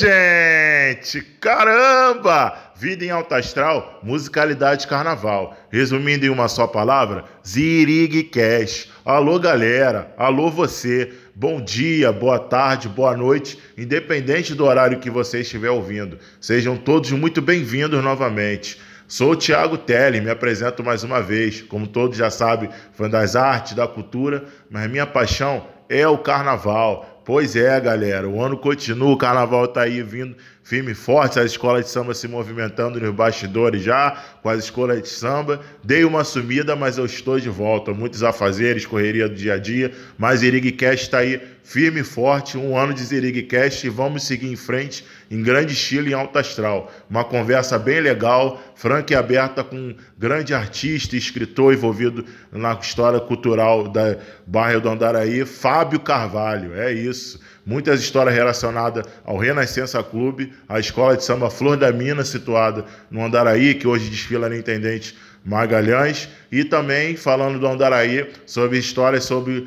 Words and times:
gente! 0.00 1.20
Caramba! 1.40 2.56
Vida 2.74 3.04
em 3.04 3.10
alta 3.10 3.36
astral, 3.36 4.00
musicalidade 4.02 4.86
carnaval. 4.86 5.54
Resumindo 5.70 6.24
em 6.24 6.30
uma 6.30 6.48
só 6.48 6.66
palavra, 6.66 7.24
Zirig 7.46 8.24
Cash. 8.24 8.88
Alô, 9.04 9.38
galera. 9.38 10.14
Alô, 10.16 10.50
você. 10.50 11.12
Bom 11.34 11.60
dia, 11.60 12.10
boa 12.12 12.38
tarde, 12.38 12.88
boa 12.88 13.16
noite, 13.16 13.58
independente 13.76 14.54
do 14.54 14.64
horário 14.64 14.98
que 14.98 15.10
você 15.10 15.40
estiver 15.40 15.70
ouvindo. 15.70 16.18
Sejam 16.40 16.76
todos 16.76 17.10
muito 17.12 17.42
bem-vindos 17.42 18.02
novamente. 18.02 18.78
Sou 19.06 19.32
o 19.32 19.36
Thiago 19.36 19.76
Teles, 19.76 20.22
me 20.22 20.30
apresento 20.30 20.82
mais 20.82 21.02
uma 21.02 21.20
vez. 21.20 21.62
Como 21.62 21.86
todos 21.86 22.16
já 22.16 22.30
sabem, 22.30 22.70
fã 22.92 23.08
das 23.08 23.36
artes, 23.36 23.74
da 23.74 23.86
cultura, 23.86 24.44
mas 24.70 24.90
minha 24.90 25.06
paixão 25.06 25.66
é 25.88 26.06
o 26.06 26.18
carnaval. 26.18 27.19
Pois 27.32 27.54
é, 27.54 27.80
galera, 27.80 28.28
o 28.28 28.42
ano 28.42 28.58
continua, 28.58 29.12
o 29.12 29.16
carnaval 29.16 29.68
tá 29.68 29.82
aí 29.82 30.02
vindo 30.02 30.34
firme 30.64 30.90
e 30.90 30.94
forte, 30.96 31.38
as 31.38 31.52
escolas 31.52 31.84
de 31.84 31.90
samba 31.92 32.12
se 32.12 32.26
movimentando 32.26 32.98
nos 32.98 33.14
bastidores 33.14 33.84
já, 33.84 34.20
com 34.42 34.48
as 34.48 34.64
escolas 34.64 35.00
de 35.00 35.08
samba. 35.08 35.60
Dei 35.84 36.04
uma 36.04 36.24
sumida, 36.24 36.74
mas 36.74 36.98
eu 36.98 37.06
estou 37.06 37.38
de 37.38 37.48
volta. 37.48 37.94
Muitos 37.94 38.24
afazeres, 38.24 38.84
correria 38.84 39.28
do 39.28 39.36
dia 39.36 39.54
a 39.54 39.58
dia, 39.58 39.92
mas 40.18 40.42
Irigcast 40.42 41.04
está 41.04 41.18
aí 41.18 41.40
firme 41.70 42.00
e 42.00 42.04
forte, 42.04 42.58
um 42.58 42.76
ano 42.76 42.92
de 42.92 43.00
Zirigcast 43.00 43.86
e 43.86 43.90
vamos 43.90 44.24
seguir 44.24 44.50
em 44.50 44.56
frente 44.56 45.06
em 45.30 45.40
grande 45.40 45.72
estilo 45.72 46.08
e 46.08 46.12
alto 46.12 46.36
astral. 46.36 46.92
Uma 47.08 47.22
conversa 47.22 47.78
bem 47.78 48.00
legal, 48.00 48.60
franca 48.74 49.12
e 49.12 49.16
aberta 49.16 49.62
com 49.62 49.76
um 49.76 49.96
grande 50.18 50.52
artista 50.52 51.14
e 51.14 51.18
escritor 51.20 51.72
envolvido 51.72 52.24
na 52.50 52.72
história 52.72 53.20
cultural 53.20 53.86
da 53.86 54.16
bairro 54.44 54.80
do 54.80 54.88
Andaraí, 54.88 55.44
Fábio 55.44 56.00
Carvalho. 56.00 56.74
É 56.74 56.92
isso. 56.92 57.38
Muitas 57.64 58.00
histórias 58.00 58.34
relacionadas 58.34 59.06
ao 59.24 59.36
Renascença 59.36 60.02
Clube, 60.02 60.52
a 60.68 60.80
escola 60.80 61.16
de 61.16 61.24
samba 61.24 61.50
Flor 61.50 61.76
da 61.76 61.92
Mina, 61.92 62.24
situada 62.24 62.84
no 63.08 63.24
Andaraí, 63.24 63.76
que 63.76 63.86
hoje 63.86 64.10
desfila 64.10 64.48
na 64.48 64.56
Intendente 64.56 65.14
Magalhães, 65.44 66.28
e 66.50 66.64
também 66.64 67.16
falando 67.16 67.58
do 67.58 67.66
Andaraí, 67.66 68.28
sobre 68.44 68.78
histórias 68.78 69.24
sobre 69.24 69.66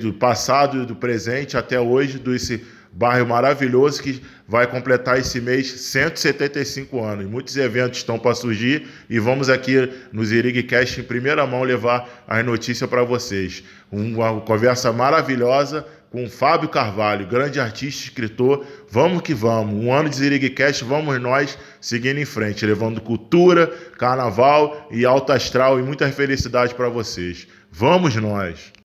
do 0.00 0.12
passado 0.12 0.82
e 0.82 0.86
do 0.86 0.96
presente 0.96 1.56
até 1.56 1.78
hoje, 1.80 2.18
desse 2.18 2.64
bairro 2.94 3.26
maravilhoso 3.26 4.02
que 4.02 4.22
vai 4.46 4.66
completar 4.66 5.18
esse 5.18 5.40
mês 5.40 5.70
175 5.70 7.02
anos. 7.02 7.26
Muitos 7.26 7.56
eventos 7.56 7.98
estão 7.98 8.18
para 8.18 8.34
surgir 8.34 8.86
e 9.10 9.18
vamos 9.18 9.48
aqui 9.48 9.90
no 10.12 10.24
Zirigcast 10.24 11.00
em 11.00 11.04
primeira 11.04 11.46
mão 11.46 11.62
levar 11.62 12.24
as 12.26 12.44
notícias 12.44 12.88
para 12.88 13.02
vocês. 13.02 13.64
Uma 13.90 14.40
conversa 14.40 14.92
maravilhosa 14.92 15.84
com 16.14 16.30
Fábio 16.30 16.68
Carvalho, 16.68 17.26
grande 17.26 17.58
artista 17.58 18.04
e 18.04 18.06
escritor. 18.06 18.64
Vamos 18.88 19.20
que 19.20 19.34
vamos. 19.34 19.74
Um 19.74 19.92
ano 19.92 20.08
de 20.08 20.14
Zirigcast, 20.14 20.84
vamos 20.84 21.20
nós 21.20 21.58
seguindo 21.80 22.20
em 22.20 22.24
frente, 22.24 22.64
levando 22.64 23.00
cultura, 23.00 23.66
carnaval 23.98 24.86
e 24.92 25.04
alto 25.04 25.32
astral 25.32 25.76
e 25.80 25.82
muita 25.82 26.08
felicidade 26.12 26.72
para 26.72 26.88
vocês. 26.88 27.48
Vamos 27.68 28.14
nós! 28.14 28.83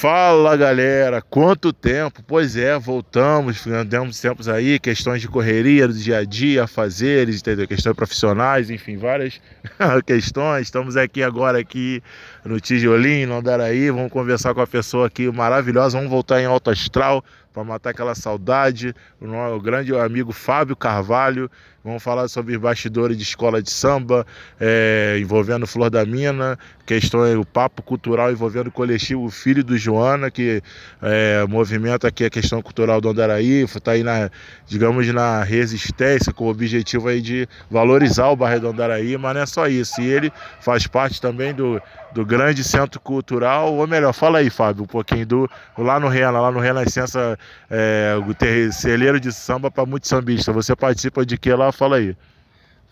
Fala 0.00 0.56
galera, 0.56 1.20
quanto 1.20 1.74
tempo? 1.74 2.22
Pois 2.26 2.56
é, 2.56 2.78
voltamos, 2.78 3.66
demos 3.86 4.18
tempos 4.18 4.48
aí, 4.48 4.78
questões 4.78 5.20
de 5.20 5.28
correria 5.28 5.86
do 5.86 5.92
dia 5.92 6.20
a 6.20 6.24
dia, 6.24 6.66
fazeres, 6.66 7.40
entendeu? 7.42 7.68
questões 7.68 7.94
profissionais, 7.94 8.70
enfim, 8.70 8.96
várias 8.96 9.38
questões. 10.06 10.62
Estamos 10.62 10.96
aqui 10.96 11.22
agora 11.22 11.58
aqui 11.58 12.02
no 12.42 12.58
Tijolinho, 12.58 13.28
no 13.28 13.34
Andaraí, 13.34 13.90
vamos 13.90 14.10
conversar 14.10 14.54
com 14.54 14.62
a 14.62 14.66
pessoa 14.66 15.06
aqui 15.06 15.30
maravilhosa, 15.30 15.98
vamos 15.98 16.10
voltar 16.10 16.40
em 16.40 16.46
alto 16.46 16.70
astral 16.70 17.22
para 17.52 17.62
matar 17.62 17.90
aquela 17.90 18.14
saudade. 18.14 18.94
O 19.20 19.60
grande 19.60 19.94
amigo 19.94 20.32
Fábio 20.32 20.74
Carvalho, 20.74 21.50
Vamos 21.82 22.02
falar 22.02 22.28
sobre 22.28 22.58
bastidores 22.58 23.16
de 23.16 23.22
escola 23.22 23.62
de 23.62 23.70
samba, 23.70 24.26
é, 24.60 25.16
envolvendo 25.18 25.66
Flor 25.66 25.88
da 25.88 26.04
Mina, 26.04 26.58
questão 26.84 27.20
o 27.40 27.46
papo 27.46 27.82
cultural 27.82 28.30
envolvendo 28.30 28.66
o 28.66 28.70
coletivo 28.70 29.30
Filho 29.30 29.64
do 29.64 29.78
Joana, 29.78 30.30
que 30.30 30.62
é, 31.00 31.46
movimenta 31.48 32.08
aqui 32.08 32.26
a 32.26 32.28
questão 32.28 32.60
cultural 32.60 33.00
do 33.00 33.08
Andaraí, 33.08 33.62
está 33.62 33.92
aí 33.92 34.02
na, 34.02 34.30
digamos, 34.66 35.06
na 35.08 35.42
resistência, 35.42 36.34
com 36.34 36.44
o 36.44 36.50
objetivo 36.50 37.08
aí 37.08 37.22
de 37.22 37.48
valorizar 37.70 38.28
o 38.28 38.36
bairro 38.36 38.60
do 38.60 38.68
Andaraí, 38.68 39.16
mas 39.16 39.34
não 39.34 39.40
é 39.40 39.46
só 39.46 39.66
isso. 39.66 40.02
E 40.02 40.06
ele 40.06 40.30
faz 40.60 40.86
parte 40.86 41.18
também 41.18 41.54
do, 41.54 41.80
do 42.12 42.24
grande 42.24 42.64
centro 42.64 43.00
cultural, 43.00 43.74
ou 43.74 43.86
melhor, 43.86 44.12
fala 44.12 44.38
aí, 44.38 44.50
Fábio, 44.50 44.84
um 44.84 44.86
pouquinho 44.86 45.26
do 45.26 45.50
lá 45.78 45.98
no 46.00 46.08
Rena, 46.08 46.40
lá 46.40 46.50
no 46.50 46.58
Renascença, 46.58 47.38
é, 47.70 48.14
o 48.18 48.72
celeiro 48.72 49.20
de 49.20 49.32
samba 49.32 49.70
para 49.70 49.86
muitos 49.86 50.08
sambistas. 50.08 50.54
Você 50.54 50.74
participa 50.74 51.24
de 51.24 51.38
que 51.38 51.52
lá? 51.52 51.70
fala 51.72 51.96
aí. 51.96 52.16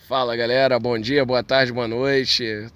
Fala 0.09 0.34
galera, 0.37 0.79
bom 0.79 0.99
dia, 0.99 1.25
boa 1.25 1.43
tarde, 1.43 1.73
boa 1.73 1.87
noite. 1.87 2.67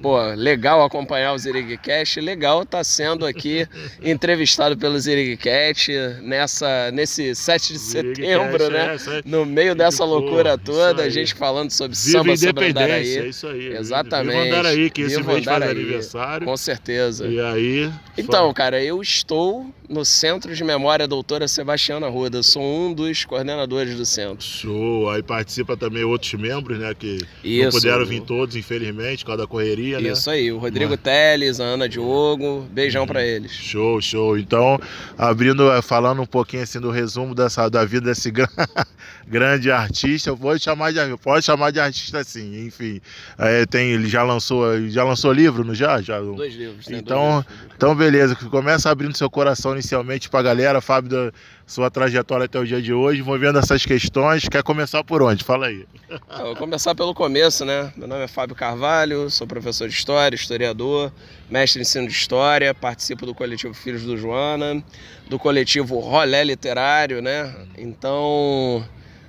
Pô, 0.00 0.16
legal 0.34 0.84
acompanhar 0.84 1.32
o 1.32 1.38
Zirigcast, 1.38 2.20
legal 2.20 2.62
estar 2.62 2.78
tá 2.78 2.84
sendo 2.84 3.26
aqui 3.26 3.66
entrevistado 4.02 4.76
pelo 4.76 4.98
Zirigcast 4.98 5.92
nessa, 6.22 6.90
nesse 6.92 7.34
7 7.34 7.72
de 7.72 7.78
setembro, 7.78 8.70
né? 8.70 8.96
É, 8.96 9.22
no 9.24 9.44
meio 9.44 9.74
dessa 9.74 10.04
loucura 10.04 10.56
toda, 10.56 11.02
a 11.02 11.10
gente 11.10 11.34
falando 11.34 11.70
sobre 11.70 11.96
Viva 11.96 12.18
samba 12.18 12.36
sobre 12.36 12.66
Andaraí. 12.68 13.18
É 13.18 13.26
isso 13.26 13.46
aí. 13.48 13.76
Exatamente. 13.76 14.44
Viva 14.44 14.56
Andaraí, 14.58 14.90
que 14.90 15.02
esse 15.02 15.22
mês 15.22 15.44
faz 15.44 15.62
aniversário. 15.62 16.46
Com 16.46 16.56
certeza. 16.56 17.26
E 17.26 17.40
aí... 17.40 17.92
Então, 18.16 18.52
cara, 18.52 18.82
eu 18.82 19.02
estou 19.02 19.66
no 19.88 20.04
Centro 20.04 20.54
de 20.54 20.62
Memória 20.62 21.08
Doutora 21.08 21.48
Sebastiana 21.48 22.08
Ruda. 22.08 22.42
Sou 22.42 22.62
um 22.62 22.92
dos 22.92 23.24
coordenadores 23.24 23.96
do 23.96 24.04
centro. 24.04 24.44
Show! 24.44 25.08
Aí 25.08 25.22
participa 25.22 25.76
também 25.76 26.04
outros 26.04 26.34
membros, 26.34 26.78
né? 26.78 26.94
Que 26.94 27.18
Isso. 27.42 27.64
não 27.64 27.70
puderam 27.70 28.04
vir 28.04 28.20
todos, 28.22 28.54
infelizmente, 28.54 29.24
por 29.24 29.28
causa 29.28 29.42
da 29.42 29.48
correria, 29.48 29.87
né? 29.96 30.10
Isso 30.10 30.30
aí, 30.30 30.52
o 30.52 30.58
Rodrigo 30.58 30.90
Mas... 30.90 31.00
Teles, 31.00 31.60
a 31.60 31.64
Ana 31.64 31.88
Diogo, 31.88 32.66
beijão 32.70 33.06
para 33.06 33.24
eles. 33.24 33.52
Show, 33.52 34.00
show. 34.00 34.38
Então, 34.38 34.80
abrindo, 35.16 35.70
eh, 35.70 35.82
falando 35.82 36.22
um 36.22 36.26
pouquinho 36.26 36.62
assim 36.62 36.80
do 36.80 36.90
resumo 36.90 37.34
dessa, 37.34 37.68
da 37.68 37.84
vida 37.84 38.06
desse 38.06 38.32
grande 39.26 39.70
artista, 39.70 40.36
pode 40.36 40.62
chamar 40.62 40.92
de, 40.92 40.98
pode 41.18 41.44
chamar 41.44 41.70
de 41.70 41.80
artista 41.80 42.22
sim, 42.24 42.66
enfim. 42.66 43.00
É, 43.38 43.66
tem, 43.66 43.90
ele 43.90 44.08
já 44.08 44.22
lançou, 44.22 44.88
já 44.88 45.04
lançou 45.04 45.32
livro, 45.32 45.64
não 45.64 45.74
já? 45.74 46.00
já? 46.00 46.20
Dois 46.20 46.54
livros. 46.54 46.88
Então, 46.90 47.32
dois 47.32 47.46
livros. 47.46 47.74
então 47.76 47.94
beleza, 47.94 48.34
começa 48.34 48.90
abrindo 48.90 49.16
seu 49.16 49.30
coração 49.30 49.72
inicialmente 49.72 50.28
para 50.28 50.40
a 50.40 50.42
galera, 50.42 50.80
Fábio, 50.80 51.10
da 51.10 51.32
sua 51.68 51.90
trajetória 51.90 52.46
até 52.46 52.58
o 52.58 52.64
dia 52.64 52.80
de 52.80 52.94
hoje, 52.94 53.20
envolvendo 53.20 53.58
essas 53.58 53.84
questões. 53.84 54.48
Quer 54.48 54.62
começar 54.62 55.04
por 55.04 55.22
onde? 55.22 55.44
Fala 55.44 55.66
aí. 55.66 55.84
Eu 56.08 56.46
vou 56.46 56.56
começar 56.56 56.94
pelo 56.94 57.14
começo, 57.14 57.62
né? 57.62 57.92
Meu 57.94 58.08
nome 58.08 58.24
é 58.24 58.26
Fábio 58.26 58.56
Carvalho, 58.56 59.28
sou 59.28 59.46
professor 59.46 59.86
de 59.86 59.94
História, 59.94 60.34
historiador, 60.34 61.12
mestre 61.50 61.80
em 61.80 61.82
ensino 61.82 62.08
de 62.08 62.14
História, 62.14 62.72
participo 62.72 63.26
do 63.26 63.34
coletivo 63.34 63.74
Filhos 63.74 64.02
do 64.02 64.16
Joana, 64.16 64.82
do 65.28 65.38
coletivo 65.38 65.98
Rolé 65.98 66.42
Literário, 66.42 67.20
né? 67.20 67.54
Então, 67.76 68.82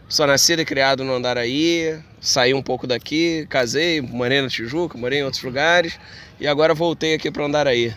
sou 0.07 0.25
nascido 0.25 0.61
e 0.61 0.65
criado 0.65 1.03
no 1.03 1.13
Andaraí, 1.13 1.99
saí 2.21 2.53
um 2.53 2.61
pouco 2.61 2.87
daqui, 2.87 3.45
casei, 3.49 3.99
morei 3.99 4.41
na 4.41 4.47
Tijuca, 4.47 4.97
morei 4.97 5.19
em 5.19 5.23
outros 5.23 5.43
lugares 5.43 5.99
e 6.39 6.47
agora 6.47 6.73
voltei 6.73 7.15
aqui 7.15 7.29
para 7.29 7.43
Andaraí 7.43 7.93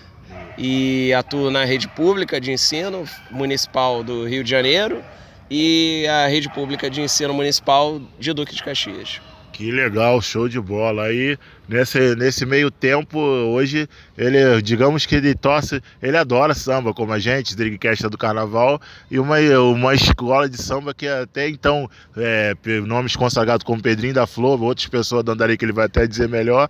e 0.56 1.12
atuo 1.14 1.50
na 1.50 1.64
rede 1.64 1.88
pública 1.88 2.40
de 2.40 2.52
ensino 2.52 3.04
municipal 3.30 4.02
do 4.02 4.26
Rio 4.26 4.44
de 4.44 4.50
Janeiro 4.50 5.02
e 5.50 6.06
a 6.08 6.26
rede 6.26 6.48
pública 6.48 6.90
de 6.90 7.00
ensino 7.00 7.34
municipal 7.34 8.00
de 8.18 8.32
Duque 8.32 8.54
de 8.54 8.62
Caxias. 8.62 9.20
Que 9.62 9.70
legal, 9.70 10.20
show 10.20 10.48
de 10.48 10.60
bola. 10.60 11.04
Aí 11.04 11.38
nesse, 11.68 12.16
nesse 12.16 12.44
meio 12.44 12.68
tempo, 12.68 13.16
hoje, 13.16 13.88
ele, 14.18 14.60
digamos 14.60 15.06
que 15.06 15.14
ele 15.14 15.36
torce, 15.36 15.80
ele 16.02 16.16
adora 16.16 16.52
samba, 16.52 16.92
como 16.92 17.12
a 17.12 17.20
gente, 17.20 17.54
Drigcast 17.54 18.08
do 18.08 18.18
Carnaval, 18.18 18.80
e 19.08 19.20
uma, 19.20 19.38
uma 19.60 19.94
escola 19.94 20.48
de 20.48 20.60
samba 20.60 20.92
que 20.92 21.06
até 21.06 21.48
então, 21.48 21.88
é, 22.16 22.56
nomes 22.84 23.14
consagrados 23.14 23.62
como 23.62 23.80
Pedrinho 23.80 24.14
da 24.14 24.26
Flor, 24.26 24.60
outras 24.60 24.88
pessoas 24.88 25.22
do 25.22 25.30
Andari 25.30 25.56
que 25.56 25.64
ele 25.64 25.72
vai 25.72 25.86
até 25.86 26.08
dizer 26.08 26.28
melhor, 26.28 26.68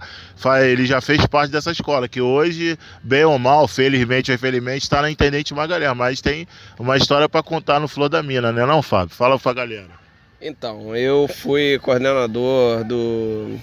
ele 0.62 0.84
já 0.84 1.00
fez 1.00 1.24
parte 1.24 1.50
dessa 1.50 1.72
escola, 1.72 2.06
que 2.06 2.20
hoje, 2.20 2.78
bem 3.02 3.24
ou 3.24 3.38
mal, 3.38 3.66
felizmente 3.66 4.30
ou 4.30 4.34
infelizmente, 4.34 4.82
está 4.82 5.00
na 5.00 5.10
Intendente 5.10 5.54
Magalhães, 5.54 5.96
mas 5.96 6.20
tem 6.20 6.46
uma 6.78 6.98
história 6.98 7.26
para 7.26 7.42
contar 7.42 7.80
no 7.80 7.88
Flor 7.88 8.10
da 8.10 8.22
Mina, 8.22 8.52
né 8.52 8.66
não, 8.66 8.82
Fábio? 8.82 9.16
Fala 9.16 9.38
pra 9.38 9.54
galera. 9.54 10.01
Então, 10.42 10.96
eu 10.96 11.28
fui 11.28 11.78
coordenador 11.78 12.82
do, 12.82 13.56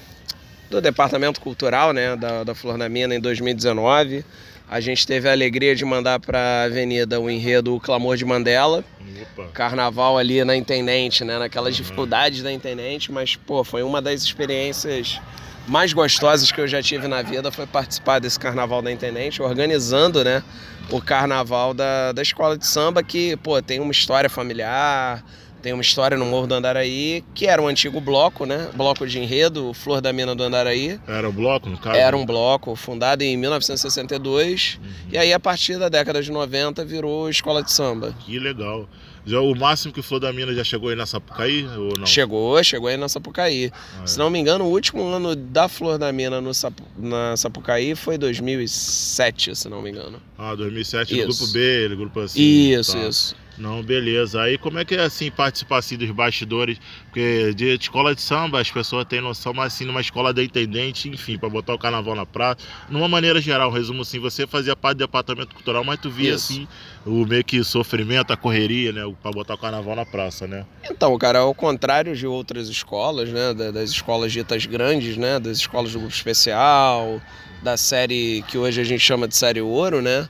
do 0.69 0.79
Departamento 0.79 1.41
Cultural 1.41 1.91
né, 1.91 2.15
da, 2.15 2.45
da 2.45 2.55
Flor 2.55 2.77
da 2.77 2.87
Mina 2.87 3.13
em 3.13 3.19
2019. 3.19 4.23
A 4.69 4.79
gente 4.79 5.05
teve 5.05 5.27
a 5.27 5.33
alegria 5.33 5.75
de 5.75 5.83
mandar 5.83 6.21
para 6.21 6.39
a 6.39 6.63
Avenida 6.63 7.19
o 7.19 7.29
enredo 7.29 7.75
O 7.75 7.81
Clamor 7.81 8.15
de 8.15 8.23
Mandela. 8.23 8.85
Opa. 9.21 9.49
Carnaval 9.51 10.17
ali 10.17 10.41
na 10.45 10.55
Intendente, 10.55 11.25
né? 11.25 11.37
Naquelas 11.37 11.73
uhum. 11.73 11.81
dificuldades 11.83 12.41
da 12.41 12.51
Intendente, 12.51 13.11
mas, 13.11 13.35
pô, 13.35 13.61
foi 13.65 13.83
uma 13.83 14.01
das 14.01 14.23
experiências 14.23 15.19
mais 15.67 15.91
gostosas 15.91 16.49
que 16.49 16.61
eu 16.61 16.67
já 16.67 16.81
tive 16.81 17.07
na 17.07 17.21
vida 17.21 17.51
foi 17.51 17.67
participar 17.67 18.19
desse 18.19 18.39
carnaval 18.39 18.81
da 18.81 18.91
Intendente, 18.91 19.41
organizando, 19.41 20.23
né, 20.23 20.41
o 20.89 20.99
carnaval 20.99 21.73
da, 21.73 22.11
da 22.11 22.21
escola 22.21 22.57
de 22.57 22.65
samba, 22.65 23.03
que, 23.03 23.35
pô, 23.37 23.61
tem 23.61 23.79
uma 23.79 23.91
história 23.91 24.29
familiar, 24.29 25.23
tem 25.61 25.73
uma 25.73 25.81
história 25.81 26.17
no 26.17 26.25
Morro 26.25 26.47
do 26.47 26.56
Andaraí, 26.56 27.23
que 27.33 27.47
era 27.47 27.61
um 27.61 27.67
antigo 27.67 28.00
bloco, 28.00 28.45
né? 28.45 28.69
Bloco 28.73 29.06
de 29.06 29.19
enredo, 29.19 29.73
Flor 29.73 30.01
da 30.01 30.13
Mina 30.13 30.33
do 30.33 30.44
Andaraí. 30.44 31.00
Era 31.07 31.29
um 31.29 31.31
bloco, 31.31 31.69
no 31.69 31.77
caso? 31.77 31.97
Era 31.97 32.15
um 32.15 32.25
bloco, 32.25 32.75
fundado 32.75 33.23
em 33.23 33.35
1962. 33.38 34.79
Uhum. 34.81 34.89
E 35.11 35.17
aí, 35.17 35.33
a 35.33 35.39
partir 35.39 35.77
da 35.77 35.89
década 35.89 36.21
de 36.21 36.31
90, 36.31 36.83
virou 36.85 37.29
escola 37.29 37.61
de 37.63 37.71
samba. 37.71 38.15
Que 38.19 38.39
legal. 38.39 38.88
Já, 39.25 39.39
o 39.39 39.56
máximo 39.56 39.94
que 39.94 40.00
o 40.00 40.04
Flor 40.04 40.19
da 40.19 40.31
Mina 40.31 40.54
já 40.54 40.63
chegou 40.63 40.89
aí 40.89 40.95
na 40.95 41.06
Sapucaí 41.06 41.66
ou 41.66 41.94
não? 41.98 42.06
Chegou, 42.06 42.63
chegou 42.63 42.89
aí 42.89 42.98
na 42.98 43.10
Sapucaí. 43.10 43.71
Ah, 43.74 44.04
é. 44.04 44.07
Se 44.07 44.18
não 44.18 44.30
me 44.30 44.39
engano, 44.39 44.66
o 44.66 44.69
último 44.69 45.07
ano 45.07 45.36
da 45.36 45.68
Flor 45.68 45.98
da 45.98 46.12
Mina 46.12 46.42
no 46.42 46.54
Sapu, 46.54 46.83
na 46.98 47.36
Sapucaí 47.38 47.95
foi 47.95 48.18
2007, 48.18 49.56
se 49.56 49.69
não 49.69 49.81
me 49.81 49.92
engano. 49.92 50.21
Ah, 50.38 50.56
2007 50.56 51.13
isso. 51.13 51.27
no 51.27 51.33
grupo 51.33 51.54
B, 51.54 51.88
no 51.89 51.98
grupo 51.98 52.19
assim. 52.21 52.42
Isso, 52.42 52.94
tá. 52.94 53.07
isso. 53.07 53.36
Não, 53.60 53.83
beleza. 53.83 54.42
Aí 54.42 54.57
como 54.57 54.80
é 54.80 54.86
que 54.86 54.95
é 54.95 55.01
assim 55.01 55.30
participar 55.30 55.80
assim 55.80 55.98
dos 55.98 56.10
bastidores? 56.12 56.80
Porque 57.06 57.54
de 57.54 57.75
escola 57.75 58.16
de 58.16 58.21
samba 58.21 58.62
as 58.62 58.71
pessoas 58.71 59.06
têm 59.06 59.19
noção, 59.19 59.54
mas 59.54 59.74
assim 59.74 59.83
numa 59.83 60.00
escola 60.00 60.33
da 60.33 60.42
intendente, 60.42 61.10
enfim, 61.10 61.38
para 61.38 61.50
botar 61.50 61.74
o 61.74 61.77
carnaval 61.77 62.16
na 62.16 62.25
praça. 62.25 62.60
Numa 62.89 63.10
maneira 63.10 63.42
geral, 63.42 63.69
resumo 63.69 64.04
assim, 64.04 64.18
você 64.18 64.48
fazia 64.48 64.77
parte 64.77 64.98
do 64.98 65.00
departamento 65.00 65.54
cultural, 65.54 65.83
mas 65.83 66.00
tu 66.00 66.10
via 66.10 66.33
Isso. 66.33 66.54
assim 66.54 66.68
o 67.06 67.25
meio 67.25 67.44
que 67.44 67.63
sofrimento, 67.63 68.31
a 68.31 68.38
correria, 68.38 68.92
né, 68.92 69.01
para 69.21 69.31
botar 69.31 69.56
o 69.56 69.57
carnaval 69.57 69.95
na 69.95 70.06
praça, 70.06 70.47
né? 70.47 70.65
Então, 70.89 71.17
cara, 71.17 71.39
ao 71.39 71.53
contrário 71.53 72.15
de 72.15 72.25
outras 72.27 72.67
escolas, 72.67 73.29
né, 73.29 73.53
das 73.53 73.89
escolas 73.91 74.31
ditas 74.31 74.65
grandes, 74.65 75.17
né, 75.17 75.39
das 75.39 75.57
escolas 75.57 75.91
do 75.91 76.00
grupo 76.00 76.13
especial, 76.13 77.21
da 77.61 77.77
série 77.77 78.44
que 78.47 78.57
hoje 78.57 78.81
a 78.81 78.83
gente 78.83 79.01
chama 79.01 79.27
de 79.27 79.35
série 79.35 79.61
ouro, 79.61 80.01
né? 80.01 80.27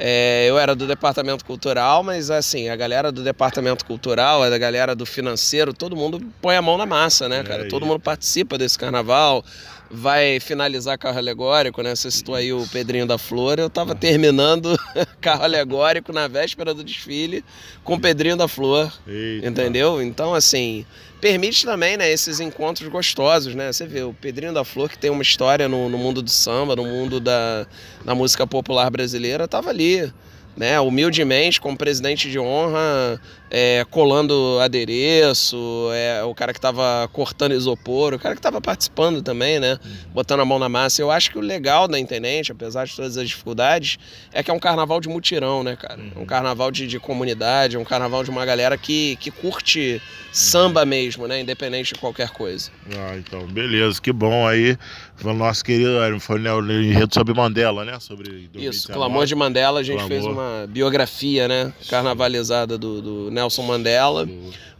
É, 0.00 0.46
eu 0.48 0.56
era 0.56 0.76
do 0.76 0.86
departamento 0.86 1.44
cultural, 1.44 2.04
mas 2.04 2.30
assim, 2.30 2.68
a 2.68 2.76
galera 2.76 3.10
do 3.10 3.24
departamento 3.24 3.84
cultural, 3.84 4.44
a 4.44 4.56
galera 4.56 4.94
do 4.94 5.04
financeiro, 5.04 5.74
todo 5.74 5.96
mundo 5.96 6.22
põe 6.40 6.54
a 6.54 6.62
mão 6.62 6.78
na 6.78 6.86
massa, 6.86 7.28
né, 7.28 7.42
cara? 7.42 7.64
É 7.64 7.68
todo 7.68 7.84
mundo 7.84 7.98
participa 7.98 8.56
desse 8.56 8.78
carnaval. 8.78 9.44
Vai 9.90 10.38
finalizar 10.38 10.98
carro 10.98 11.16
alegórico, 11.16 11.82
né? 11.82 11.94
Você 11.94 12.10
citou 12.10 12.34
aí 12.34 12.52
o 12.52 12.66
Pedrinho 12.68 13.06
da 13.06 13.16
Flor. 13.16 13.58
Eu 13.58 13.70
tava 13.70 13.94
terminando 13.94 14.78
carro 15.20 15.44
alegórico 15.44 16.12
na 16.12 16.28
véspera 16.28 16.74
do 16.74 16.84
desfile 16.84 17.42
com 17.82 17.94
o 17.94 18.00
Pedrinho 18.00 18.36
da 18.36 18.46
Flor. 18.46 18.92
Eita. 19.06 19.48
Entendeu? 19.48 20.02
Então, 20.02 20.34
assim, 20.34 20.84
permite 21.20 21.64
também, 21.64 21.96
né, 21.96 22.10
esses 22.10 22.38
encontros 22.38 22.88
gostosos, 22.88 23.54
né? 23.54 23.72
Você 23.72 23.86
vê 23.86 24.02
o 24.02 24.12
Pedrinho 24.12 24.52
da 24.52 24.64
Flor, 24.64 24.90
que 24.90 24.98
tem 24.98 25.10
uma 25.10 25.22
história 25.22 25.68
no, 25.68 25.88
no 25.88 25.96
mundo 25.96 26.20
do 26.20 26.30
samba, 26.30 26.76
no 26.76 26.84
mundo 26.84 27.18
da, 27.18 27.66
da 28.04 28.14
música 28.14 28.46
popular 28.46 28.90
brasileira, 28.90 29.48
tava 29.48 29.70
ali 29.70 30.12
né, 30.58 30.80
humildemente, 30.80 31.60
como 31.60 31.76
presidente 31.76 32.28
de 32.28 32.38
honra, 32.38 33.20
é, 33.48 33.86
colando 33.90 34.58
adereço, 34.60 35.56
é, 35.94 36.22
o 36.24 36.34
cara 36.34 36.52
que 36.52 36.58
estava 36.58 37.08
cortando 37.12 37.54
isopor, 37.54 38.12
o 38.12 38.18
cara 38.18 38.34
que 38.34 38.40
estava 38.40 38.60
participando 38.60 39.22
também, 39.22 39.60
né, 39.60 39.78
botando 40.12 40.40
a 40.40 40.44
mão 40.44 40.58
na 40.58 40.68
massa. 40.68 41.00
Eu 41.00 41.12
acho 41.12 41.30
que 41.30 41.38
o 41.38 41.40
legal 41.40 41.86
da 41.86 41.96
Intendente, 41.96 42.50
apesar 42.50 42.86
de 42.86 42.96
todas 42.96 43.16
as 43.16 43.28
dificuldades, 43.28 43.98
é 44.32 44.42
que 44.42 44.50
é 44.50 44.54
um 44.54 44.58
carnaval 44.58 45.00
de 45.00 45.08
mutirão, 45.08 45.62
né, 45.62 45.76
cara? 45.76 46.00
Uhum. 46.00 46.22
Um 46.22 46.26
carnaval 46.26 46.72
de, 46.72 46.88
de 46.88 46.98
comunidade, 46.98 47.78
um 47.78 47.84
carnaval 47.84 48.24
de 48.24 48.30
uma 48.30 48.44
galera 48.44 48.76
que, 48.76 49.16
que 49.16 49.30
curte 49.30 50.02
samba 50.32 50.84
mesmo, 50.84 51.28
né, 51.28 51.40
independente 51.40 51.94
de 51.94 52.00
qualquer 52.00 52.30
coisa. 52.30 52.70
Ah, 52.96 53.16
então, 53.16 53.46
beleza, 53.46 54.00
que 54.02 54.12
bom 54.12 54.46
aí. 54.46 54.76
O 55.24 55.32
nosso 55.32 55.64
querido, 55.64 55.90
foi 56.20 56.38
né, 56.38 56.52
o 56.52 56.60
enredo 56.60 57.12
sobre 57.12 57.34
Mandela, 57.34 57.84
né? 57.84 57.98
Sobre 57.98 58.48
Isso, 58.54 58.92
Clamor 58.92 59.26
de 59.26 59.34
Mandela, 59.34 59.80
a 59.80 59.82
gente 59.82 59.98
Clamor. 59.98 60.08
fez 60.08 60.24
uma 60.24 60.66
biografia, 60.68 61.48
né, 61.48 61.72
carnavalizada 61.88 62.78
do, 62.78 63.02
do 63.02 63.30
Nelson 63.30 63.62
Mandela. 63.62 64.28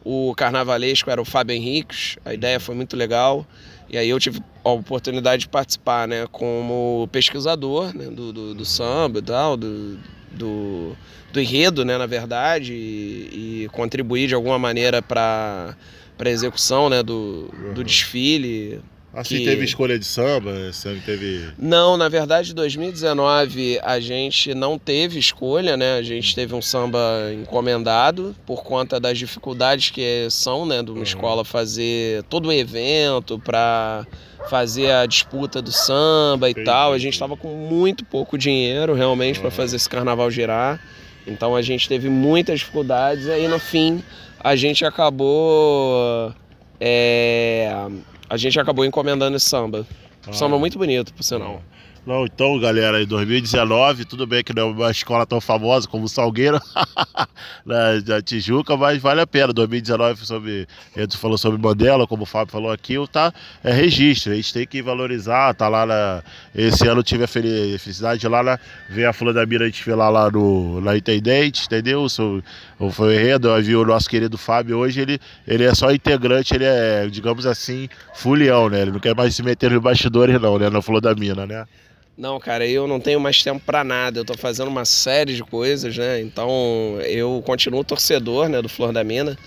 O 0.04 0.32
carnavalesco 0.36 1.10
era 1.10 1.20
o 1.20 1.24
Fábio 1.24 1.56
Henriques, 1.56 2.16
a 2.24 2.32
ideia 2.32 2.60
foi 2.60 2.74
muito 2.74 2.96
legal. 2.96 3.44
E 3.90 3.98
aí 3.98 4.08
eu 4.08 4.20
tive 4.20 4.40
a 4.64 4.70
oportunidade 4.70 5.42
de 5.42 5.48
participar, 5.48 6.06
né, 6.06 6.26
como 6.30 7.08
pesquisador 7.10 7.96
né, 7.96 8.04
do, 8.04 8.32
do, 8.32 8.54
do 8.54 8.64
samba 8.64 9.18
e 9.18 9.22
tal, 9.22 9.56
do, 9.56 9.98
do, 10.30 10.96
do, 11.32 11.40
enredo, 11.40 11.84
né, 11.84 11.98
na 11.98 12.06
verdade, 12.06 12.74
e, 12.74 13.64
e 13.64 13.68
contribuir 13.72 14.28
de 14.28 14.34
alguma 14.34 14.58
maneira 14.58 15.02
para 15.02 15.74
a 16.18 16.28
execução 16.28 16.88
né, 16.88 17.02
do, 17.02 17.48
do 17.74 17.82
desfile 17.82 18.80
Assim 19.12 19.38
que... 19.38 19.44
teve 19.44 19.64
escolha 19.64 19.98
de 19.98 20.04
samba? 20.04 20.52
Assim, 20.68 21.00
teve... 21.04 21.48
Não, 21.58 21.96
na 21.96 22.08
verdade, 22.08 22.52
em 22.52 22.54
2019 22.54 23.80
a 23.82 23.98
gente 23.98 24.54
não 24.54 24.78
teve 24.78 25.18
escolha, 25.18 25.76
né? 25.76 25.96
A 25.96 26.02
gente 26.02 26.34
teve 26.34 26.54
um 26.54 26.60
samba 26.60 26.98
encomendado 27.32 28.36
por 28.46 28.62
conta 28.62 29.00
das 29.00 29.18
dificuldades 29.18 29.90
que 29.90 30.28
são, 30.30 30.66
né, 30.66 30.82
de 30.82 30.90
uma 30.90 30.98
uhum. 30.98 31.02
escola 31.02 31.44
fazer 31.44 32.22
todo 32.24 32.48
o 32.48 32.52
evento 32.52 33.38
para 33.38 34.06
fazer 34.48 34.90
a 34.90 35.06
disputa 35.06 35.60
do 35.60 35.72
samba 35.72 36.48
e 36.48 36.52
Entendi. 36.52 36.66
tal. 36.66 36.92
A 36.92 36.98
gente 36.98 37.14
estava 37.14 37.36
com 37.36 37.48
muito 37.48 38.04
pouco 38.04 38.36
dinheiro 38.36 38.94
realmente 38.94 39.36
uhum. 39.36 39.42
para 39.42 39.50
fazer 39.50 39.76
esse 39.76 39.88
carnaval 39.88 40.30
girar. 40.30 40.80
Então 41.26 41.56
a 41.56 41.62
gente 41.62 41.88
teve 41.88 42.08
muitas 42.08 42.60
dificuldades 42.60 43.26
e 43.26 43.30
aí 43.30 43.48
no 43.48 43.58
fim 43.58 44.02
a 44.40 44.54
gente 44.54 44.84
acabou 44.84 46.32
é, 46.80 47.74
a 48.28 48.36
gente 48.36 48.58
acabou 48.58 48.84
encomendando 48.84 49.36
esse 49.36 49.46
samba. 49.46 49.86
Ah. 50.26 50.32
Samba 50.32 50.58
muito 50.58 50.78
bonito, 50.78 51.12
por 51.14 51.22
sinal. 51.22 51.62
Não, 52.08 52.24
então, 52.24 52.58
galera, 52.58 53.02
em 53.02 53.06
2019, 53.06 54.06
tudo 54.06 54.26
bem 54.26 54.42
que 54.42 54.54
não 54.54 54.62
é 54.62 54.72
uma 54.72 54.90
escola 54.90 55.26
tão 55.26 55.42
famosa 55.42 55.86
como 55.86 56.04
o 56.04 56.08
Salgueiro, 56.08 56.58
na, 57.66 58.00
na, 58.00 58.22
Tijuca, 58.22 58.78
mas 58.78 58.98
vale 59.02 59.20
a 59.20 59.26
pena. 59.26 59.52
2019, 59.52 60.24
sobre, 60.24 60.66
a 60.96 61.00
gente 61.00 61.18
falou 61.18 61.36
sobre 61.36 61.60
Mandela, 61.60 62.06
como 62.06 62.22
o 62.22 62.26
Fábio 62.26 62.50
falou 62.50 62.72
aqui, 62.72 62.94
tá, 63.12 63.30
é 63.62 63.72
registro, 63.72 64.32
a 64.32 64.36
gente 64.36 64.54
tem 64.54 64.66
que 64.66 64.80
valorizar, 64.80 65.52
tá 65.52 65.68
lá 65.68 65.84
na, 65.84 66.22
Esse 66.54 66.88
ano 66.88 67.00
eu 67.00 67.04
tive 67.04 67.24
a 67.24 67.28
felicidade 67.28 68.20
de 68.20 68.26
lá 68.28 68.42
na, 68.42 68.58
ver 68.88 69.04
a 69.04 69.12
Flor 69.12 69.34
da 69.34 69.44
Mira, 69.44 69.64
a 69.64 69.68
gente 69.68 69.84
foi 69.84 69.94
lá, 69.94 70.30
no, 70.30 70.80
na 70.80 70.96
Intendente, 70.96 71.66
entendeu? 71.66 72.04
O, 72.04 72.08
foi 72.08 72.42
o 72.78 72.90
vi 73.62 73.74
o 73.74 73.84
nosso 73.84 74.08
querido 74.08 74.38
Fábio 74.38 74.78
hoje, 74.78 75.00
ele, 75.00 75.20
ele 75.46 75.64
é 75.64 75.74
só 75.74 75.90
integrante, 75.90 76.54
ele 76.54 76.64
é, 76.64 77.08
digamos 77.08 77.44
assim, 77.44 77.88
fulião, 78.14 78.68
né? 78.68 78.82
Ele 78.82 78.92
não 78.92 79.00
quer 79.00 79.14
mais 79.14 79.34
se 79.34 79.42
meter 79.42 79.70
nos 79.70 79.82
bastidores, 79.82 80.40
não, 80.40 80.58
né? 80.58 80.70
Na 80.70 80.80
Flor 80.80 81.00
da 81.00 81.14
Mina, 81.14 81.44
né? 81.46 81.66
Não, 82.16 82.38
cara, 82.40 82.66
eu 82.66 82.88
não 82.88 82.98
tenho 82.98 83.20
mais 83.20 83.42
tempo 83.42 83.60
para 83.64 83.84
nada. 83.84 84.18
Eu 84.18 84.24
tô 84.24 84.36
fazendo 84.36 84.68
uma 84.68 84.84
série 84.84 85.36
de 85.36 85.44
coisas, 85.44 85.96
né? 85.96 86.20
Então 86.20 86.50
eu 87.04 87.40
continuo 87.46 87.84
torcedor, 87.84 88.48
né, 88.48 88.60
do 88.60 88.68
Flor 88.68 88.92
da 88.92 89.04
Mina. 89.04 89.38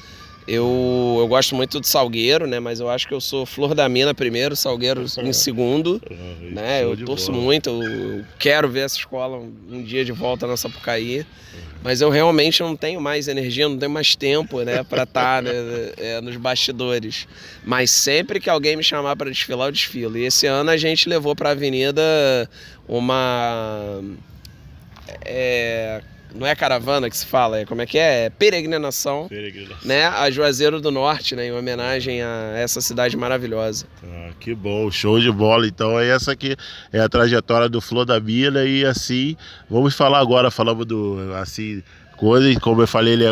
Eu, 0.53 1.15
eu 1.17 1.27
gosto 1.29 1.55
muito 1.55 1.79
do 1.79 1.87
Salgueiro, 1.87 2.45
né? 2.45 2.59
Mas 2.59 2.81
eu 2.81 2.89
acho 2.89 3.07
que 3.07 3.13
eu 3.13 3.21
sou 3.21 3.45
Flor 3.45 3.73
da 3.73 3.87
Mina 3.87 4.13
primeiro, 4.13 4.53
Salgueiro 4.53 5.05
em 5.23 5.31
segundo. 5.31 6.01
Ah, 6.11 6.13
né? 6.41 6.83
Eu 6.83 6.97
torço 7.05 7.31
bola. 7.31 7.41
muito, 7.41 7.69
eu 7.69 8.25
quero 8.37 8.67
ver 8.67 8.81
essa 8.81 8.97
escola 8.97 9.37
um 9.37 9.81
dia 9.81 10.03
de 10.03 10.11
volta 10.11 10.45
na 10.45 10.57
Sapucaí. 10.57 11.25
Mas 11.81 12.01
eu 12.01 12.09
realmente 12.09 12.61
não 12.61 12.75
tenho 12.75 12.99
mais 12.99 13.29
energia, 13.29 13.69
não 13.69 13.77
tenho 13.77 13.91
mais 13.91 14.13
tempo, 14.13 14.61
né, 14.61 14.83
para 14.83 15.03
estar 15.03 15.37
tá, 15.37 15.41
né, 15.41 15.51
é, 15.97 16.21
nos 16.21 16.35
bastidores. 16.35 17.27
Mas 17.63 17.89
sempre 17.89 18.39
que 18.39 18.49
alguém 18.49 18.75
me 18.75 18.83
chamar 18.83 19.15
para 19.15 19.31
desfilar, 19.31 19.69
eu 19.69 19.71
desfilo. 19.71 20.17
E 20.17 20.25
esse 20.25 20.45
ano 20.47 20.69
a 20.69 20.77
gente 20.77 21.07
levou 21.07 21.33
para 21.33 21.49
a 21.49 21.51
avenida 21.53 22.01
uma 22.87 24.01
é, 25.25 26.01
não 26.33 26.47
é 26.47 26.55
caravana 26.55 27.09
que 27.09 27.17
se 27.17 27.25
fala, 27.25 27.59
é 27.59 27.65
como 27.65 27.81
é 27.81 27.85
que 27.85 27.97
é? 27.97 28.25
é 28.25 28.29
peregrinação, 28.29 29.27
peregrinação, 29.27 29.87
né? 29.87 30.05
A 30.07 30.29
Juazeiro 30.29 30.79
do 30.79 30.91
Norte, 30.91 31.35
né? 31.35 31.47
Em 31.47 31.51
homenagem 31.51 32.21
a 32.21 32.53
essa 32.55 32.81
cidade 32.81 33.15
maravilhosa. 33.17 33.85
Ah, 34.03 34.31
que 34.39 34.53
bom, 34.53 34.89
show 34.91 35.19
de 35.19 35.31
bola. 35.31 35.67
Então 35.67 35.99
é 35.99 36.09
essa 36.09 36.31
aqui 36.31 36.55
é 36.91 36.99
a 36.99 37.09
trajetória 37.09 37.69
do 37.69 37.81
Flor 37.81 38.05
da 38.05 38.19
Bila 38.19 38.65
e 38.65 38.85
assim, 38.85 39.35
vamos 39.69 39.95
falar 39.95 40.19
agora, 40.19 40.51
falamos 40.51 40.85
do 40.85 41.33
assim 41.35 41.83
coisas, 42.17 42.55
como 42.59 42.83
eu 42.83 42.87
falei, 42.87 43.13
ele 43.13 43.25
é, 43.25 43.31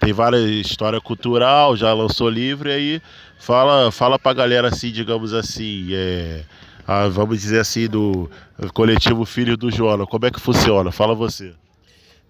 tem 0.00 0.12
várias 0.12 0.42
história 0.42 1.00
cultural, 1.00 1.76
já 1.76 1.92
lançou 1.94 2.28
livro 2.28 2.68
e 2.68 2.72
aí 2.72 3.02
fala, 3.38 3.92
fala 3.92 4.18
pra 4.18 4.32
galera 4.32 4.66
assim, 4.68 4.90
digamos 4.90 5.32
assim, 5.32 5.86
é, 5.92 6.42
ah, 6.84 7.06
vamos 7.06 7.40
dizer 7.40 7.60
assim, 7.60 7.86
do 7.86 8.28
coletivo 8.72 9.24
Filhos 9.24 9.56
do 9.56 9.70
Joana. 9.70 10.04
Como 10.04 10.26
é 10.26 10.30
que 10.32 10.40
funciona? 10.40 10.90
Fala 10.90 11.14
você. 11.14 11.54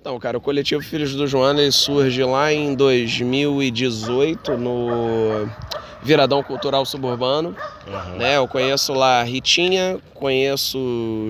Então, 0.04 0.20
cara, 0.20 0.36
o 0.36 0.40
coletivo 0.40 0.82
Filhos 0.82 1.14
do 1.14 1.26
Joana 1.26 1.72
surge 1.72 2.22
lá 2.22 2.52
em 2.52 2.74
2018 2.74 4.54
no 4.58 5.48
Viradão 6.02 6.42
Cultural 6.42 6.84
Suburbano. 6.84 7.56
Uhum. 7.86 8.18
Né? 8.18 8.36
Eu 8.36 8.46
conheço 8.46 8.92
lá 8.92 9.22
a 9.22 9.22
Ritinha, 9.22 9.98
conheço 10.12 10.78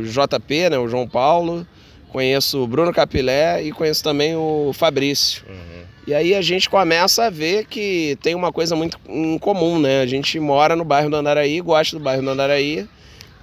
JP, 0.02 0.70
né, 0.70 0.76
o 0.76 0.88
João 0.88 1.06
Paulo, 1.06 1.64
conheço 2.08 2.64
o 2.64 2.66
Bruno 2.66 2.92
Capilé 2.92 3.62
e 3.62 3.70
conheço 3.70 4.02
também 4.02 4.34
o 4.34 4.72
Fabrício. 4.74 5.44
Uhum. 5.48 5.84
E 6.08 6.12
aí 6.12 6.34
a 6.34 6.42
gente 6.42 6.68
começa 6.68 7.26
a 7.26 7.30
ver 7.30 7.66
que 7.66 8.18
tem 8.22 8.34
uma 8.34 8.52
coisa 8.52 8.74
muito 8.74 8.98
em 9.08 9.38
comum, 9.38 9.78
né? 9.78 10.00
A 10.00 10.06
gente 10.06 10.40
mora 10.40 10.74
no 10.74 10.84
bairro 10.84 11.08
do 11.08 11.14
Andaraí, 11.14 11.60
gosta 11.60 11.96
do 11.96 12.02
bairro 12.02 12.22
do 12.22 12.30
Andaraí 12.30 12.88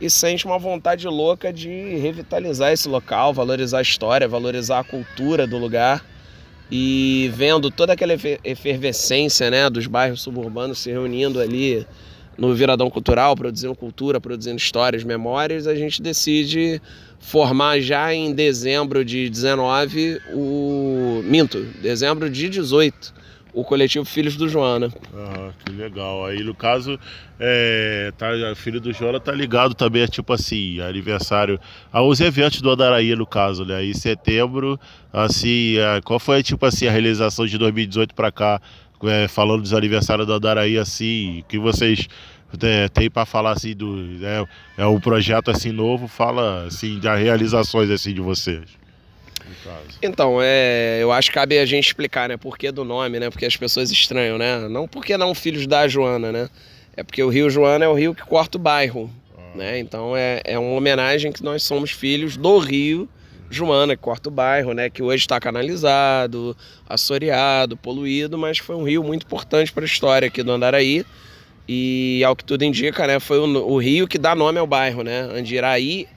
e 0.02 0.10
sente 0.10 0.48
uma 0.48 0.58
vontade 0.58 1.08
louca 1.08 1.54
de 1.54 1.70
revitalizar 1.98 2.74
esse 2.74 2.90
local, 2.90 3.32
valorizar 3.32 3.78
a 3.78 3.84
história, 3.84 4.28
valorizar 4.28 4.80
a 4.80 4.84
cultura 4.84 5.46
do 5.46 5.60
lugar. 5.60 6.04
E 6.72 7.30
vendo 7.36 7.70
toda 7.70 7.94
aquela 7.94 8.14
efervescência 8.44 9.52
né, 9.52 9.70
dos 9.70 9.86
bairros 9.86 10.22
suburbanos 10.22 10.80
se 10.80 10.90
reunindo 10.90 11.40
ali 11.40 11.86
no 12.38 12.56
Viradão 12.56 12.90
Cultural, 12.90 13.36
produzindo 13.36 13.76
cultura, 13.76 14.20
produzindo 14.20 14.58
histórias, 14.58 15.04
memórias, 15.04 15.68
a 15.68 15.76
gente 15.76 16.02
decide 16.02 16.82
formar 17.20 17.80
já 17.82 18.14
em 18.14 18.34
dezembro 18.34 19.06
de 19.06 19.30
19 19.30 20.20
o. 20.34 21.22
Minto, 21.26 21.62
dezembro 21.82 22.30
de 22.30 22.50
18 22.50 23.21
o 23.54 23.64
coletivo 23.64 24.06
Filhos 24.06 24.36
do 24.36 24.48
Joana. 24.48 24.92
Ah, 25.14 25.52
que 25.64 25.72
legal. 25.72 26.26
Aí 26.26 26.44
no 26.44 26.54
caso, 26.54 27.00
é, 27.40 28.12
tá, 28.18 28.28
Filho 28.56 28.80
do 28.80 28.94
Joana 28.94 29.20
tá 29.20 29.32
ligado 29.32 29.74
também, 29.74 30.04
é 30.04 30.08
tipo 30.08 30.32
assim, 30.34 30.80
aniversário, 30.80 31.60
aos 31.92 32.20
eventos 32.20 32.62
do 32.62 32.70
Andaraí, 32.70 33.16
no 33.16 33.26
caso, 33.26 33.66
né? 33.66 33.84
Em 33.84 33.94
setembro, 33.94 34.80
assim, 35.12 35.78
é, 35.78 36.02
qual 36.02 36.20
foi 36.20 36.44
tipo 36.44 36.66
assim 36.66 36.88
a 36.88 36.92
realização 36.92 37.46
de 37.46 37.58
2018 37.58 38.14
para 38.16 38.32
cá, 38.32 38.62
é, 39.04 39.28
falando 39.28 39.62
dos 39.62 39.74
aniversários 39.74 40.28
do 40.28 40.34
Andaraí, 40.34 40.78
assim, 40.78 41.44
que 41.48 41.58
vocês 41.58 42.08
é, 42.62 42.88
tem 42.90 43.10
para 43.10 43.26
falar 43.26 43.52
assim 43.52 43.74
do 43.76 43.98
é, 44.24 44.46
é 44.78 44.86
um 44.86 45.00
projeto 45.00 45.50
assim 45.52 45.72
novo, 45.72 46.08
fala 46.08 46.66
assim 46.66 47.00
das 47.00 47.20
realizações 47.20 47.90
assim 47.90 48.14
de 48.14 48.22
vocês. 48.22 48.81
Então, 50.02 50.40
é, 50.42 51.00
eu 51.02 51.12
acho 51.12 51.30
que 51.30 51.36
cabe 51.36 51.58
a 51.58 51.66
gente 51.66 51.88
explicar, 51.88 52.30
né, 52.30 52.38
por 52.38 52.58
que 52.58 52.72
do 52.72 52.84
nome, 52.84 53.20
né? 53.20 53.30
Porque 53.30 53.46
as 53.46 53.56
pessoas 53.56 53.92
estranham, 53.92 54.38
né? 54.38 54.68
Não 54.70 54.88
porque 54.88 55.18
não 55.18 55.34
filhos 55.36 55.68
da 55.68 55.88
Joana, 55.88 56.32
né? 56.32 56.50
É 56.96 57.04
porque 57.04 57.24
o 57.24 57.30
Rio 57.30 57.50
Joana 57.50 57.86
é 57.86 57.88
o 57.88 57.94
rio 57.94 58.14
que 58.14 58.24
corta 58.24 58.58
o 58.58 58.62
bairro, 58.62 59.10
ah. 59.38 59.58
né? 59.58 59.80
Então 59.80 60.16
é, 60.16 60.42
é 60.44 60.60
uma 60.60 60.72
homenagem 60.72 61.32
que 61.32 61.44
nós 61.44 61.64
somos 61.64 61.92
filhos 61.92 62.36
do 62.38 62.58
Rio 62.60 63.08
Joana, 63.50 63.96
que 63.96 64.02
corta 64.02 64.30
o 64.30 64.32
bairro, 64.32 64.74
né? 64.74 64.90
Que 64.90 65.04
hoje 65.04 65.24
está 65.24 65.40
canalizado, 65.40 66.56
assoreado, 66.88 67.76
poluído, 67.76 68.38
mas 68.38 68.58
foi 68.58 68.76
um 68.76 68.84
rio 68.84 69.04
muito 69.04 69.26
importante 69.26 69.72
para 69.72 69.84
a 69.84 69.86
história 69.86 70.28
aqui 70.28 70.42
do 70.42 70.52
Andaraí. 70.52 71.06
E 71.68 72.24
ao 72.26 72.36
que 72.36 72.44
tudo 72.44 72.64
indica, 72.64 73.06
né? 73.06 73.20
Foi 73.20 73.40
o, 73.40 73.46
o 73.46 73.78
rio 73.78 74.08
que 74.08 74.18
dá 74.18 74.34
nome 74.36 74.58
ao 74.58 74.68
bairro, 74.68 75.04
né? 75.04 75.22
Andiraí 75.22 76.08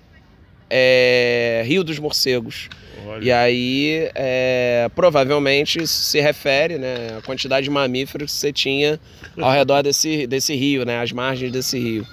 é 0.71 1.34
Rio 1.63 1.85
dos 1.85 1.99
Morcegos. 1.99 2.69
Olha. 3.07 3.25
E 3.25 3.33
aí, 3.33 4.11
é, 4.15 4.91
provavelmente, 4.95 5.83
isso 5.83 6.05
se 6.05 6.21
refere 6.21 6.79
né, 6.79 7.17
à 7.19 7.23
quantidade 7.23 7.65
de 7.65 7.71
mamíferos 7.71 8.33
que 8.33 8.39
você 8.39 8.53
tinha 8.53 8.99
ao 9.41 9.53
redor 9.53 9.83
desse, 9.83 10.27
desse 10.27 10.55
rio, 10.55 10.85
né, 10.85 11.01
as 11.01 11.13
margens 11.13 11.53
desse 11.53 11.79
rio. 11.79 12.07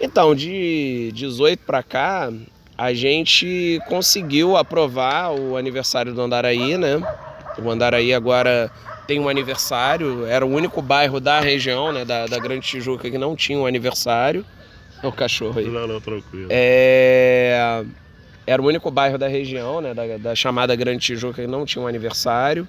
Então, 0.00 0.34
de 0.34 1.10
18 1.14 1.60
para 1.64 1.82
cá, 1.82 2.32
a 2.76 2.92
gente 2.92 3.80
conseguiu 3.88 4.56
aprovar 4.56 5.32
o 5.32 5.56
aniversário 5.56 6.12
do 6.12 6.20
Andaraí, 6.20 6.76
né? 6.76 7.00
O 7.58 7.70
Andaraí 7.70 8.12
agora 8.12 8.70
tem 9.06 9.20
um 9.20 9.28
aniversário, 9.28 10.24
era 10.26 10.44
o 10.44 10.50
único 10.50 10.80
bairro 10.80 11.20
da 11.20 11.40
região, 11.40 11.92
né, 11.92 12.04
da, 12.04 12.26
da 12.26 12.38
Grande 12.38 12.66
Tijuca, 12.66 13.10
que 13.10 13.18
não 13.18 13.36
tinha 13.36 13.58
um 13.58 13.66
aniversário. 13.66 14.44
É 15.02 15.06
o 15.06 15.12
cachorro 15.12 15.58
aí. 15.58 15.66
Não, 15.66 15.86
não, 15.86 16.00
tranquilo. 16.00 16.46
É 16.48 17.84
era 18.46 18.60
o 18.60 18.66
único 18.66 18.90
bairro 18.90 19.16
da 19.16 19.28
região, 19.28 19.80
né, 19.80 19.94
da, 19.94 20.16
da, 20.18 20.34
chamada 20.34 20.74
Grande 20.74 20.98
Tijuca, 20.98 21.42
que 21.42 21.48
não 21.48 21.64
tinha 21.64 21.82
um 21.82 21.86
aniversário. 21.86 22.66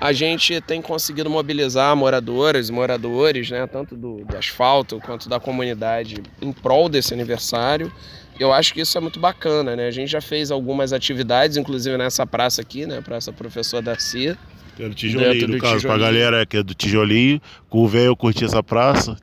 A 0.00 0.12
gente 0.12 0.60
tem 0.60 0.82
conseguido 0.82 1.30
mobilizar 1.30 1.94
moradoras 1.96 2.68
e 2.68 2.72
moradores, 2.72 3.50
né, 3.50 3.66
tanto 3.66 3.96
do, 3.96 4.24
do 4.24 4.36
asfalto 4.36 5.00
quanto 5.00 5.28
da 5.28 5.38
comunidade, 5.38 6.22
em 6.42 6.52
prol 6.52 6.88
desse 6.88 7.14
aniversário. 7.14 7.92
Eu 8.38 8.52
acho 8.52 8.74
que 8.74 8.80
isso 8.80 8.98
é 8.98 9.00
muito 9.00 9.18
bacana, 9.18 9.74
né? 9.74 9.86
A 9.86 9.90
gente 9.90 10.10
já 10.10 10.20
fez 10.20 10.50
algumas 10.50 10.92
atividades, 10.92 11.56
inclusive 11.56 11.96
nessa 11.96 12.26
praça 12.26 12.60
aqui, 12.60 12.84
né, 12.84 13.00
Praça 13.00 13.32
Professor 13.32 13.80
Darcy. 13.80 14.36
É 14.78 14.88
do 14.88 14.94
tijolinho, 14.94 15.48
no 15.48 15.58
caso, 15.58 15.76
tijolinho. 15.76 15.80
pra 15.80 15.98
galera 15.98 16.44
que 16.44 16.58
é 16.58 16.62
do 16.62 16.74
tijolinho, 16.74 17.40
com 17.70 17.78
o 17.78 17.88
velho 17.88 18.14
curtir 18.14 18.44
essa 18.44 18.62
praça. 18.62 19.16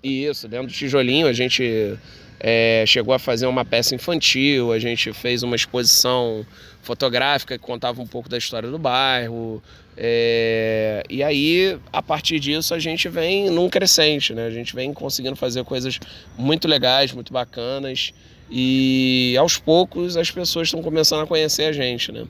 Isso, 0.00 0.46
dentro 0.46 0.68
do 0.68 0.72
tijolinho 0.72 1.26
a 1.26 1.32
gente 1.32 1.98
é, 2.44 2.82
chegou 2.88 3.14
a 3.14 3.20
fazer 3.20 3.46
uma 3.46 3.64
peça 3.64 3.94
infantil, 3.94 4.72
a 4.72 4.78
gente 4.80 5.12
fez 5.12 5.44
uma 5.44 5.54
exposição 5.54 6.44
fotográfica 6.82 7.56
que 7.56 7.64
contava 7.64 8.02
um 8.02 8.06
pouco 8.06 8.28
da 8.28 8.36
história 8.36 8.68
do 8.68 8.78
bairro. 8.80 9.62
É, 9.96 11.04
e 11.08 11.22
aí, 11.22 11.78
a 11.92 12.02
partir 12.02 12.40
disso, 12.40 12.74
a 12.74 12.80
gente 12.80 13.08
vem 13.08 13.48
num 13.48 13.70
crescente, 13.70 14.34
né? 14.34 14.44
A 14.44 14.50
gente 14.50 14.74
vem 14.74 14.92
conseguindo 14.92 15.36
fazer 15.36 15.62
coisas 15.62 16.00
muito 16.36 16.66
legais, 16.66 17.12
muito 17.12 17.32
bacanas. 17.32 18.12
E 18.50 19.36
aos 19.38 19.56
poucos 19.56 20.16
as 20.16 20.28
pessoas 20.28 20.66
estão 20.66 20.82
começando 20.82 21.22
a 21.22 21.26
conhecer 21.28 21.66
a 21.66 21.72
gente, 21.72 22.10
né? 22.10 22.26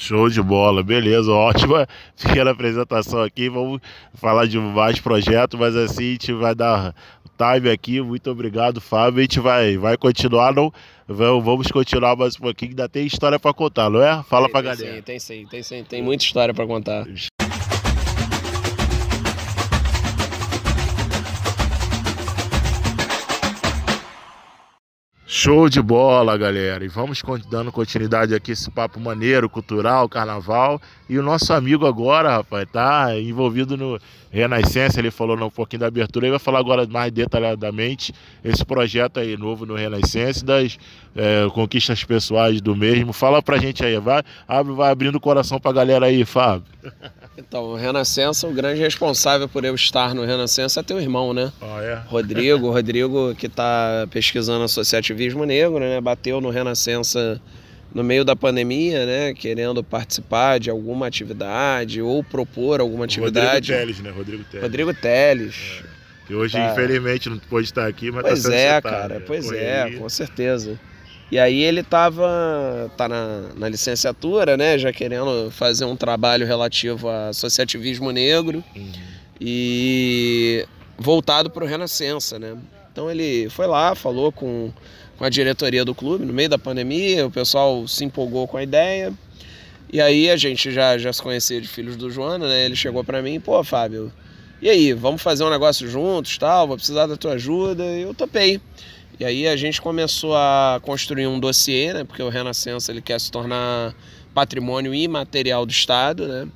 Show 0.00 0.30
de 0.30 0.40
bola, 0.40 0.82
beleza, 0.82 1.30
ótima 1.30 1.86
pequena 2.18 2.52
apresentação 2.52 3.22
aqui. 3.22 3.50
Vamos 3.50 3.82
falar 4.14 4.46
de 4.46 4.58
mais 4.58 4.98
projetos, 4.98 5.60
mas 5.60 5.76
assim 5.76 6.08
a 6.08 6.12
gente 6.12 6.32
vai 6.32 6.54
dar 6.54 6.94
time 7.36 7.70
aqui. 7.70 8.00
Muito 8.00 8.30
obrigado, 8.30 8.80
Fábio. 8.80 9.18
A 9.18 9.22
gente 9.22 9.40
vai, 9.40 9.76
vai 9.76 9.98
continuar, 9.98 10.54
não? 10.54 10.72
Vamos 11.06 11.66
continuar 11.70 12.16
mais 12.16 12.34
um 12.36 12.40
pouquinho, 12.40 12.70
ainda 12.70 12.88
tem 12.88 13.06
história 13.06 13.38
para 13.38 13.52
contar, 13.52 13.90
não 13.90 14.02
é? 14.02 14.22
Fala 14.22 14.48
tem 14.48 14.62
galera. 14.62 14.96
Sim, 14.96 15.02
tem 15.02 15.18
sim, 15.18 15.46
tem 15.46 15.62
sim, 15.62 15.84
tem 15.84 16.02
muita 16.02 16.24
história 16.24 16.54
para 16.54 16.66
contar. 16.66 17.06
Show 25.32 25.68
de 25.68 25.80
bola, 25.80 26.36
galera. 26.36 26.84
E 26.84 26.88
vamos 26.88 27.22
dando 27.48 27.70
continuidade 27.70 28.34
aqui 28.34 28.50
esse 28.50 28.68
papo 28.68 28.98
maneiro, 28.98 29.48
cultural, 29.48 30.08
carnaval. 30.08 30.82
E 31.08 31.16
o 31.20 31.22
nosso 31.22 31.52
amigo 31.52 31.86
agora, 31.86 32.38
rapaz, 32.38 32.66
tá 32.68 33.16
envolvido 33.16 33.76
no 33.76 33.96
Renascença. 34.28 34.98
Ele 34.98 35.12
falou 35.12 35.40
um 35.40 35.48
pouquinho 35.48 35.78
da 35.78 35.86
abertura. 35.86 36.26
Ele 36.26 36.32
vai 36.32 36.40
falar 36.40 36.58
agora 36.58 36.84
mais 36.84 37.12
detalhadamente 37.12 38.12
esse 38.42 38.64
projeto 38.64 39.20
aí 39.20 39.36
novo 39.36 39.64
no 39.64 39.76
Renascença, 39.76 40.44
das 40.44 40.76
é, 41.14 41.48
conquistas 41.54 42.02
pessoais 42.02 42.60
do 42.60 42.74
mesmo. 42.74 43.12
Fala 43.12 43.40
pra 43.40 43.56
gente 43.56 43.84
aí, 43.84 43.96
vai, 44.00 44.24
abre, 44.48 44.72
vai 44.72 44.90
abrindo 44.90 45.14
o 45.14 45.20
coração 45.20 45.60
pra 45.60 45.70
galera 45.70 46.06
aí, 46.06 46.24
Fábio. 46.24 46.66
Então, 47.46 47.64
o 47.64 47.76
Renascença, 47.76 48.46
o 48.46 48.52
grande 48.52 48.80
responsável 48.80 49.48
por 49.48 49.64
eu 49.64 49.74
estar 49.74 50.14
no 50.14 50.24
Renascença 50.24 50.80
é 50.80 50.82
teu 50.82 51.00
irmão, 51.00 51.32
né? 51.32 51.52
Ah, 51.60 51.82
é? 51.82 51.94
Rodrigo, 52.06 52.70
Rodrigo 52.70 53.34
que 53.34 53.46
está 53.46 54.06
pesquisando 54.10 54.64
associativismo 54.64 55.44
negro, 55.44 55.80
né? 55.80 56.00
Bateu 56.00 56.40
no 56.40 56.50
Renascença 56.50 57.40
no 57.94 58.04
meio 58.04 58.24
da 58.24 58.36
pandemia, 58.36 59.06
né? 59.06 59.34
Querendo 59.34 59.82
participar 59.82 60.60
de 60.60 60.70
alguma 60.70 61.06
atividade 61.06 62.02
ou 62.02 62.22
propor 62.22 62.80
alguma 62.80 63.04
atividade. 63.06 63.72
Rodrigo 63.72 63.78
Teles, 63.78 64.00
né? 64.00 64.10
Rodrigo 64.10 64.44
Teles. 64.44 64.62
Rodrigo 64.62 64.94
Teles. 64.94 65.82
É. 65.84 66.00
Que 66.26 66.34
hoje, 66.34 66.52
tá. 66.52 66.70
infelizmente, 66.70 67.28
não 67.28 67.38
pôde 67.38 67.66
estar 67.66 67.88
aqui, 67.88 68.10
mas 68.12 68.22
pois 68.22 68.42
tá 68.44 68.54
é, 68.54 68.76
citado, 68.76 68.96
cara, 68.96 69.14
né? 69.18 69.24
pois 69.26 69.50
é, 69.50 69.90
com 69.98 70.08
certeza. 70.08 70.78
E 71.30 71.38
aí 71.38 71.62
ele 71.62 71.80
estava 71.80 72.90
tá 72.96 73.08
na, 73.08 73.42
na, 73.56 73.68
licenciatura, 73.68 74.56
né, 74.56 74.76
já 74.78 74.92
querendo 74.92 75.50
fazer 75.50 75.84
um 75.84 75.94
trabalho 75.94 76.46
relativo 76.46 77.08
a 77.08 77.28
associativismo 77.28 78.10
negro 78.10 78.64
uhum. 78.74 78.92
e 79.40 80.66
voltado 80.98 81.48
para 81.48 81.64
o 81.64 81.66
Renascença, 81.66 82.38
né? 82.38 82.56
Então 82.90 83.08
ele 83.08 83.48
foi 83.48 83.68
lá, 83.68 83.94
falou 83.94 84.32
com, 84.32 84.72
com 85.16 85.24
a 85.24 85.28
diretoria 85.28 85.84
do 85.84 85.94
clube 85.94 86.24
no 86.24 86.32
meio 86.32 86.48
da 86.48 86.58
pandemia, 86.58 87.26
o 87.26 87.30
pessoal 87.30 87.86
se 87.86 88.04
empolgou 88.04 88.48
com 88.48 88.56
a 88.56 88.62
ideia. 88.62 89.12
E 89.92 90.00
aí 90.00 90.30
a 90.30 90.36
gente 90.36 90.72
já, 90.72 90.98
já 90.98 91.12
se 91.12 91.22
conhecia 91.22 91.60
de 91.60 91.68
Filhos 91.68 91.96
do 91.96 92.10
Joana, 92.10 92.48
né? 92.48 92.64
Ele 92.64 92.76
chegou 92.76 93.04
para 93.04 93.22
mim, 93.22 93.40
pô, 93.40 93.62
Fábio, 93.62 94.12
e 94.62 94.68
aí, 94.68 94.92
vamos 94.92 95.22
fazer 95.22 95.42
um 95.42 95.48
negócio 95.48 95.88
juntos, 95.88 96.36
tal, 96.36 96.68
vou 96.68 96.76
precisar 96.76 97.06
da 97.06 97.16
tua 97.16 97.32
ajuda. 97.32 97.82
E 97.82 98.02
eu 98.02 98.12
topei. 98.12 98.60
E 99.20 99.24
aí 99.26 99.46
a 99.46 99.54
gente 99.54 99.82
começou 99.82 100.34
a 100.34 100.80
construir 100.82 101.26
um 101.26 101.38
dossiê, 101.38 101.92
né? 101.92 102.04
Porque 102.04 102.22
o 102.22 102.30
Renascença 102.30 102.90
ele 102.90 103.02
quer 103.02 103.20
se 103.20 103.30
tornar 103.30 103.94
patrimônio 104.32 104.94
imaterial 104.94 105.66
do 105.66 105.70
Estado, 105.70 106.26
né? 106.26 106.48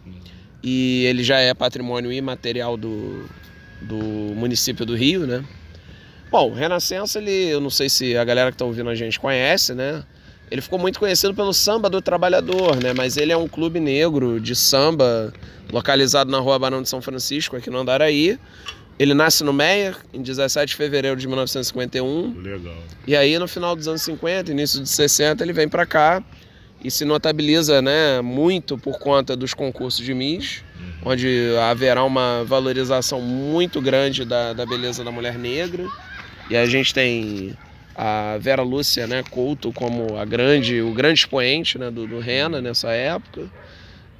E 0.63 1.05
ele 1.05 1.23
já 1.23 1.39
é 1.39 1.53
patrimônio 1.53 2.11
imaterial 2.11 2.79
do, 2.79 3.29
do 3.83 3.99
município 4.35 4.87
do 4.87 4.97
Rio, 4.97 5.27
né? 5.27 5.45
Bom, 6.31 6.53
o 6.53 6.55
Renascença, 6.55 7.19
ele, 7.19 7.49
eu 7.49 7.61
não 7.61 7.69
sei 7.69 7.91
se 7.91 8.17
a 8.17 8.25
galera 8.25 8.51
que 8.51 8.55
está 8.55 8.65
ouvindo 8.65 8.89
a 8.89 8.95
gente 8.95 9.21
conhece, 9.21 9.75
né? 9.75 10.03
Ele 10.51 10.63
ficou 10.63 10.79
muito 10.79 10.99
conhecido 10.99 11.35
pelo 11.35 11.53
Samba 11.53 11.91
do 11.91 12.01
Trabalhador, 12.01 12.83
né? 12.83 12.95
Mas 12.95 13.19
ele 13.19 13.31
é 13.31 13.37
um 13.37 13.47
clube 13.47 13.79
negro 13.79 14.41
de 14.41 14.57
samba 14.57 15.35
localizado 15.71 16.31
na 16.31 16.39
Rua 16.39 16.59
Barão 16.59 16.81
de 16.81 16.89
São 16.89 17.03
Francisco, 17.03 17.57
aqui 17.57 17.69
no 17.69 17.77
Andaraí. 17.77 18.39
Ele 18.99 19.13
nasce 19.13 19.43
no 19.43 19.53
Meia, 19.53 19.97
em 20.13 20.23
17 20.23 20.69
de 20.69 20.77
fevereiro 20.77 21.17
de 21.17 21.27
1951. 21.27 22.41
Legal. 22.41 22.75
E 23.07 23.17
aí, 23.17 23.39
no 23.39 23.49
final 23.49 23.75
dos 23.75 23.89
anos 23.89 24.03
50, 24.03 24.53
início 24.53 24.81
dos 24.81 24.91
60, 24.91 25.43
ele 25.43 25.53
vem 25.53 25.69
para 25.69 25.85
cá 25.85 26.23
e 26.83 26.91
se 26.91 27.05
notabiliza 27.05 27.81
né, 27.81 28.21
muito 28.21 28.77
por 28.77 28.99
conta 28.99 29.35
dos 29.35 29.55
concursos 29.55 30.05
de 30.05 30.13
Miss, 30.13 30.63
uhum. 30.79 31.13
onde 31.13 31.57
haverá 31.71 32.05
uma 32.05 32.45
valorização 32.45 33.23
muito 33.23 33.81
grande 33.81 34.25
da, 34.25 34.53
da 34.53 34.67
beleza 34.67 35.03
da 35.03 35.11
mulher 35.11 35.39
negra. 35.39 35.89
E 36.51 36.57
a 36.57 36.67
gente 36.67 36.93
tem 36.93 37.57
a 37.97 38.37
Vera 38.39 38.63
Lúcia 38.63 39.07
né, 39.07 39.23
Couto 39.31 39.73
como 39.73 40.19
a 40.19 40.27
grande, 40.27 40.83
o 40.83 40.93
grande 40.93 41.21
expoente 41.21 41.79
né, 41.79 41.91
do, 41.91 42.07
do 42.07 42.19
Rena 42.19 42.61
nessa 42.61 42.93
época. 42.93 43.49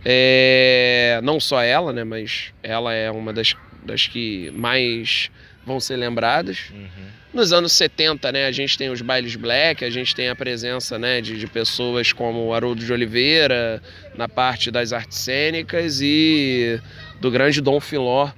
É, 0.03 1.21
não 1.23 1.39
só 1.39 1.63
ela, 1.63 1.93
né, 1.93 2.03
mas 2.03 2.53
ela 2.63 2.95
é 2.95 3.11
uma 3.11 3.33
das, 3.33 3.55
das 3.85 4.07
que 4.07 4.51
mais 4.53 5.31
vão 5.65 5.81
ser 5.81 5.97
lembradas. 5.97 6.71
Uhum. 6.73 6.89
Nos 7.33 7.53
anos 7.53 7.73
70, 7.73 8.31
né, 8.31 8.47
a 8.47 8.53
gente 8.53 8.79
tem 8.79 8.91
os 8.91 9.03
bailes 9.03 9.35
black, 9.35 9.85
a 9.85 9.91
gente 9.91 10.15
tem 10.15 10.29
a 10.29 10.37
presença 10.37 10.99
né, 10.99 11.21
de, 11.21 11.37
de 11.37 11.47
pessoas 11.47 12.13
como 12.13 12.47
o 12.47 12.55
Haroldo 12.55 12.85
de 12.85 12.93
Oliveira 12.93 13.83
na 14.17 14.29
parte 14.29 14.71
das 14.71 14.93
artes 14.93 15.19
cênicas 15.19 16.01
e 16.01 16.81
do 17.21 17.31
grande 17.31 17.61
Dom 17.61 17.81
Filó, 17.81 18.31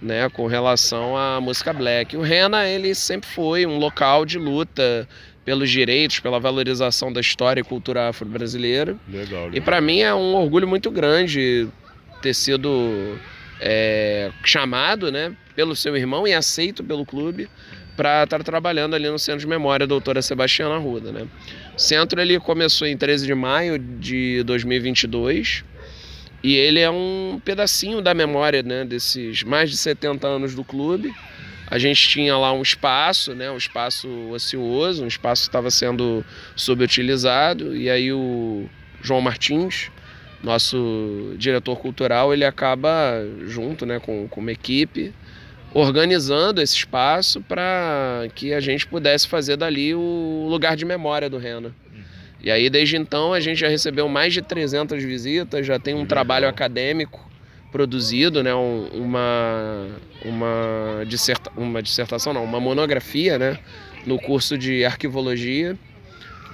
né, 0.00 0.28
com 0.28 0.46
relação 0.46 1.16
à 1.16 1.40
música 1.40 1.72
black. 1.72 2.16
O 2.16 2.22
Rena, 2.22 2.68
ele 2.68 2.94
sempre 2.94 3.28
foi 3.28 3.66
um 3.66 3.76
local 3.76 4.24
de 4.24 4.38
luta 4.38 5.08
pelos 5.44 5.68
direitos, 5.68 6.20
pela 6.20 6.38
valorização 6.38 7.12
da 7.12 7.20
história 7.20 7.60
e 7.60 7.64
cultura 7.64 8.08
afro-brasileira. 8.08 8.96
Legal, 9.08 9.46
legal. 9.46 9.50
E 9.52 9.60
para 9.60 9.80
mim 9.80 10.00
é 10.00 10.14
um 10.14 10.34
orgulho 10.36 10.66
muito 10.66 10.90
grande 10.90 11.68
ter 12.22 12.34
sido 12.34 13.18
é, 13.60 14.30
chamado, 14.44 15.10
né, 15.10 15.34
pelo 15.54 15.74
seu 15.74 15.96
irmão 15.96 16.26
e 16.26 16.32
aceito 16.32 16.82
pelo 16.82 17.04
clube 17.06 17.48
para 17.96 18.24
estar 18.24 18.42
trabalhando 18.42 18.94
ali 18.94 19.08
no 19.08 19.18
Centro 19.18 19.40
de 19.40 19.46
Memória 19.46 19.86
Doutora 19.86 20.20
Sebastiana 20.20 20.74
Arruda, 20.74 21.12
né. 21.12 21.26
O 21.76 21.78
centro 21.78 22.20
ele 22.20 22.38
começou 22.40 22.86
em 22.86 22.96
13 22.96 23.26
de 23.26 23.34
maio 23.34 23.78
de 23.78 24.42
2022 24.44 25.64
e 26.42 26.56
ele 26.56 26.78
é 26.78 26.90
um 26.90 27.40
pedacinho 27.42 28.02
da 28.02 28.12
memória 28.12 28.62
né, 28.62 28.84
desses 28.84 29.42
mais 29.42 29.70
de 29.70 29.76
70 29.76 30.26
anos 30.26 30.54
do 30.54 30.62
clube. 30.62 31.14
A 31.66 31.78
gente 31.78 32.06
tinha 32.06 32.36
lá 32.36 32.52
um 32.52 32.60
espaço, 32.60 33.34
né, 33.34 33.50
um 33.50 33.56
espaço 33.56 34.08
ocioso, 34.30 35.04
um 35.04 35.08
espaço 35.08 35.44
que 35.44 35.48
estava 35.48 35.70
sendo 35.70 36.22
subutilizado, 36.54 37.74
e 37.74 37.88
aí 37.88 38.12
o 38.12 38.68
João 39.00 39.22
Martins, 39.22 39.90
nosso 40.42 41.34
diretor 41.38 41.76
cultural, 41.76 42.32
ele 42.32 42.44
acaba 42.44 43.14
junto 43.46 43.86
né, 43.86 43.98
com, 43.98 44.28
com 44.28 44.40
uma 44.40 44.52
equipe 44.52 45.14
organizando 45.74 46.62
esse 46.62 46.76
espaço 46.76 47.40
para 47.40 48.28
que 48.34 48.54
a 48.54 48.60
gente 48.60 48.86
pudesse 48.86 49.26
fazer 49.26 49.56
dali 49.56 49.92
o 49.94 50.46
lugar 50.48 50.76
de 50.76 50.84
memória 50.84 51.28
do 51.28 51.36
Rena. 51.36 51.74
E 52.40 52.50
aí, 52.50 52.68
desde 52.70 52.96
então, 52.96 53.32
a 53.32 53.40
gente 53.40 53.58
já 53.58 53.68
recebeu 53.68 54.06
mais 54.08 54.32
de 54.32 54.42
300 54.42 55.02
visitas, 55.02 55.66
já 55.66 55.78
tem 55.78 55.94
um 55.94 56.06
trabalho 56.06 56.46
acadêmico 56.46 57.28
produzido, 57.72 58.42
né, 58.42 58.54
uma, 58.54 59.88
uma, 60.24 61.04
disserta, 61.08 61.50
uma 61.56 61.82
dissertação, 61.82 62.32
não, 62.32 62.44
uma 62.44 62.60
monografia, 62.60 63.38
né, 63.38 63.58
no 64.06 64.18
curso 64.20 64.56
de 64.56 64.84
arquivologia. 64.84 65.76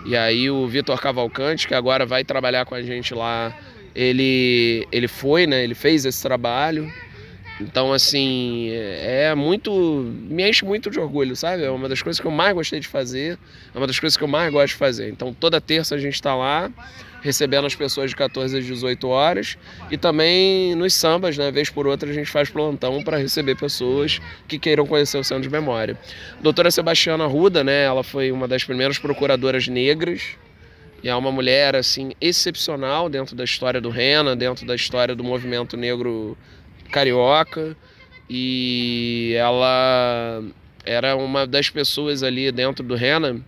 E 0.05 0.17
aí 0.17 0.51
o 0.51 0.67
Vitor 0.67 1.01
Cavalcante, 1.01 1.69
que 1.69 1.75
agora 1.75 2.07
vai 2.07 2.25
trabalhar 2.25 2.65
com 2.65 2.75
a 2.75 2.83
gente 2.83 3.15
lá, 3.15 3.57
ele, 3.95 4.87
ele 4.91 5.09
foi, 5.09 5.47
né, 5.47 5.63
ele 5.63 5.75
fez 5.75 6.05
esse 6.05 6.23
trabalho, 6.23 6.91
então, 7.61 7.93
assim, 7.93 8.71
é 8.71 9.35
muito. 9.35 9.71
me 9.71 10.49
enche 10.49 10.65
muito 10.65 10.91
de 10.91 10.99
orgulho, 10.99 11.37
sabe? 11.37 11.63
É 11.63 11.71
uma 11.71 11.89
das 11.89 12.01
coisas 12.01 12.19
que 12.19 12.27
eu 12.27 12.31
mais 12.31 12.55
gostei 12.55 12.81
de 12.81 12.89
fazer, 12.89 13.39
é 13.75 13.79
uma 13.79 13.87
das 13.87 14.01
coisas 14.01 14.17
que 14.17 14.25
eu 14.25 14.29
mais 14.29 14.51
gosto 14.51 14.69
de 14.69 14.77
fazer. 14.77 15.11
Então, 15.11 15.35
toda 15.35 15.61
terça 15.61 15.95
a 15.95 15.99
gente 15.99 16.15
está 16.15 16.35
lá, 16.35 16.71
recebendo 17.21 17.67
as 17.67 17.75
pessoas 17.75 18.11
de 18.11 18.17
14 18.17 18.59
às 18.59 18.65
18 18.65 19.09
horas 19.09 19.59
e 19.91 19.97
também 19.97 20.75
nos 20.75 20.95
sambas, 20.95 21.37
né? 21.37 21.51
Vez 21.51 21.71
por 21.71 21.87
outra, 21.87 22.11
a 22.11 22.13
gente 22.13 22.31
faz 22.31 22.49
plantão 22.49 23.03
para 23.03 23.17
receber 23.17 23.57
pessoas 23.57 24.21
que 24.49 24.59
queiram 24.59 24.87
conhecer 24.87 25.19
o 25.19 25.25
Centro 25.25 25.43
de 25.43 25.51
Memória. 25.51 25.99
A 26.39 26.43
doutora 26.43 26.71
Sebastiana 26.71 27.27
Ruda, 27.27 27.63
né? 27.63 27.85
Ela 27.85 28.03
foi 28.03 28.33
uma 28.33 28.49
das 28.49 28.65
primeiras 28.65 28.99
procuradoras 28.99 29.69
negras 29.69 30.37
e 31.03 31.09
é 31.09 31.15
uma 31.15 31.33
mulher, 31.33 31.75
assim, 31.75 32.13
excepcional 32.21 33.09
dentro 33.09 33.35
da 33.35 33.45
história 33.45 33.81
do 33.81 33.89
Rena, 33.89 34.37
dentro 34.37 34.67
da 34.67 34.75
história 34.75 35.15
do 35.15 35.25
movimento 35.25 35.77
negro 35.77 36.37
carioca 36.91 37.77
e 38.29 39.35
ela 39.37 40.43
era 40.85 41.17
uma 41.17 41.47
das 41.47 41.71
pessoas 41.71 42.23
ali 42.23 42.53
dentro 42.53 42.85
do 42.85 42.95
Rena 42.95 43.41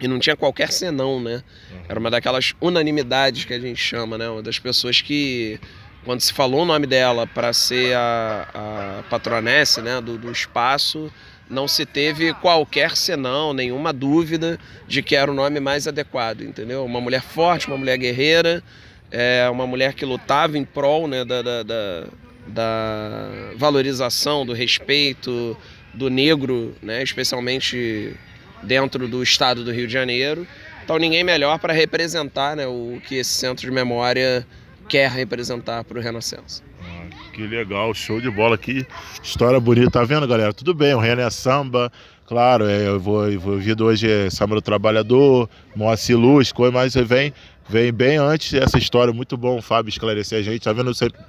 e 0.00 0.08
não 0.08 0.18
tinha 0.18 0.36
qualquer 0.36 0.72
senão, 0.72 1.20
né? 1.20 1.42
Era 1.88 1.98
uma 1.98 2.10
daquelas 2.10 2.54
unanimidades 2.60 3.44
que 3.44 3.54
a 3.54 3.60
gente 3.60 3.80
chama, 3.80 4.16
né? 4.16 4.28
Uma 4.28 4.42
das 4.42 4.58
pessoas 4.58 5.00
que, 5.00 5.60
quando 6.04 6.20
se 6.20 6.32
falou 6.32 6.62
o 6.62 6.64
nome 6.64 6.86
dela 6.86 7.26
para 7.26 7.52
ser 7.52 7.94
a, 7.94 8.48
a 8.54 9.02
patronesse 9.10 9.80
né? 9.80 10.00
do, 10.00 10.16
do 10.16 10.30
espaço, 10.30 11.12
não 11.48 11.66
se 11.66 11.84
teve 11.84 12.32
qualquer 12.34 12.96
senão, 12.96 13.52
nenhuma 13.52 13.92
dúvida 13.92 14.58
de 14.86 15.02
que 15.02 15.16
era 15.16 15.30
o 15.30 15.34
nome 15.34 15.60
mais 15.60 15.86
adequado, 15.88 16.42
entendeu? 16.42 16.84
Uma 16.84 17.00
mulher 17.00 17.22
forte, 17.22 17.66
uma 17.66 17.76
mulher 17.76 17.98
guerreira, 17.98 18.62
é, 19.10 19.48
uma 19.50 19.66
mulher 19.66 19.94
que 19.94 20.04
lutava 20.04 20.56
em 20.56 20.64
prol 20.64 21.08
né, 21.08 21.24
da, 21.24 21.42
da, 21.42 21.62
da 21.62 22.04
da 22.46 23.52
valorização, 23.56 24.44
do 24.44 24.52
respeito 24.52 25.56
do 25.92 26.08
negro, 26.08 26.74
né, 26.82 27.02
especialmente 27.02 28.14
dentro 28.62 29.08
do 29.08 29.22
estado 29.22 29.64
do 29.64 29.72
Rio 29.72 29.86
de 29.86 29.92
Janeiro. 29.92 30.46
Então 30.84 30.98
ninguém 30.98 31.22
melhor 31.22 31.58
para 31.58 31.72
representar 31.72 32.56
né, 32.56 32.66
o 32.66 33.00
que 33.06 33.16
esse 33.16 33.30
centro 33.30 33.64
de 33.64 33.70
memória 33.70 34.46
quer 34.88 35.08
representar 35.08 35.84
para 35.84 35.98
o 35.98 36.02
Renascença. 36.02 36.62
Ah, 36.82 37.06
que 37.32 37.46
legal, 37.46 37.94
show 37.94 38.20
de 38.20 38.28
bola 38.28 38.56
aqui, 38.56 38.84
história 39.22 39.60
bonita, 39.60 39.90
tá 39.90 40.04
vendo 40.04 40.26
galera? 40.26 40.52
Tudo 40.52 40.74
bem, 40.74 40.94
o 40.94 40.98
Renan 40.98 41.22
é 41.22 41.30
samba, 41.30 41.92
claro, 42.26 42.66
é, 42.66 42.88
eu 42.88 42.98
vou 42.98 43.30
envolvido 43.30 43.84
hoje 43.84 44.10
é 44.10 44.28
samba 44.30 44.56
do 44.56 44.62
trabalhador, 44.62 45.48
Moacir 45.76 46.18
Luz, 46.18 46.50
coisa, 46.50 46.72
mas 46.72 46.94
vem 46.94 47.32
vem 47.68 47.92
bem 47.92 48.16
antes 48.16 48.52
essa 48.52 48.78
história, 48.78 49.14
muito 49.14 49.36
bom 49.36 49.62
Fábio 49.62 49.90
esclarecer 49.90 50.40
a 50.40 50.42
gente, 50.42 50.60
tá 50.60 50.72
vendo 50.72 50.92
sempre 50.92 51.20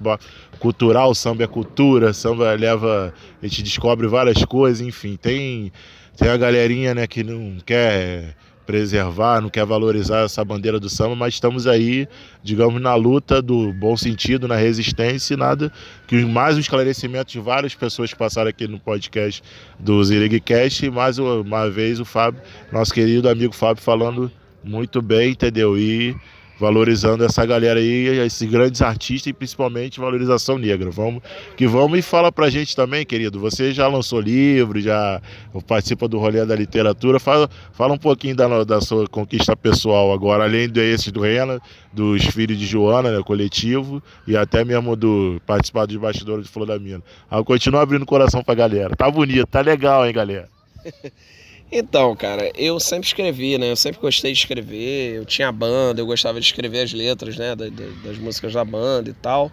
cultural, 0.58 1.14
samba 1.14 1.44
é 1.44 1.46
cultura, 1.46 2.12
samba 2.12 2.52
leva, 2.54 3.14
a 3.40 3.46
gente 3.46 3.62
descobre 3.62 4.08
várias 4.08 4.44
coisas, 4.44 4.84
enfim, 4.84 5.16
tem, 5.16 5.72
tem 6.16 6.28
a 6.28 6.36
galerinha 6.36 6.94
né, 6.94 7.06
que 7.06 7.22
não 7.22 7.58
quer 7.64 8.34
preservar, 8.66 9.40
não 9.40 9.48
quer 9.48 9.64
valorizar 9.66 10.24
essa 10.24 10.44
bandeira 10.44 10.78
do 10.78 10.88
samba, 10.88 11.16
mas 11.16 11.34
estamos 11.34 11.66
aí, 11.66 12.08
digamos, 12.42 12.80
na 12.80 12.94
luta 12.94 13.42
do 13.42 13.72
bom 13.72 13.96
sentido, 13.96 14.46
na 14.46 14.56
resistência 14.56 15.34
e 15.34 15.36
nada 15.36 15.72
que 16.06 16.24
mais 16.24 16.56
um 16.56 16.60
esclarecimento 16.60 17.32
de 17.32 17.40
várias 17.40 17.74
pessoas 17.74 18.12
que 18.12 18.18
passaram 18.18 18.50
aqui 18.50 18.68
no 18.68 18.78
podcast 18.78 19.42
do 19.78 20.02
Zirigcast 20.02 20.86
e 20.86 20.90
mais 20.90 21.18
uma 21.18 21.68
vez 21.68 21.98
o 21.98 22.04
Fábio, 22.04 22.40
nosso 22.70 22.94
querido 22.94 23.28
amigo 23.28 23.54
Fábio 23.54 23.82
falando 23.82 24.30
muito 24.62 25.02
bem, 25.02 25.32
entendeu? 25.32 25.76
E 25.76 26.14
valorizando 26.58 27.24
essa 27.24 27.44
galera 27.44 27.80
aí, 27.80 28.06
esses 28.20 28.48
grandes 28.48 28.82
artistas 28.82 29.28
e 29.28 29.32
principalmente 29.32 29.98
valorização 29.98 30.58
negra. 30.58 30.90
Vamos 30.90 31.22
que 31.56 31.66
vamos 31.66 31.98
e 31.98 32.02
fala 32.02 32.30
pra 32.30 32.50
gente 32.50 32.74
também, 32.76 33.04
querido. 33.04 33.40
Você 33.40 33.72
já 33.72 33.88
lançou 33.88 34.20
livro, 34.20 34.80
já 34.80 35.20
participa 35.66 36.06
do 36.06 36.18
rolê 36.18 36.44
da 36.44 36.54
literatura. 36.54 37.18
Fala, 37.18 37.48
fala 37.72 37.94
um 37.94 37.98
pouquinho 37.98 38.36
da, 38.36 38.64
da 38.64 38.80
sua 38.80 39.06
conquista 39.08 39.56
pessoal 39.56 40.12
agora, 40.12 40.44
além 40.44 40.68
desses 40.68 41.10
do 41.10 41.20
Rena, 41.20 41.60
dos 41.92 42.24
filhos 42.26 42.58
de 42.58 42.66
Joana, 42.66 43.10
né, 43.10 43.22
coletivo, 43.22 44.02
e 44.26 44.36
até 44.36 44.64
mesmo 44.64 44.94
do 44.94 45.40
participar 45.46 45.86
dos 45.86 45.96
bastidores 45.96 46.46
de 46.46 46.52
Flor 46.52 46.66
da 46.66 46.78
Mina. 46.78 47.02
Ah, 47.30 47.42
continua 47.42 47.82
abrindo 47.82 48.02
o 48.02 48.06
coração 48.06 48.42
pra 48.42 48.54
galera. 48.54 48.94
Tá 48.96 49.10
bonito, 49.10 49.46
tá 49.46 49.60
legal, 49.60 50.06
hein, 50.06 50.12
galera? 50.12 50.48
Então, 51.74 52.14
cara, 52.14 52.52
eu 52.54 52.78
sempre 52.78 53.06
escrevi, 53.06 53.56
né? 53.56 53.70
Eu 53.70 53.76
sempre 53.76 53.98
gostei 53.98 54.30
de 54.30 54.38
escrever. 54.38 55.14
Eu 55.14 55.24
tinha 55.24 55.50
banda, 55.50 56.02
eu 56.02 56.06
gostava 56.06 56.38
de 56.38 56.44
escrever 56.44 56.82
as 56.82 56.92
letras, 56.92 57.38
né? 57.38 57.56
Das, 57.56 57.70
das 58.04 58.18
músicas 58.18 58.52
da 58.52 58.62
banda 58.62 59.08
e 59.08 59.14
tal. 59.14 59.50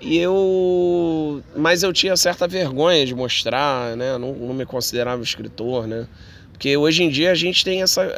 E 0.00 0.16
eu. 0.16 1.42
Mas 1.54 1.82
eu 1.82 1.92
tinha 1.92 2.16
certa 2.16 2.48
vergonha 2.48 3.04
de 3.04 3.14
mostrar, 3.14 3.94
né? 3.94 4.16
Não, 4.16 4.32
não 4.32 4.54
me 4.54 4.64
considerava 4.64 5.22
escritor, 5.22 5.86
né? 5.86 6.08
Porque 6.50 6.74
hoje 6.78 7.02
em 7.02 7.10
dia 7.10 7.30
a 7.30 7.34
gente 7.34 7.62
tem 7.62 7.82
essa, 7.82 8.10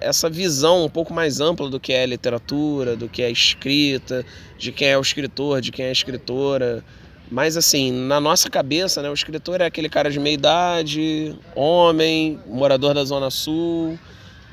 essa 0.00 0.30
visão 0.30 0.86
um 0.86 0.88
pouco 0.88 1.12
mais 1.12 1.40
ampla 1.40 1.68
do 1.68 1.78
que 1.78 1.92
é 1.92 2.06
literatura, 2.06 2.96
do 2.96 3.06
que 3.06 3.20
é 3.20 3.30
escrita, 3.30 4.24
de 4.56 4.72
quem 4.72 4.88
é 4.88 4.96
o 4.96 5.02
escritor, 5.02 5.60
de 5.60 5.70
quem 5.70 5.84
é 5.84 5.88
a 5.90 5.92
escritora. 5.92 6.82
Mas 7.30 7.56
assim, 7.56 7.90
na 7.90 8.20
nossa 8.20 8.48
cabeça, 8.48 9.02
né, 9.02 9.10
o 9.10 9.14
escritor 9.14 9.60
é 9.60 9.66
aquele 9.66 9.88
cara 9.88 10.10
de 10.10 10.20
meia 10.20 10.34
idade, 10.34 11.34
homem, 11.54 12.38
morador 12.46 12.94
da 12.94 13.04
Zona 13.04 13.30
Sul, 13.30 13.98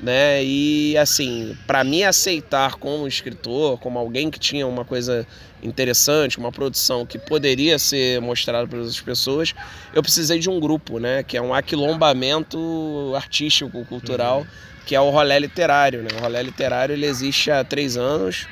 né? 0.00 0.44
E 0.44 0.96
assim, 0.98 1.56
para 1.66 1.84
me 1.84 2.02
aceitar 2.02 2.74
como 2.74 3.06
escritor, 3.06 3.78
como 3.78 3.98
alguém 3.98 4.28
que 4.28 4.40
tinha 4.40 4.66
uma 4.66 4.84
coisa 4.84 5.26
interessante, 5.62 6.36
uma 6.36 6.50
produção 6.50 7.06
que 7.06 7.18
poderia 7.18 7.78
ser 7.78 8.20
mostrada 8.20 8.66
para 8.66 8.80
as 8.80 9.00
pessoas, 9.00 9.54
eu 9.94 10.02
precisei 10.02 10.38
de 10.38 10.50
um 10.50 10.58
grupo, 10.58 10.98
né? 10.98 11.22
Que 11.22 11.36
é 11.36 11.42
um 11.42 11.54
aquilombamento 11.54 13.12
artístico, 13.14 13.84
cultural, 13.84 14.40
uhum. 14.40 14.46
que 14.84 14.96
é 14.96 15.00
o 15.00 15.10
Rolé 15.10 15.38
Literário, 15.38 16.02
né? 16.02 16.08
O 16.18 16.20
Rolé 16.20 16.42
Literário 16.42 16.92
ele 16.92 17.06
existe 17.06 17.52
há 17.52 17.62
três 17.62 17.96
anos 17.96 18.48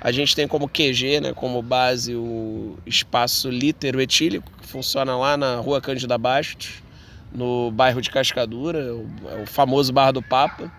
a 0.00 0.12
gente 0.12 0.36
tem 0.36 0.46
como 0.46 0.68
QG, 0.68 1.20
né, 1.20 1.32
como 1.32 1.60
base, 1.62 2.14
o 2.14 2.78
espaço 2.86 3.50
litero 3.50 4.00
etílico, 4.00 4.50
que 4.60 4.66
funciona 4.66 5.16
lá 5.16 5.36
na 5.36 5.56
rua 5.56 5.80
Cândida 5.80 6.16
Bastos, 6.18 6.82
no 7.32 7.70
bairro 7.70 8.00
de 8.00 8.10
Cascadura, 8.10 8.94
o, 8.94 9.06
é 9.42 9.46
famoso 9.46 9.92
Bar 9.92 10.12
do 10.12 10.22
Papa. 10.22 10.70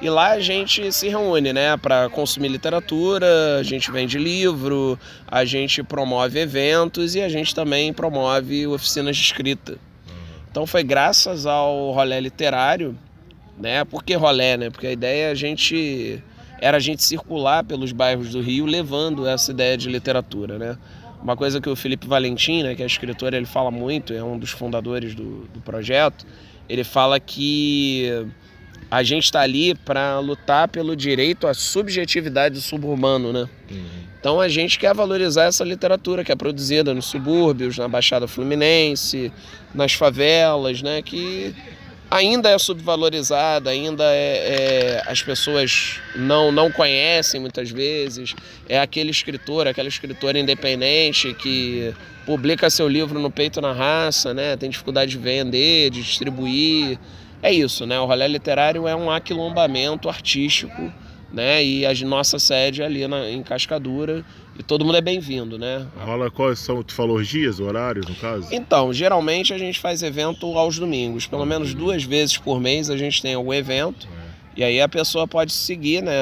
E 0.00 0.10
lá 0.10 0.32
a 0.32 0.40
gente 0.40 0.92
se 0.92 1.08
reúne, 1.08 1.52
né, 1.52 1.76
para 1.76 2.10
consumir 2.10 2.48
literatura, 2.48 3.58
a 3.58 3.62
gente 3.62 3.90
vende 3.90 4.18
livro, 4.18 4.98
a 5.26 5.44
gente 5.44 5.82
promove 5.82 6.40
eventos 6.40 7.14
e 7.14 7.22
a 7.22 7.28
gente 7.28 7.54
também 7.54 7.92
promove 7.92 8.66
oficinas 8.66 9.16
de 9.16 9.22
escrita. 9.22 9.78
Então 10.50 10.66
foi 10.66 10.82
graças 10.82 11.46
ao 11.46 11.90
rolê 11.92 12.20
literário, 12.20 12.96
né? 13.58 13.84
Por 13.84 14.04
que 14.04 14.14
rolê, 14.14 14.56
né? 14.56 14.70
Porque 14.70 14.86
a 14.86 14.92
ideia 14.92 15.28
é 15.28 15.30
a 15.30 15.34
gente 15.34 16.22
era 16.60 16.76
a 16.76 16.80
gente 16.80 17.02
circular 17.02 17.64
pelos 17.64 17.92
bairros 17.92 18.30
do 18.30 18.40
Rio 18.40 18.66
levando 18.66 19.26
essa 19.26 19.50
ideia 19.50 19.76
de 19.76 19.88
literatura, 19.88 20.58
né? 20.58 20.78
Uma 21.22 21.36
coisa 21.36 21.60
que 21.60 21.68
o 21.68 21.76
Felipe 21.76 22.06
Valentim, 22.06 22.62
né, 22.62 22.74
que 22.74 22.82
é 22.82 22.86
escritor, 22.86 23.32
ele 23.32 23.46
fala 23.46 23.70
muito, 23.70 24.12
é 24.12 24.22
um 24.22 24.38
dos 24.38 24.50
fundadores 24.50 25.14
do, 25.14 25.48
do 25.54 25.60
projeto, 25.60 26.26
ele 26.68 26.84
fala 26.84 27.18
que 27.18 28.26
a 28.90 29.02
gente 29.02 29.24
está 29.24 29.40
ali 29.40 29.74
para 29.74 30.18
lutar 30.18 30.68
pelo 30.68 30.94
direito 30.94 31.46
à 31.46 31.54
subjetividade 31.54 32.54
do 32.54 32.60
suburbano, 32.60 33.32
né? 33.32 33.48
Uhum. 33.70 34.04
Então 34.20 34.40
a 34.40 34.48
gente 34.48 34.78
quer 34.78 34.94
valorizar 34.94 35.44
essa 35.44 35.64
literatura 35.64 36.24
que 36.24 36.32
é 36.32 36.36
produzida 36.36 36.94
nos 36.94 37.06
subúrbios, 37.06 37.76
na 37.76 37.88
Baixada 37.88 38.28
Fluminense, 38.28 39.32
nas 39.74 39.92
favelas, 39.94 40.80
né? 40.80 41.02
Que 41.02 41.54
ainda 42.10 42.50
é 42.50 42.58
subvalorizada, 42.58 43.70
ainda 43.70 44.04
é, 44.04 44.12
é, 44.16 45.02
as 45.06 45.22
pessoas 45.22 46.00
não, 46.14 46.52
não 46.52 46.70
conhecem 46.70 47.40
muitas 47.40 47.70
vezes. 47.70 48.34
É 48.68 48.78
aquele 48.78 49.10
escritor, 49.10 49.66
aquela 49.66 49.88
escritora 49.88 50.38
independente 50.38 51.34
que 51.34 51.92
publica 52.24 52.70
seu 52.70 52.88
livro 52.88 53.18
no 53.18 53.30
peito 53.30 53.60
na 53.60 53.72
raça, 53.72 54.32
né? 54.32 54.56
Tem 54.56 54.70
dificuldade 54.70 55.10
de 55.10 55.18
vender, 55.18 55.90
de 55.90 56.02
distribuir. 56.02 56.98
É 57.42 57.52
isso, 57.52 57.86
né? 57.86 57.98
O 58.00 58.06
rolê 58.06 58.26
literário 58.28 58.88
é 58.88 58.94
um 58.94 59.10
aquilombamento 59.10 60.08
artístico, 60.08 60.92
né? 61.32 61.64
E 61.64 61.84
a 61.84 61.92
nossa 62.06 62.38
sede 62.38 62.82
é 62.82 62.86
ali 62.86 63.06
na, 63.06 63.28
em 63.28 63.42
Cascadura 63.42 64.24
e 64.58 64.62
todo 64.62 64.84
mundo 64.84 64.96
é 64.96 65.00
bem-vindo, 65.00 65.58
né? 65.58 65.86
Rola 65.96 66.30
quais 66.30 66.58
são, 66.58 66.82
tu 66.82 66.94
falou 66.94 67.16
os 67.16 67.26
dias, 67.26 67.58
horários, 67.58 68.06
no 68.06 68.14
caso? 68.14 68.48
Então, 68.52 68.92
geralmente 68.92 69.52
a 69.52 69.58
gente 69.58 69.80
faz 69.80 70.02
evento 70.02 70.46
aos 70.56 70.78
domingos. 70.78 71.26
Pelo 71.26 71.44
menos 71.44 71.74
duas 71.74 72.04
vezes 72.04 72.38
por 72.38 72.60
mês 72.60 72.88
a 72.88 72.96
gente 72.96 73.20
tem 73.20 73.34
algum 73.34 73.52
evento. 73.52 74.06
É. 74.06 74.60
E 74.60 74.64
aí 74.64 74.80
a 74.80 74.88
pessoa 74.88 75.26
pode 75.26 75.52
seguir 75.52 76.02
né, 76.02 76.12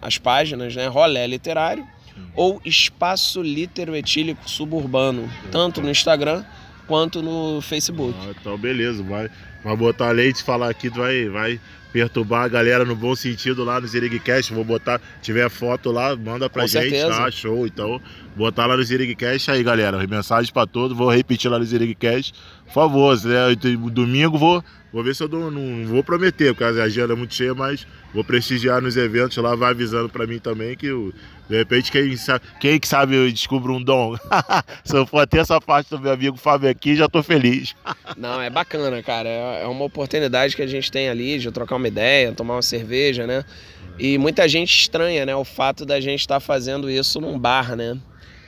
as 0.00 0.16
páginas, 0.16 0.74
né? 0.74 0.86
Rolé 0.86 1.26
Literário 1.26 1.86
ou 2.34 2.60
Espaço 2.64 3.42
Litero 3.42 3.94
Etílico 3.94 4.48
Suburbano, 4.48 5.30
tanto 5.50 5.80
no 5.82 5.90
Instagram 5.90 6.44
quanto 6.92 7.22
no 7.22 7.62
Facebook. 7.62 8.14
Ah, 8.20 8.34
então 8.38 8.58
beleza, 8.58 9.02
vai, 9.02 9.30
vai 9.64 9.74
botar 9.74 10.10
leite 10.10 10.42
falar 10.42 10.68
aqui, 10.68 10.90
vai, 10.90 11.26
vai 11.26 11.58
perturbar 11.90 12.44
a 12.44 12.48
galera 12.48 12.84
no 12.84 12.94
bom 12.94 13.16
sentido 13.16 13.64
lá 13.64 13.80
no 13.80 13.86
Zirigcast. 13.86 14.52
Vou 14.52 14.62
botar, 14.62 15.00
tiver 15.22 15.48
foto 15.48 15.90
lá, 15.90 16.14
manda 16.14 16.50
pra 16.50 16.62
Com 16.64 16.68
gente, 16.68 16.90
certeza. 16.90 17.08
tá? 17.08 17.30
Show. 17.30 17.66
Então, 17.66 17.98
botar 18.36 18.66
lá 18.66 18.76
no 18.76 18.82
Zirigcast 18.84 19.50
aí, 19.50 19.62
galera. 19.62 20.06
Mensagem 20.06 20.52
pra 20.52 20.66
todos, 20.66 20.94
vou 20.94 21.10
repetir 21.10 21.50
lá 21.50 21.58
no 21.58 21.64
Zirigcast. 21.64 22.34
Por 22.66 22.74
favor, 22.74 23.16
né? 23.24 23.54
domingo 23.90 24.36
vou, 24.36 24.62
vou 24.92 25.02
ver 25.02 25.14
se 25.14 25.22
eu 25.22 25.28
dou, 25.28 25.50
não 25.50 25.86
vou 25.86 26.04
prometer, 26.04 26.54
porque 26.54 26.64
a 26.64 26.84
agenda 26.84 27.14
é 27.14 27.16
muito 27.16 27.34
cheia, 27.34 27.54
mas 27.54 27.86
vou 28.12 28.22
prestigiar 28.22 28.82
nos 28.82 28.96
eventos 28.96 29.36
lá, 29.38 29.54
vai 29.54 29.70
avisando 29.70 30.08
pra 30.08 30.26
mim 30.26 30.38
também 30.38 30.76
que 30.76 30.86
eu, 30.86 31.12
de 31.48 31.56
repente 31.56 31.90
quem 31.90 32.16
sabe, 32.16 32.44
quem 32.60 32.78
que 32.78 32.86
sabe 32.86 33.14
eu 33.14 33.30
descubro 33.30 33.74
um 33.74 33.82
dom. 33.82 34.16
se 34.84 34.96
eu 34.96 35.06
for 35.06 35.26
ter 35.26 35.38
essa 35.38 35.60
parte 35.60 35.90
do 35.90 35.98
meu 35.98 36.12
amigo 36.12 36.36
Fábio 36.36 36.68
aqui, 36.68 36.94
já 36.94 37.08
tô 37.08 37.22
feliz. 37.22 37.74
não, 38.16 38.40
é 38.40 38.50
bacana, 38.50 39.02
cara. 39.02 39.28
É, 39.28 39.62
é 39.62 39.66
uma 39.66 39.84
oportunidade 39.84 40.54
que 40.54 40.62
a 40.62 40.66
gente 40.66 40.92
tem 40.92 41.08
ali 41.08 41.38
de 41.38 41.50
trocar 41.50 41.76
uma 41.76 41.88
ideia, 41.88 42.32
tomar 42.32 42.54
uma 42.54 42.62
cerveja, 42.62 43.26
né? 43.26 43.44
E 43.98 44.18
muita 44.18 44.48
gente 44.48 44.74
estranha, 44.74 45.26
né, 45.26 45.36
o 45.36 45.44
fato 45.44 45.84
da 45.84 46.00
gente 46.00 46.20
estar 46.20 46.36
tá 46.36 46.40
fazendo 46.40 46.90
isso 46.90 47.20
num 47.20 47.38
bar, 47.38 47.76
né? 47.76 47.98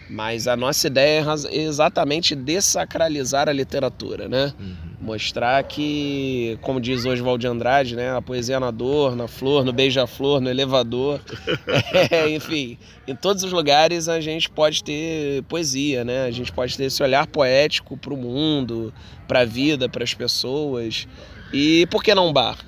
Mas 0.09 0.47
a 0.47 0.57
nossa 0.57 0.87
ideia 0.87 1.25
é 1.51 1.57
exatamente 1.57 2.35
desacralizar 2.35 3.49
a 3.49 3.53
literatura, 3.53 4.29
né? 4.29 4.53
Uhum. 4.59 4.75
Mostrar 5.01 5.62
que, 5.64 6.59
como 6.62 6.81
diz 6.81 7.05
hoje 7.05 7.23
Valdir 7.23 7.51
Andrade, 7.51 7.97
né? 7.97 8.14
A 8.14 8.23
poesia 8.23 8.61
na 8.61 8.71
dor, 8.71 9.17
na 9.17 9.27
flor, 9.27 9.64
no 9.64 9.73
beija-flor, 9.73 10.40
no 10.40 10.51
elevador. 10.51 11.21
é, 12.11 12.29
enfim, 12.31 12.79
em 13.07 13.14
todos 13.14 13.43
os 13.43 13.53
lugares 13.53 14.09
a 14.09 14.21
gente 14.21 14.49
pode 14.51 14.85
ter 14.85 15.43
poesia, 15.45 16.05
né? 16.05 16.25
A 16.27 16.31
gente 16.31 16.53
pode 16.53 16.77
ter 16.77 16.85
esse 16.85 17.03
olhar 17.03 17.27
poético 17.27 17.97
para 17.97 18.12
o 18.12 18.17
mundo, 18.17 18.93
para 19.27 19.40
a 19.40 19.45
vida, 19.45 19.88
para 19.88 20.05
as 20.05 20.12
pessoas. 20.12 21.09
E 21.53 21.87
por 21.87 22.03
que 22.03 22.14
não 22.14 22.33
bar? 22.33 22.59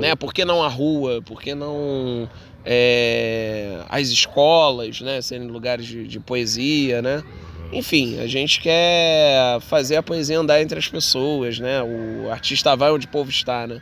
Né? 0.00 0.16
Por 0.16 0.34
que 0.34 0.44
não 0.44 0.62
a 0.62 0.68
rua? 0.68 1.22
Por 1.22 1.40
que 1.40 1.54
não 1.54 2.28
é, 2.64 3.80
as 3.88 4.08
escolas, 4.08 5.00
né, 5.00 5.20
serem 5.22 5.48
lugares 5.48 5.86
de, 5.86 6.06
de, 6.06 6.20
poesia, 6.20 7.00
né? 7.00 7.22
Enfim, 7.72 8.18
a 8.18 8.26
gente 8.26 8.60
quer 8.60 9.60
fazer 9.60 9.96
a 9.96 10.02
poesia 10.02 10.38
andar 10.38 10.60
entre 10.60 10.78
as 10.78 10.88
pessoas, 10.88 11.60
né? 11.60 11.80
O 11.82 12.30
artista 12.30 12.74
vai 12.74 12.90
onde 12.90 13.06
o 13.06 13.10
povo 13.10 13.30
está, 13.30 13.66
né? 13.66 13.80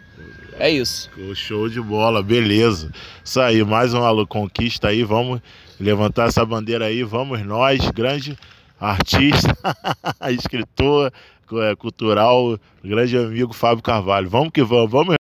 É 0.58 0.68
isso. 0.68 1.08
Show 1.34 1.68
de 1.68 1.80
bola, 1.80 2.22
beleza. 2.22 2.92
Isso 3.24 3.40
aí, 3.40 3.64
mais 3.64 3.94
uma 3.94 4.26
conquista 4.26 4.88
aí, 4.88 5.04
vamos 5.04 5.40
levantar 5.80 6.28
essa 6.28 6.44
bandeira 6.44 6.86
aí, 6.86 7.02
vamos 7.02 7.40
nós, 7.46 7.88
grande 7.90 8.36
artista, 8.78 9.56
escritor, 10.30 11.12
é, 11.52 11.74
cultural, 11.76 12.58
grande 12.84 13.16
amigo 13.16 13.52
Fábio 13.52 13.82
Carvalho. 13.82 14.28
Vamos 14.28 14.50
que 14.52 14.62
vamos, 14.62 14.90
vamos 14.90 15.17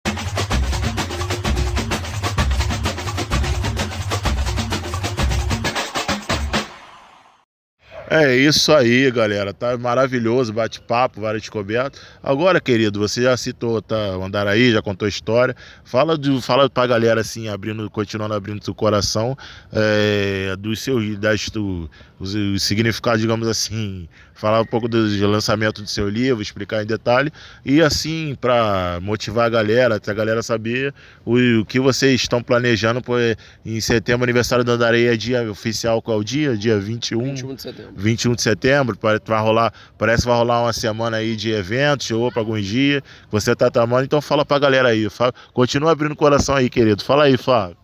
É 8.09 8.37
isso 8.37 8.73
aí, 8.73 9.11
galera. 9.11 9.53
Tá 9.53 9.77
maravilhoso, 9.77 10.53
bate-papo, 10.53 11.21
várias 11.21 11.43
descobertas. 11.43 12.01
Agora, 12.23 12.61
querido, 12.61 13.01
você 13.01 13.23
já 13.23 13.37
citou 13.37 13.83
tá, 13.83 13.97
Andaraí, 13.97 14.71
já 14.71 14.81
contou 14.81 15.07
a 15.07 15.09
história. 15.09 15.57
Fala, 15.85 16.17
de, 16.17 16.41
fala 16.41 16.71
pra 16.71 16.87
galera, 16.87 17.21
assim, 17.21 17.49
abrindo, 17.49 17.91
continuando 17.91 18.35
abrindo 18.35 18.65
seu 18.65 18.75
coração, 18.75 19.37
é, 19.73 20.55
dos 20.57 20.81
seus, 20.81 21.19
das, 21.19 21.49
do, 21.51 21.91
os, 22.19 22.35
os 22.35 22.63
significados, 22.63 23.21
digamos 23.21 23.49
assim, 23.49 24.09
falar 24.35 24.61
um 24.61 24.67
pouco 24.67 24.89
do 24.89 24.99
lançamento 25.27 25.83
do 25.83 25.89
seu 25.89 26.09
livro, 26.09 26.43
explicar 26.43 26.83
em 26.83 26.87
detalhe, 26.87 27.33
e 27.65 27.81
assim, 27.81 28.37
para 28.41 28.99
motivar 29.03 29.47
a 29.47 29.49
galera, 29.49 30.01
a 30.05 30.13
galera 30.13 30.43
saber 30.43 30.95
o, 31.25 31.61
o, 31.61 31.65
que 31.65 31.81
vocês 31.81 32.21
estão 32.21 32.43
planejando 32.43 33.03
por, 33.03 33.19
em 33.65 33.81
setembro, 33.81 34.25
aniversário 34.25 34.65
da 34.65 34.73
Andareia, 34.73 35.17
dia 35.17 35.51
oficial, 35.51 36.01
qual 36.01 36.19
é 36.19 36.21
o 36.21 36.25
dia? 36.25 36.57
Dia 36.57 36.79
21? 36.79 37.25
21 37.25 37.55
de 37.55 37.63
setembro. 37.63 37.93
21 37.97 38.35
de 38.35 38.43
setembro, 38.43 38.99
vai 39.01 39.41
rolar, 39.41 39.73
parece 39.97 40.23
que 40.23 40.29
vai 40.29 40.37
rolar 40.37 40.63
uma 40.63 40.73
semana 40.73 41.17
aí 41.17 41.35
de 41.35 41.51
eventos, 41.51 42.11
ou 42.11 42.31
para 42.31 42.43
alguns 42.43 42.65
dias, 42.65 43.03
você 43.31 43.57
tá 43.57 43.71
tramando, 43.71 44.05
então 44.05 44.21
fala 44.21 44.45
pra 44.45 44.59
galera 44.59 44.89
aí, 44.89 45.09
fala, 45.09 45.33
continua 45.53 45.93
abrindo 45.93 46.13
o 46.13 46.17
coração 46.17 46.55
aí, 46.55 46.69
querido, 46.69 47.03
fala 47.03 47.25
aí, 47.25 47.37
Fábio. 47.37 47.77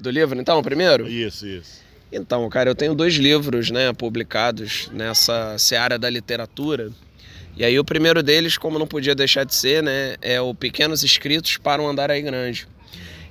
Do 0.00 0.10
livro, 0.10 0.40
então, 0.40 0.62
primeiro? 0.62 1.06
Isso, 1.06 1.46
isso. 1.46 1.84
Então, 2.10 2.48
cara, 2.48 2.70
eu 2.70 2.74
tenho 2.74 2.94
dois 2.94 3.14
livros, 3.14 3.70
né, 3.70 3.92
publicados 3.92 4.88
nessa 4.92 5.56
seara 5.58 5.98
da 5.98 6.08
literatura. 6.08 6.90
E 7.56 7.64
aí 7.64 7.78
o 7.78 7.84
primeiro 7.84 8.22
deles, 8.22 8.56
como 8.56 8.78
não 8.78 8.86
podia 8.86 9.14
deixar 9.14 9.44
de 9.44 9.54
ser, 9.54 9.82
né, 9.82 10.16
é 10.22 10.40
o 10.40 10.54
Pequenos 10.54 11.02
Escritos 11.02 11.56
para 11.56 11.82
um 11.82 11.88
Andar 11.88 12.10
aí 12.10 12.22
Grande. 12.22 12.66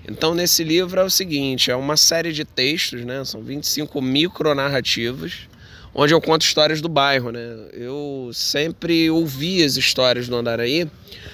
Então, 0.08 0.36
nesse 0.36 0.63
livro 0.65 0.99
é 0.99 1.04
o 1.04 1.10
seguinte, 1.10 1.71
é 1.71 1.76
uma 1.76 1.95
série 1.95 2.34
de 2.34 2.43
textos, 2.43 3.06
né, 3.06 3.23
são 3.23 3.41
25 3.41 4.02
micronarrativas, 4.02 5.47
onde 5.94 6.14
eu 6.14 6.22
conto 6.22 6.44
histórias 6.44 6.82
do 6.82 6.90
bairro, 6.90 7.32
né. 7.32 7.56
Eu 7.74 8.32
sempre 8.34 9.10
ouvi 9.10 9.64
as 9.64 9.76
histórias 9.76 10.28
do 10.28 10.36
Andaraí 10.36 10.90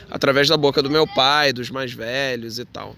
através 0.09 0.47
da 0.47 0.57
boca 0.57 0.81
do 0.81 0.89
meu 0.89 1.07
pai, 1.07 1.53
dos 1.53 1.69
mais 1.69 1.93
velhos 1.93 2.59
e 2.59 2.65
tal. 2.65 2.95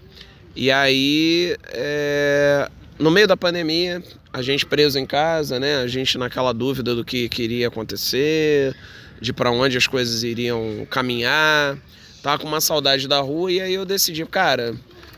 E 0.56 0.72
aí, 0.72 1.56
é... 1.68 2.70
no 2.98 3.12
meio 3.12 3.28
da 3.28 3.38
pandemia, 3.38 4.04
a 4.34 4.42
gente 4.42 4.66
preso 4.66 4.98
em 4.98 5.06
casa, 5.06 5.60
né? 5.60 5.78
A 5.78 5.88
gente 5.88 6.18
naquela 6.18 6.54
dúvida 6.54 6.96
do 6.96 7.06
que 7.06 7.30
queria 7.30 7.68
acontecer, 7.68 8.76
de 9.20 9.32
para 9.32 9.52
onde 9.52 9.78
as 9.78 9.88
coisas 9.88 10.24
iriam 10.24 10.86
caminhar. 10.90 11.78
Tava 12.24 12.40
com 12.40 12.48
uma 12.48 12.62
saudade 12.62 13.08
da 13.08 13.20
rua 13.20 13.52
e 13.52 13.62
aí 13.62 13.74
eu 13.74 13.86
decidi, 13.86 14.26
cara, 14.26 14.76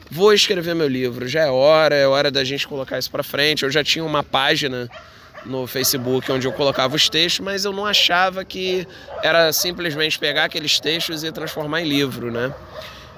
vou 0.10 0.34
escrever 0.34 0.74
meu 0.74 0.88
livro, 0.88 1.28
já 1.28 1.42
é 1.42 1.50
hora, 1.50 1.96
é 1.96 2.08
hora 2.08 2.32
da 2.32 2.44
gente 2.44 2.68
colocar 2.68 2.98
isso 2.98 3.12
para 3.12 3.24
frente. 3.24 3.64
Eu 3.64 3.72
já 3.72 3.84
tinha 3.84 4.06
uma 4.06 4.24
página 4.24 4.90
no 5.46 5.68
Facebook 5.68 6.32
onde 6.32 6.48
eu 6.48 6.54
colocava 6.54 6.96
os 6.96 7.10
textos, 7.10 7.40
mas 7.40 7.66
eu 7.66 7.72
não 7.72 7.86
achava 7.86 8.44
que 8.46 8.88
era 9.22 9.52
simplesmente 9.52 10.18
pegar 10.18 10.46
aqueles 10.46 10.80
textos 10.80 11.24
e 11.24 11.32
transformar 11.32 11.82
em 11.82 11.88
livro, 11.88 12.32
né? 12.32 12.54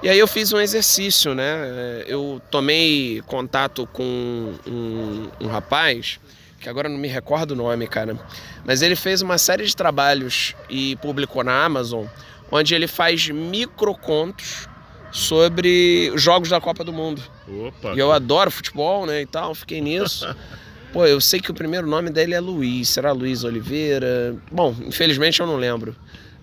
E 0.04 0.10
aí 0.10 0.20
eu 0.20 0.28
fiz 0.28 0.52
um 0.54 0.60
exercício, 0.60 1.34
né? 1.34 2.04
Eu 2.08 2.42
tomei 2.52 3.24
contato 3.26 3.88
com 3.92 4.54
um, 4.68 5.28
um 5.40 5.48
rapaz, 5.48 6.20
que 6.60 6.70
agora 6.70 6.90
não 6.90 6.98
me 6.98 7.08
recordo 7.08 7.52
o 7.52 7.56
nome, 7.56 7.88
cara, 7.88 8.18
mas 8.66 8.82
ele 8.82 8.96
fez 8.96 9.22
uma 9.22 9.38
série 9.38 9.66
de 9.66 9.76
trabalhos 9.76 10.56
e 10.70 10.96
publicou 10.98 11.44
na 11.44 11.64
Amazon 11.64 12.06
onde 12.52 12.76
ele 12.76 12.88
faz 12.88 13.30
microcontos 13.30 14.68
sobre 15.12 16.12
jogos 16.16 16.50
da 16.50 16.60
Copa 16.60 16.84
do 16.84 16.92
Mundo. 16.92 17.22
Opa. 17.48 17.94
E 17.96 18.00
eu 18.00 18.12
adoro 18.12 18.52
futebol, 18.52 19.06
né, 19.06 19.22
e 19.22 19.26
tal, 19.26 19.56
fiquei 19.56 19.82
nisso. 19.82 20.28
Pô, 20.95 21.05
eu 21.05 21.19
sei 21.19 21.41
que 21.41 21.51
o 21.51 21.53
primeiro 21.53 21.86
nome 21.86 22.10
dele 22.10 22.34
é 22.34 22.39
Luiz, 22.39 22.88
será 22.88 23.12
Luiz 23.12 23.43
Oliveira? 23.43 24.34
Bom, 24.49 24.73
infelizmente 24.88 25.41
eu 25.41 25.45
não 25.45 25.58
lembro. 25.58 25.93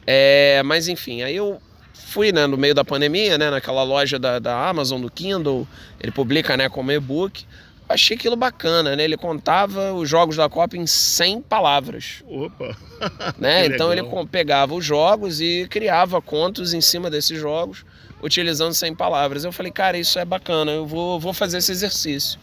É, 0.06 0.62
mas 0.62 0.88
enfim, 0.88 1.22
aí 1.22 1.34
eu 1.34 1.58
fui 1.94 2.32
né, 2.32 2.46
no 2.46 2.58
meio 2.58 2.74
da 2.74 2.84
pandemia, 2.84 3.38
né, 3.38 3.48
naquela 3.48 3.82
loja 3.82 4.18
da, 4.18 4.38
da 4.38 4.68
Amazon, 4.68 5.00
do 5.00 5.10
Kindle, 5.10 5.66
ele 5.98 6.12
publica 6.12 6.54
né, 6.54 6.68
como 6.68 6.92
e-book. 6.92 7.46
Achei 7.88 8.14
aquilo 8.14 8.36
bacana, 8.36 8.94
né? 8.94 9.04
Ele 9.04 9.16
contava 9.16 9.94
os 9.94 10.06
jogos 10.06 10.36
da 10.36 10.50
Copa 10.50 10.76
em 10.76 10.86
100 10.86 11.40
palavras. 11.40 12.22
Opa! 12.26 12.76
Né? 13.38 13.66
então 13.66 13.90
ele 13.90 14.02
pegava 14.30 14.74
os 14.74 14.84
jogos 14.84 15.40
e 15.40 15.66
criava 15.68 16.20
contos 16.20 16.74
em 16.74 16.80
cima 16.80 17.10
desses 17.10 17.40
jogos, 17.40 17.86
utilizando 18.22 18.74
100 18.74 18.94
palavras. 18.96 19.44
Eu 19.44 19.50
falei, 19.50 19.72
cara, 19.72 19.96
isso 19.96 20.18
é 20.18 20.26
bacana, 20.26 20.70
eu 20.72 20.86
vou, 20.86 21.18
vou 21.18 21.32
fazer 21.32 21.56
esse 21.56 21.72
exercício. 21.72 22.38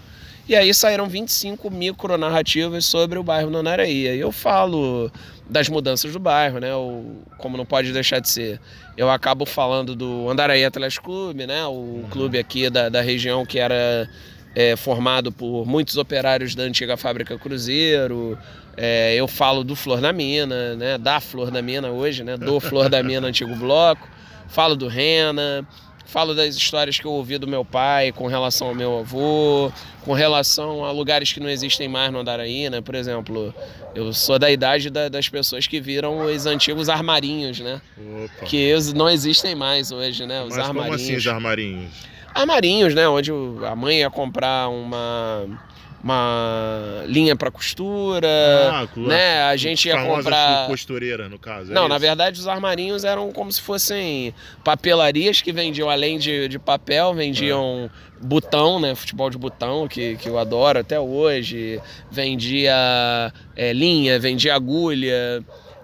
E 0.49 0.55
aí 0.55 0.73
saíram 0.73 1.07
25 1.07 1.69
micronarrativas 1.69 2.83
sobre 2.83 3.19
o 3.19 3.23
bairro 3.23 3.51
do 3.51 3.57
Andaraí. 3.59 4.07
E 4.07 4.19
eu 4.19 4.31
falo 4.31 5.11
das 5.47 5.69
mudanças 5.69 6.11
do 6.11 6.17
bairro, 6.17 6.57
né? 6.57 6.73
O, 6.73 7.17
como 7.37 7.55
não 7.55 7.67
pode 7.67 7.93
deixar 7.93 8.17
de 8.17 8.27
ser. 8.27 8.59
Eu 8.97 9.11
acabo 9.11 9.45
falando 9.45 9.95
do 9.95 10.27
Andaraí 10.27 10.65
Atlético 10.65 11.05
Clube, 11.05 11.45
né? 11.45 11.67
O 11.67 12.03
clube 12.09 12.39
aqui 12.39 12.67
da, 12.67 12.89
da 12.89 12.99
região 12.99 13.45
que 13.45 13.59
era 13.59 14.09
é, 14.55 14.75
formado 14.75 15.31
por 15.31 15.67
muitos 15.67 15.97
operários 15.97 16.55
da 16.55 16.63
antiga 16.63 16.97
fábrica 16.97 17.37
Cruzeiro. 17.37 18.35
É, 18.75 19.13
eu 19.13 19.27
falo 19.27 19.63
do 19.63 19.75
Flor 19.75 20.01
da 20.01 20.11
Mina, 20.11 20.73
né? 20.75 20.97
Da 20.97 21.19
Flor 21.19 21.51
da 21.51 21.61
Mina 21.61 21.89
hoje, 21.89 22.23
né? 22.23 22.35
Do 22.35 22.59
Flor 22.59 22.89
da 22.89 23.03
Mina 23.03 23.27
antigo 23.29 23.55
bloco. 23.55 24.09
Falo 24.47 24.75
do 24.75 24.87
Rena. 24.87 25.63
Falo 26.11 26.33
das 26.33 26.55
histórias 26.55 26.99
que 26.99 27.05
eu 27.05 27.11
ouvi 27.11 27.37
do 27.37 27.47
meu 27.47 27.63
pai 27.63 28.11
com 28.11 28.25
relação 28.25 28.69
ao 28.69 28.75
meu 28.75 28.97
avô, 28.99 29.71
com 30.01 30.13
relação 30.13 30.83
a 30.83 30.91
lugares 30.91 31.31
que 31.31 31.39
não 31.39 31.47
existem 31.47 31.87
mais 31.87 32.11
no 32.11 32.19
Andaraí, 32.19 32.67
né? 32.67 32.81
Por 32.81 32.95
exemplo, 32.95 33.53
eu 33.93 34.11
sou 34.11 34.39
da 34.39 34.49
idade 34.49 34.89
da, 34.89 35.07
das 35.07 35.29
pessoas 35.29 35.67
que 35.67 35.79
viram 35.79 36.25
os 36.25 36.47
antigos 36.47 36.89
armarinhos, 36.89 37.59
né? 37.59 37.79
Opa. 37.95 38.45
Que 38.45 38.73
não 38.95 39.07
existem 39.07 39.53
mais 39.53 39.91
hoje, 39.91 40.25
né? 40.25 40.41
Os 40.41 40.49
Mas 40.49 40.57
armarinhos. 40.57 40.85
como 40.85 40.95
assim 40.95 41.15
os 41.15 41.27
armarinhos? 41.27 41.91
Armarinhos, 42.33 42.95
né? 42.95 43.07
Onde 43.07 43.31
a 43.69 43.75
mãe 43.75 43.99
ia 43.99 44.09
comprar 44.09 44.67
uma 44.67 45.47
uma 46.03 47.03
linha 47.05 47.35
para 47.35 47.51
costura, 47.51 48.27
ah, 48.71 48.87
né? 48.95 49.43
A 49.43 49.55
gente 49.57 49.87
ia 49.87 50.01
comprar 50.03 50.67
costureira 50.67 51.27
no 51.27 51.37
caso. 51.37 51.71
É 51.71 51.73
Não, 51.73 51.83
isso? 51.83 51.89
na 51.89 51.97
verdade 51.97 52.39
os 52.39 52.47
armarinhos 52.47 53.03
eram 53.03 53.31
como 53.31 53.51
se 53.51 53.61
fossem 53.61 54.33
papelarias 54.63 55.41
que 55.41 55.51
vendiam 55.51 55.89
além 55.89 56.17
de, 56.17 56.47
de 56.47 56.57
papel, 56.57 57.13
vendiam 57.13 57.89
é. 57.93 58.25
botão, 58.25 58.79
né? 58.79 58.95
Futebol 58.95 59.29
de 59.29 59.37
botão 59.37 59.87
que, 59.87 60.15
que 60.15 60.29
eu 60.29 60.37
adoro 60.37 60.79
até 60.79 60.99
hoje. 60.99 61.81
Vendia 62.09 63.33
é, 63.55 63.73
linha, 63.73 64.17
vendia 64.19 64.55
agulha. 64.55 65.43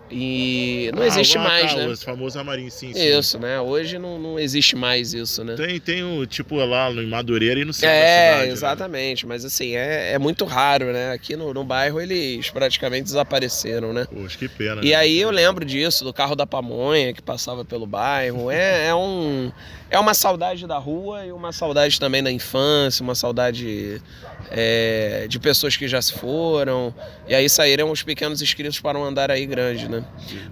E 0.10 0.92
não 0.94 1.02
ah, 1.02 1.08
existe 1.08 1.38
mais, 1.38 1.74
tá, 1.74 1.80
né? 1.80 1.88
Os 1.88 2.04
famosos 2.04 2.38
amarim, 2.38 2.70
sim, 2.70 2.94
sim. 2.94 3.18
Isso, 3.18 3.40
né? 3.40 3.60
Hoje 3.60 3.98
não, 3.98 4.20
não 4.20 4.40
existe 4.40 4.76
mais 4.76 5.14
isso, 5.16 5.44
né? 5.44 5.56
Tem, 5.56 5.80
tem 5.80 6.04
o 6.04 6.26
tipo 6.28 6.56
lá 6.58 6.92
no 6.92 7.08
Madureira 7.08 7.60
e 7.60 7.66
no 7.66 7.74
centro 7.74 7.90
é, 7.90 8.28
cidade, 8.28 8.48
né? 8.48 8.54
exatamente. 8.54 9.26
Né? 9.26 9.30
Mas 9.34 9.44
assim, 9.44 9.76
é, 9.76 10.14
é 10.14 10.20
muito 10.20 10.46
raro, 10.46 10.94
né? 10.94 11.12
Aqui 11.12 11.36
no, 11.36 11.52
no 11.54 11.64
bairro 11.64 12.00
eles 12.00 12.52
praticamente 12.52 13.06
desapareceram, 13.06 13.94
né? 13.94 14.06
Poxa, 14.06 14.38
que 14.38 14.48
pena. 14.48 14.82
E 14.84 14.90
né? 14.90 14.96
aí 14.96 15.20
eu 15.20 15.32
lembro 15.32 15.66
disso, 15.66 16.04
do 16.04 16.14
carro 16.14 16.36
da 16.36 16.46
pamonha 16.46 17.12
que 17.12 17.22
passava 17.22 17.66
pelo 17.66 17.88
bairro. 17.88 18.52
É, 18.52 18.88
é, 18.90 18.96
um, 18.96 19.52
é 19.90 20.00
uma 20.00 20.14
saudade 20.14 20.66
da 20.66 20.78
rua 20.78 21.26
e 21.26 21.32
uma 21.32 21.52
saudade 21.52 22.00
também 22.00 22.24
da 22.24 22.32
infância, 22.32 23.04
uma 23.04 23.14
saudade 23.14 24.02
é, 24.50 25.28
de 25.30 25.40
pessoas 25.40 25.78
que 25.78 25.88
já 25.88 26.02
se 26.02 26.14
foram. 26.14 26.94
E 27.28 27.36
aí 27.36 27.48
saíram 27.48 27.92
os 27.92 28.02
pequenos 28.02 28.42
inscritos 28.42 28.80
para 28.80 28.98
um 28.98 29.04
Andaraí 29.04 29.46
grande, 29.46 29.88
né? 29.88 30.04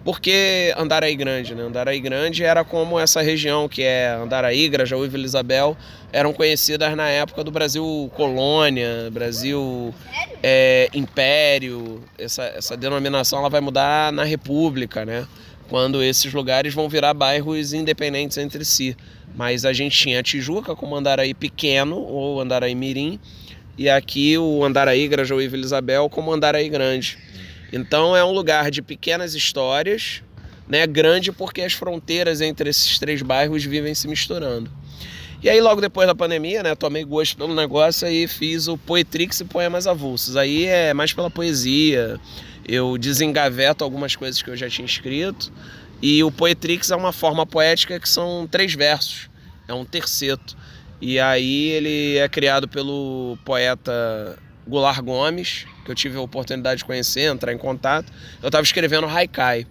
Por 0.04 0.19
que 0.19 0.74
Andaraí 0.78 1.15
grande, 1.15 1.56
né? 1.56 1.63
Andaraí 1.63 2.00
grande 2.00 2.43
era 2.43 2.63
como 2.63 3.00
essa 3.00 3.22
região 3.22 3.67
que 3.67 3.82
é 3.82 4.10
Andaraí, 4.12 4.69
Grajaú 4.69 5.04
e 5.04 5.10
Vila 5.10 5.26
Isabel 5.26 5.76
eram 6.12 6.32
conhecidas 6.32 6.96
na 6.96 7.10
época 7.10 7.43
do 7.43 7.50
Brasil 7.50 8.12
colônia, 8.15 9.10
Brasil 9.12 9.93
é, 10.43 10.88
império. 10.93 12.04
Essa, 12.19 12.43
essa 12.43 12.78
denominação 12.78 13.39
ela 13.39 13.50
vai 13.50 13.62
mudar 13.62 14.13
na 14.13 14.24
República, 14.24 15.04
né? 15.04 15.28
Quando 15.69 16.04
esses 16.04 16.32
lugares 16.32 16.74
vão 16.74 16.88
virar 16.88 17.15
bairros 17.15 17.74
independentes 17.74 18.38
entre 18.38 18.63
si. 18.63 18.96
Mas 19.36 19.65
a 19.65 19.74
gente 19.74 19.98
tinha 19.98 20.19
a 20.19 20.24
Tijuca 20.24 20.76
como 20.76 20.96
Andaraí 20.96 21.34
pequeno 21.34 21.98
ou 21.98 22.39
Andaraí 22.39 22.76
mirim 22.76 23.19
e 23.78 23.89
aqui 23.89 24.38
o 24.38 24.63
Andaraí, 24.63 25.08
Grajaú 25.08 25.41
e 25.41 25.46
Isabel 25.46 26.10
como 26.10 26.32
Andaraí 26.32 26.69
Grande. 26.69 27.17
Então 27.72 28.15
é 28.15 28.24
um 28.24 28.32
lugar 28.32 28.69
de 28.69 28.84
pequenas 28.84 29.34
histórias, 29.34 30.22
né, 30.67 30.86
grande 30.86 31.32
porque 31.32 31.62
as 31.62 31.74
fronteiras 31.74 32.39
entre 32.39 32.69
esses 32.69 33.00
três 33.00 33.24
bairros 33.24 33.63
vivem 33.63 33.96
se 33.96 34.08
misturando. 34.08 34.69
E 35.41 35.50
aí 35.50 35.60
logo 35.60 35.82
depois 35.82 36.08
da 36.08 36.13
pandemia, 36.13 36.62
né, 36.62 36.76
tomei 36.76 37.04
gosto 37.04 37.36
pelo 37.36 37.54
negócio 37.56 38.08
e 38.08 38.28
fiz 38.28 38.67
o 38.67 38.78
Poetrix 38.78 39.39
e 39.39 39.46
Poemas 39.46 39.88
Avulsos. 39.88 40.38
Aí 40.38 40.65
é 40.65 40.93
mais 40.93 41.12
pela 41.12 41.32
poesia, 41.32 42.19
eu 42.65 42.98
desengaveto 42.98 43.84
algumas 43.84 44.15
coisas 44.15 44.41
que 44.41 44.50
eu 44.50 44.56
já 44.56 44.69
tinha 44.69 44.86
escrito. 44.86 45.52
E 46.06 46.22
o 46.22 46.30
Poetrix 46.30 46.92
é 46.92 46.98
uma 46.98 47.13
forma 47.13 47.46
poética 47.46 47.98
que 47.98 48.10
são 48.10 48.46
três 48.46 48.74
versos, 48.74 49.30
é 49.70 49.74
um 49.74 49.86
terceto. 49.86 50.54
E 51.00 51.18
aí 51.18 51.70
ele 51.70 52.18
é 52.18 52.28
criado 52.28 52.68
pelo 52.68 53.38
poeta 53.46 54.38
Goulart 54.68 55.00
Gomes, 55.00 55.66
que 55.86 55.89
eu 55.89 55.96
tive 55.96 56.18
a 56.18 56.20
oportunidade 56.20 56.80
de 56.80 56.84
conhecer, 56.84 57.32
entrar 57.32 57.54
em 57.54 57.58
contato. 57.58 58.12
Eu 58.42 58.50
estava 58.50 58.66
escrevendo 58.66 59.08
haikai. 59.08 59.66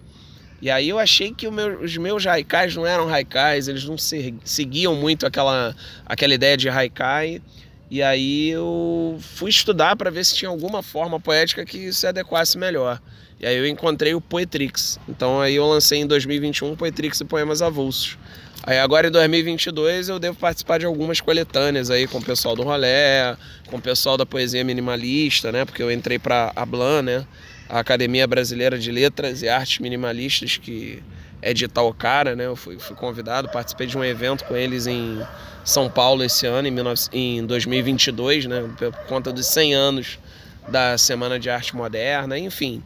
E 0.59 0.71
aí 0.71 0.89
eu 0.89 0.97
achei 0.97 1.31
que 1.31 1.47
meu, 1.51 1.83
os 1.83 1.95
meus 1.97 2.25
haikais 2.25 2.75
não 2.75 2.87
eram 2.87 3.07
haikais, 3.13 3.67
eles 3.67 3.83
não 3.83 3.95
se, 3.95 4.33
seguiam 4.43 4.95
muito 4.95 5.27
aquela, 5.27 5.75
aquela 6.03 6.33
ideia 6.33 6.57
de 6.57 6.67
haikai. 6.67 7.43
E 7.91 8.01
aí 8.01 8.49
eu 8.49 9.19
fui 9.19 9.51
estudar 9.51 9.95
para 9.95 10.09
ver 10.09 10.25
se 10.25 10.33
tinha 10.33 10.49
alguma 10.49 10.81
forma 10.81 11.19
poética 11.19 11.63
que 11.63 11.93
se 11.93 12.07
adequasse 12.07 12.57
melhor. 12.57 12.99
E 13.43 13.45
aí 13.45 13.57
eu 13.57 13.67
encontrei 13.67 14.15
o 14.15 14.21
Poetrix. 14.21 14.97
Então 15.05 15.41
aí 15.41 15.55
eu 15.55 15.67
lancei 15.67 15.99
em 15.99 16.07
2021 16.07 16.77
Poetrix 16.77 17.19
e 17.19 17.25
Poemas 17.25 17.61
Avulsos. 17.61 18.17
Aí 18.65 18.79
agora 18.79 19.09
em 19.09 19.11
2022 19.11 20.07
eu 20.07 20.17
devo 20.17 20.37
participar 20.37 20.79
de 20.79 20.85
algumas 20.85 21.19
coletâneas 21.19 21.91
aí 21.91 22.07
com 22.07 22.19
o 22.19 22.23
pessoal 22.23 22.55
do 22.55 22.63
Rolé, 22.63 23.35
com 23.67 23.75
o 23.75 23.81
pessoal 23.81 24.15
da 24.15 24.25
poesia 24.25 24.63
minimalista, 24.63 25.51
né? 25.51 25.65
Porque 25.65 25.83
eu 25.83 25.91
entrei 25.91 26.17
para 26.17 26.53
a 26.55 26.65
Blan, 26.65 27.01
né? 27.01 27.27
A 27.67 27.79
Academia 27.79 28.25
Brasileira 28.25 28.79
de 28.79 28.89
Letras 28.89 29.41
e 29.41 29.49
Artes 29.49 29.79
Minimalistas, 29.79 30.55
que 30.55 31.03
é 31.41 31.53
de 31.53 31.65
Itaocara, 31.65 32.37
né? 32.37 32.45
Eu 32.45 32.55
fui, 32.55 32.79
fui 32.79 32.95
convidado, 32.95 33.49
participei 33.49 33.87
de 33.87 33.97
um 33.97 34.05
evento 34.05 34.45
com 34.45 34.55
eles 34.55 34.87
em 34.87 35.21
São 35.65 35.89
Paulo 35.89 36.23
esse 36.23 36.47
ano, 36.47 36.65
em, 36.69 36.73
19, 36.73 37.01
em 37.11 37.45
2022, 37.45 38.45
né? 38.45 38.69
Por 38.77 38.93
conta 39.05 39.33
dos 39.33 39.47
100 39.47 39.73
anos 39.73 40.19
da 40.67 40.97
Semana 40.97 41.39
de 41.39 41.49
Arte 41.49 41.75
Moderna, 41.75 42.37
enfim. 42.37 42.81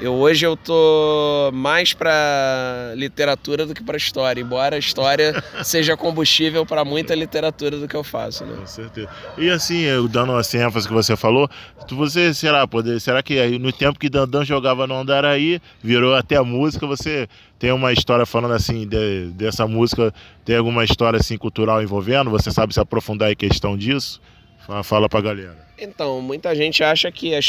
Eu 0.00 0.14
hoje 0.14 0.46
eu 0.46 0.56
tô 0.56 1.50
mais 1.52 1.92
para 1.92 2.94
literatura 2.96 3.66
do 3.66 3.74
que 3.74 3.84
para 3.84 3.98
história, 3.98 4.40
embora 4.40 4.76
a 4.76 4.78
história 4.78 5.34
seja 5.62 5.94
combustível 5.94 6.64
para 6.64 6.86
muita 6.86 7.14
literatura 7.14 7.76
do 7.76 7.86
que 7.86 7.94
eu 7.94 8.02
faço, 8.02 8.46
né? 8.46 8.56
Com 8.56 8.66
certeza. 8.66 9.10
E 9.36 9.50
assim, 9.50 9.80
eu 9.82 10.08
dando 10.08 10.32
assim 10.32 10.56
ênfase 10.56 10.88
que 10.88 10.94
você 10.94 11.14
falou, 11.16 11.50
você 11.90 12.32
será 12.32 12.66
poder, 12.66 12.98
será 12.98 13.22
que 13.22 13.38
aí 13.38 13.58
no 13.58 13.70
tempo 13.72 13.98
que 13.98 14.08
Dandan 14.08 14.42
jogava 14.42 14.86
no 14.86 14.94
Andaraí, 14.94 15.60
virou 15.82 16.14
até 16.14 16.36
a 16.36 16.44
música, 16.44 16.86
você 16.86 17.28
tem 17.58 17.70
uma 17.70 17.92
história 17.92 18.24
falando 18.24 18.54
assim 18.54 18.88
de, 18.88 19.26
dessa 19.32 19.66
música, 19.66 20.14
tem 20.46 20.56
alguma 20.56 20.82
história 20.82 21.18
assim 21.18 21.36
cultural 21.36 21.82
envolvendo? 21.82 22.30
Você 22.30 22.50
sabe 22.50 22.72
se 22.72 22.80
aprofundar 22.80 23.30
em 23.30 23.36
questão 23.36 23.76
disso? 23.76 24.18
Fala, 24.66 24.82
fala 24.82 25.08
pra 25.10 25.20
galera. 25.20 25.58
Então, 25.78 26.22
muita 26.22 26.54
gente 26.54 26.82
acha 26.82 27.12
que 27.12 27.34
a, 27.34 27.40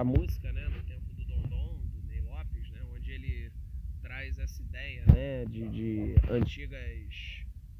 a 0.00 0.04
música 0.04 0.44
de, 5.54 5.68
de 5.68 6.14
antigas 6.34 6.80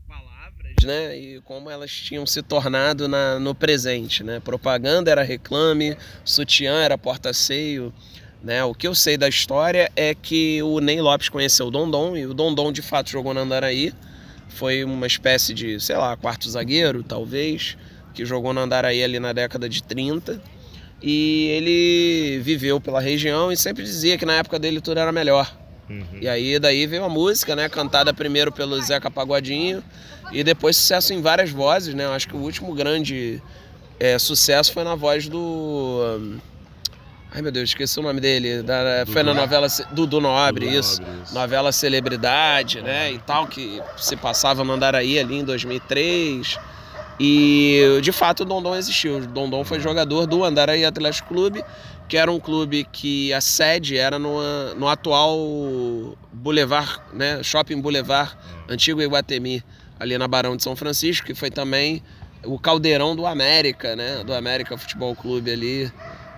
palavras, 0.07 0.75
né? 0.85 1.19
E 1.19 1.41
como 1.43 1.69
elas 1.69 1.91
tinham 1.91 2.25
se 2.27 2.43
tornado 2.43 3.09
na, 3.09 3.39
no 3.39 3.55
presente, 3.55 4.23
né? 4.23 4.41
Propaganda 4.41 5.11
era 5.11 5.23
reclame, 5.23 5.97
sutiã 6.25 6.83
era 6.83 6.97
porta-seio, 6.97 7.93
né? 8.43 8.63
O 8.65 8.75
que 8.75 8.87
eu 8.87 8.95
sei 8.95 9.17
da 9.17 9.29
história 9.29 9.91
é 9.97 10.15
que 10.15 10.63
o 10.63 10.79
Ney 10.81 11.01
Lopes 11.01 11.29
conheceu 11.29 11.67
o 11.67 11.71
Dondon 11.71 12.17
e 12.17 12.27
o 12.27 12.35
Dondon 12.35 12.73
de 12.73 12.83
fato 12.83 13.11
jogou 13.11 13.35
na 13.35 13.41
Andaraí. 13.41 13.93
Foi 14.49 14.85
uma 14.85 15.07
espécie 15.07 15.53
de, 15.53 15.81
sei 15.81 15.97
lá, 15.97 16.17
quarto 16.17 16.49
zagueiro, 16.49 17.03
talvez, 17.03 17.77
que 18.15 18.25
jogou 18.25 18.53
na 18.53 18.61
Andaraí 18.61 19.03
ali 19.03 19.19
na 19.19 19.33
década 19.33 19.69
de 19.69 19.83
30. 19.83 20.41
E 21.03 21.49
ele 21.49 22.41
viveu 22.43 22.81
pela 22.81 23.01
região 23.01 23.51
e 23.51 23.57
sempre 23.57 23.83
dizia 23.83 24.17
que 24.17 24.25
na 24.25 24.35
época 24.35 24.59
dele 24.59 24.81
tudo 24.81 25.01
era 25.01 25.11
melhor 25.11 25.64
Uhum. 25.89 26.19
E 26.21 26.29
aí 26.29 26.59
daí 26.59 26.87
veio 26.87 27.05
a 27.05 27.09
música, 27.09 27.55
né? 27.55 27.69
Cantada 27.69 28.13
primeiro 28.13 28.51
pelo 28.51 28.81
Zeca 28.81 29.11
Pagodinho 29.11 29.83
e 30.33 30.43
depois 30.43 30.77
sucesso 30.77 31.13
em 31.13 31.21
várias 31.21 31.51
vozes, 31.51 31.95
né? 31.95 32.05
Eu 32.05 32.13
acho 32.13 32.29
que 32.29 32.37
o 32.37 32.41
último 32.41 32.75
grande 32.75 33.43
é, 34.01 34.19
sucesso 34.19 34.73
foi 34.73 34.85
na 34.85 34.95
voz 34.95 35.29
do. 35.29 36.39
Ai 37.33 37.43
meu 37.43 37.51
Deus, 37.51 37.71
esqueci 37.71 37.99
o 37.99 38.03
nome 38.03 38.21
dele. 38.21 38.63
Da, 38.63 39.05
foi 39.07 39.23
na 39.23 39.35
novela 39.35 39.67
do, 39.91 40.07
do 40.07 40.21
Nobre, 40.21 40.67
do 40.67 40.73
isso. 40.73 41.03
Nobre, 41.03 41.23
isso. 41.25 41.35
Novela 41.35 41.73
Celebridade, 41.73 42.81
né? 42.81 43.13
E 43.13 43.19
tal, 43.19 43.47
que 43.47 43.83
se 43.97 44.17
passava 44.17 44.63
no 44.63 44.73
Andaraí 44.73 45.19
ali 45.19 45.39
em 45.39 45.45
2003. 45.45 46.59
E 47.19 48.01
de 48.03 48.13
fato 48.13 48.41
o 48.41 48.45
Dondon 48.45 48.75
existiu. 48.75 49.19
O 49.19 49.27
Dondon 49.27 49.65
foi 49.65 49.81
jogador 49.81 50.27
do 50.27 50.45
Andaraí 50.45 50.85
Atlético 50.85 51.29
Clube, 51.29 51.65
que 52.09 52.17
era 52.17 52.31
um 52.31 52.39
clube 52.39 52.85
que 52.85 53.33
a 53.33 53.41
sede 53.41 53.97
era 53.97 54.19
no, 54.19 54.39
no 54.75 54.89
atual 54.89 55.39
Boulevard, 56.33 57.01
né? 57.13 57.43
Shopping 57.43 57.81
Boulevard, 57.81 58.37
antigo 58.69 59.01
Iguatemi, 59.01 59.63
ali 59.99 60.19
na 60.19 60.29
Barão 60.29 60.57
de 60.57 60.63
São 60.63 60.77
Francisco, 60.77 61.27
que 61.27 61.35
foi 61.35 61.51
também 61.51 62.03
o 62.45 62.59
caldeirão 62.59 63.17
do 63.17 63.27
América, 63.27 63.97
né? 63.97 64.23
Do 64.25 64.35
América 64.35 64.77
Futebol 64.77 65.15
Clube 65.15 65.51
ali 65.51 65.91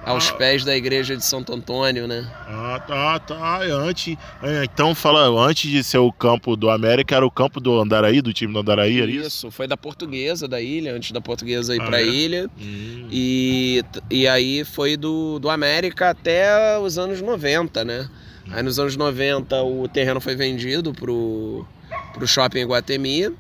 aos 0.07 0.31
pés 0.31 0.65
da 0.65 0.77
igreja 0.77 1.17
de 1.17 1.25
Santo 1.25 1.53
Antônio, 1.53 2.07
né? 2.07 2.25
Ah, 2.47 2.81
tá, 2.87 3.19
tá. 3.19 3.61
Antes, 3.65 4.17
é, 4.41 4.63
então 4.63 4.95
fala, 4.95 5.27
antes 5.45 5.69
de 5.69 5.83
ser 5.83 5.99
o 5.99 6.13
campo 6.13 6.57
do 6.57 6.71
América, 6.71 7.17
era 7.17 7.27
o 7.27 7.31
campo 7.31 7.59
do 7.59 7.81
Andaraí, 7.81 8.23
do 8.23 8.33
time 8.33 8.53
do 8.53 8.61
Andaraí, 8.61 9.01
era 9.03 9.11
isso? 9.11 9.27
Isso, 9.27 9.51
foi 9.51 9.67
da 9.67 9.77
Portuguesa 9.77 10.47
da 10.47 10.61
ilha, 10.61 10.95
antes 10.95 11.11
da 11.11 11.21
Portuguesa 11.21 11.75
ir 11.75 11.81
ah, 11.81 11.87
para 11.87 11.97
a 11.97 12.03
é? 12.03 12.07
ilha. 12.07 12.49
Hum. 12.57 13.09
E, 13.11 13.83
e 14.09 14.29
aí 14.29 14.65
foi 14.65 14.97
do, 14.97 15.41
do 15.41 15.51
América 15.51 16.11
até 16.11 16.79
os 16.79 16.99
anos 16.99 17.21
90, 17.21 17.85
né? 17.85 18.09
Aí 18.53 18.63
nos 18.63 18.79
anos 18.79 18.97
90 18.97 19.61
o 19.65 19.89
terreno 19.89 20.21
foi 20.21 20.37
vendido 20.37 20.93
pro, 20.93 21.67
pro 22.15 22.29
shopping 22.29 22.61
Iguatemi, 22.61 23.35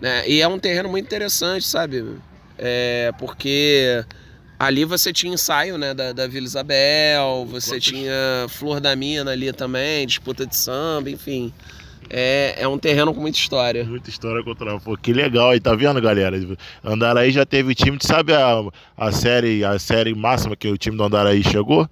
né? 0.00 0.28
E 0.28 0.40
é 0.40 0.46
um 0.46 0.60
terreno 0.60 0.88
muito 0.88 1.06
interessante, 1.06 1.66
sabe? 1.66 2.04
É, 2.56 3.12
porque 3.18 4.04
Ali 4.58 4.84
você 4.84 5.12
tinha 5.12 5.32
ensaio 5.32 5.78
né, 5.78 5.94
da, 5.94 6.12
da 6.12 6.26
Vila 6.26 6.46
Isabel, 6.46 7.46
você 7.48 7.76
Quantos? 7.76 7.84
tinha 7.84 8.46
Flor 8.48 8.80
da 8.80 8.96
Mina 8.96 9.30
ali 9.30 9.52
também, 9.52 10.06
disputa 10.06 10.44
de 10.44 10.56
samba, 10.56 11.08
enfim. 11.10 11.52
É, 12.10 12.56
é 12.58 12.66
um 12.66 12.78
terreno 12.78 13.14
com 13.14 13.20
muita 13.20 13.38
história. 13.38 13.84
Muita 13.84 14.10
história 14.10 14.42
contra. 14.42 14.80
Pô, 14.80 14.96
que 14.96 15.12
legal 15.12 15.50
aí, 15.50 15.60
tá 15.60 15.74
vendo, 15.74 16.00
galera? 16.00 16.36
Andaraí 16.82 17.30
já 17.30 17.44
teve 17.44 17.74
time. 17.74 17.98
Sabe 18.00 18.32
a, 18.32 18.62
a 18.96 19.12
série 19.12 19.64
a 19.64 19.78
série 19.78 20.14
máxima 20.14 20.56
que 20.56 20.68
o 20.68 20.78
time 20.78 20.96
do 20.96 21.04
Andaraí 21.04 21.44
chegou? 21.44 21.88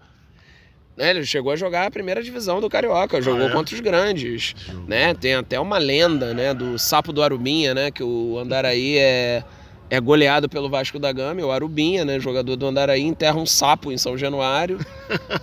É, 0.98 1.10
ele 1.10 1.26
chegou 1.26 1.52
a 1.52 1.56
jogar 1.56 1.86
a 1.86 1.90
primeira 1.90 2.22
divisão 2.22 2.58
do 2.58 2.70
Carioca, 2.70 3.20
jogou 3.20 3.46
ah, 3.46 3.50
é? 3.50 3.52
contra 3.52 3.74
os 3.74 3.80
grandes. 3.80 4.54
Né? 4.88 5.12
Tem 5.12 5.34
até 5.34 5.60
uma 5.60 5.76
lenda 5.76 6.32
né, 6.32 6.54
do 6.54 6.78
Sapo 6.78 7.12
do 7.12 7.22
Arubinha, 7.22 7.74
né? 7.74 7.90
Que 7.90 8.02
o 8.02 8.38
Andaraí 8.38 8.96
é 8.96 9.44
é 9.88 10.00
goleado 10.00 10.48
pelo 10.48 10.68
Vasco 10.68 10.98
da 10.98 11.12
Gama, 11.12 11.42
o 11.42 11.50
Arubinha, 11.50 12.04
né, 12.04 12.18
jogador 12.18 12.56
do 12.56 12.66
Andaraí, 12.66 13.02
enterra 13.02 13.36
um 13.36 13.46
sapo 13.46 13.92
em 13.92 13.98
São 13.98 14.16
Januário 14.18 14.78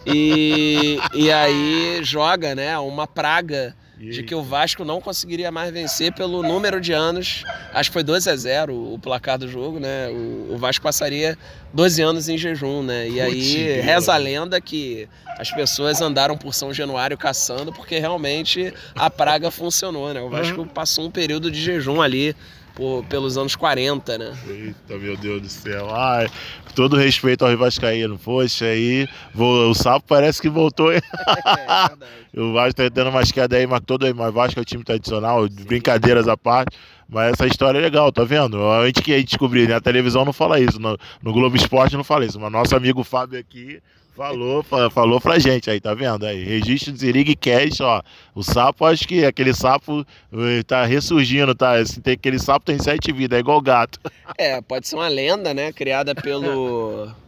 e, 0.06 1.00
e 1.16 1.32
aí 1.32 2.00
joga 2.04 2.54
né, 2.54 2.78
uma 2.78 3.08
praga 3.08 3.76
de 4.12 4.24
que 4.24 4.36
o 4.36 4.42
Vasco 4.42 4.84
não 4.84 5.00
conseguiria 5.00 5.52
mais 5.52 5.72
vencer 5.72 6.12
pelo 6.12 6.44
número 6.44 6.82
de 6.82 6.92
anos. 6.92 7.44
Acho 7.74 7.90
que 7.90 7.94
foi 7.94 8.04
12 8.04 8.30
a 8.30 8.36
0 8.36 8.94
o 8.94 9.00
placar 9.00 9.38
do 9.38 9.48
jogo, 9.48 9.80
né? 9.80 10.10
O, 10.10 10.56
o 10.56 10.58
Vasco 10.58 10.84
passaria 10.84 11.38
12 11.74 12.02
anos 12.02 12.28
em 12.28 12.38
jejum, 12.38 12.84
né? 12.84 13.08
E 13.08 13.22
aí 13.22 13.82
reza 13.82 14.14
a 14.14 14.18
lenda 14.18 14.60
que 14.60 15.08
as 15.38 15.52
pessoas 15.52 16.02
andaram 16.02 16.38
por 16.38 16.54
São 16.54 16.74
Januário 16.74 17.18
caçando 17.18 17.72
porque 17.72 17.98
realmente 17.98 18.74
a 18.96 19.10
praga 19.10 19.50
funcionou, 19.50 20.14
né? 20.14 20.22
O 20.22 20.30
Vasco 20.30 20.66
passou 20.66 21.06
um 21.06 21.12
período 21.12 21.50
de 21.50 21.62
jejum 21.62 22.02
ali 22.02 22.36
por, 22.76 23.04
pelos 23.06 23.38
anos 23.38 23.56
40, 23.56 24.18
né? 24.18 24.38
Eita, 24.48 24.98
meu 24.98 25.16
Deus 25.18 25.42
do 25.42 25.50
céu. 25.50 25.94
Ai, 25.94 26.28
todo 26.76 26.98
respeito 26.98 27.44
ao 27.44 27.52
Rivascaíno. 27.52 28.18
Poxa, 28.18 28.66
aí 28.66 29.08
o 29.36 29.74
Sapo 29.74 30.06
parece 30.08 30.42
que 30.42 30.50
voltou. 30.50 30.92
é, 30.94 30.98
é 30.98 32.40
o 32.40 32.54
Vasco 32.54 32.76
tá 32.76 32.90
dando 32.90 33.10
umas 33.10 33.32
quedas 33.32 33.60
aí, 33.60 33.68
mas 33.68 33.82
todo 33.86 34.06
aí, 34.06 34.14
mas 34.14 34.34
Vasco 34.34 34.60
é 34.60 34.62
o 34.62 34.66
time 34.66 34.84
tradicional, 34.84 35.48
brincadeiras 35.48 36.28
à 36.28 36.36
parte. 36.36 36.78
Mas 37.08 37.34
essa 37.34 37.46
história 37.46 37.78
é 37.78 37.82
legal, 37.82 38.12
tá 38.12 38.24
vendo? 38.24 38.66
A 38.72 38.86
gente 38.88 39.02
que 39.02 39.24
descobriu, 39.24 39.68
né? 39.68 39.76
A 39.76 39.82
televisão 39.82 40.26
não 40.26 40.34
fala 40.34 40.60
isso, 40.60 40.80
no, 40.80 40.98
no 41.22 41.34
Globo 41.34 41.56
Esporte 41.56 41.96
não 41.96 42.04
fala 42.04 42.26
isso, 42.26 42.40
mas 42.40 42.52
nosso 42.52 42.76
amigo 42.76 43.04
Fábio 43.04 43.40
aqui 43.40 43.80
Falou, 44.16 44.64
falou 44.92 45.20
pra 45.20 45.40
gente 45.40 45.72
aí, 45.72 45.82
tá 45.82 45.94
vendo? 45.96 46.26
Aí, 46.26 46.44
registro 46.44 46.94
de 46.94 47.00
Zirig 47.00 47.36
Cash, 47.36 47.82
ó. 47.82 48.02
O 48.36 48.44
sapo, 48.44 48.86
acho 48.86 49.08
que 49.08 49.26
aquele 49.26 49.54
sapo 49.54 50.06
eh, 50.32 50.62
tá 50.64 50.86
ressurgindo, 50.86 51.56
tá? 51.56 51.74
Tem, 52.04 52.14
aquele 52.14 52.38
sapo 52.38 52.66
tem 52.66 52.78
sete 52.78 53.12
vidas, 53.12 53.38
é 53.38 53.40
igual 53.40 53.60
gato. 53.60 54.00
É, 54.38 54.62
pode 54.62 54.88
ser 54.88 54.96
uma 54.96 55.08
lenda, 55.08 55.54
né? 55.54 55.72
Criada 55.74 56.14
pelo. 56.14 57.12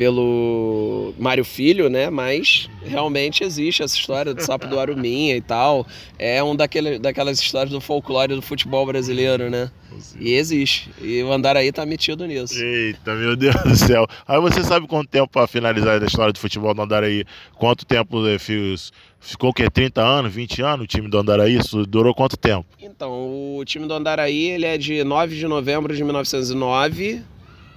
pelo 0.00 1.12
Mário 1.18 1.44
Filho, 1.44 1.90
né? 1.90 2.08
Mas 2.08 2.70
realmente 2.82 3.44
existe 3.44 3.82
essa 3.82 3.94
história 3.94 4.32
do 4.32 4.42
sapo 4.42 4.66
do 4.66 4.80
Aruminha 4.80 5.36
e 5.36 5.42
tal. 5.42 5.86
É 6.18 6.42
um 6.42 6.56
daquele, 6.56 6.98
daquelas 6.98 7.38
histórias 7.38 7.70
do 7.70 7.82
folclore 7.82 8.34
do 8.34 8.40
futebol 8.40 8.86
brasileiro, 8.86 9.50
né? 9.50 9.70
E 10.18 10.32
existe. 10.32 10.90
E 11.02 11.22
o 11.22 11.30
Andaraí 11.30 11.70
tá 11.70 11.84
metido 11.84 12.26
nisso. 12.26 12.54
Eita, 12.58 13.14
meu 13.14 13.36
Deus 13.36 13.54
do 13.62 13.76
céu. 13.76 14.06
Aí 14.26 14.40
você 14.40 14.64
sabe 14.64 14.86
quanto 14.86 15.10
tempo 15.10 15.28
para 15.28 15.46
finalizar 15.46 16.02
a 16.02 16.06
história 16.06 16.32
do 16.32 16.38
futebol 16.38 16.72
do 16.72 16.80
Andaraí? 16.80 17.26
Quanto 17.56 17.84
tempo 17.84 18.26
eh, 18.26 18.38
fios, 18.38 18.90
ficou 19.20 19.50
o 19.50 19.52
quê? 19.52 19.68
30 19.68 20.00
anos, 20.00 20.32
20 20.32 20.62
anos 20.62 20.84
o 20.84 20.86
time 20.86 21.10
do 21.10 21.18
Andaraí? 21.18 21.58
Isso 21.58 21.84
durou 21.84 22.14
quanto 22.14 22.38
tempo? 22.38 22.64
Então, 22.80 23.58
o 23.58 23.62
time 23.66 23.86
do 23.86 23.92
Andaraí 23.92 24.46
ele 24.46 24.64
é 24.64 24.78
de 24.78 25.04
9 25.04 25.36
de 25.36 25.46
novembro 25.46 25.94
de 25.94 26.02
1909. 26.02 27.22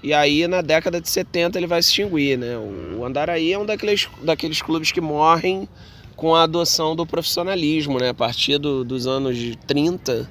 E 0.04 0.14
aí, 0.14 0.48
na 0.48 0.62
década 0.62 1.00
de 1.00 1.10
70, 1.10 1.58
ele 1.58 1.66
vai 1.66 1.82
se 1.82 1.90
extinguir, 1.90 2.38
né? 2.38 2.58
O 2.58 3.06
Andaraí 3.06 3.54
é 3.54 3.58
um 3.58 3.66
daqueles, 3.66 4.10
daqueles 4.22 4.62
clubes 4.62 4.92
que 4.92 5.00
morrem 5.00 5.68
com 6.16 6.36
a 6.36 6.44
adoção 6.44 6.96
do 6.96 7.06
profissionalismo, 7.06 7.98
né? 7.98 8.10
A 8.10 8.14
partir 8.14 8.58
do, 8.58 8.84
dos 8.84 9.08
anos 9.08 9.38
30 9.66 10.30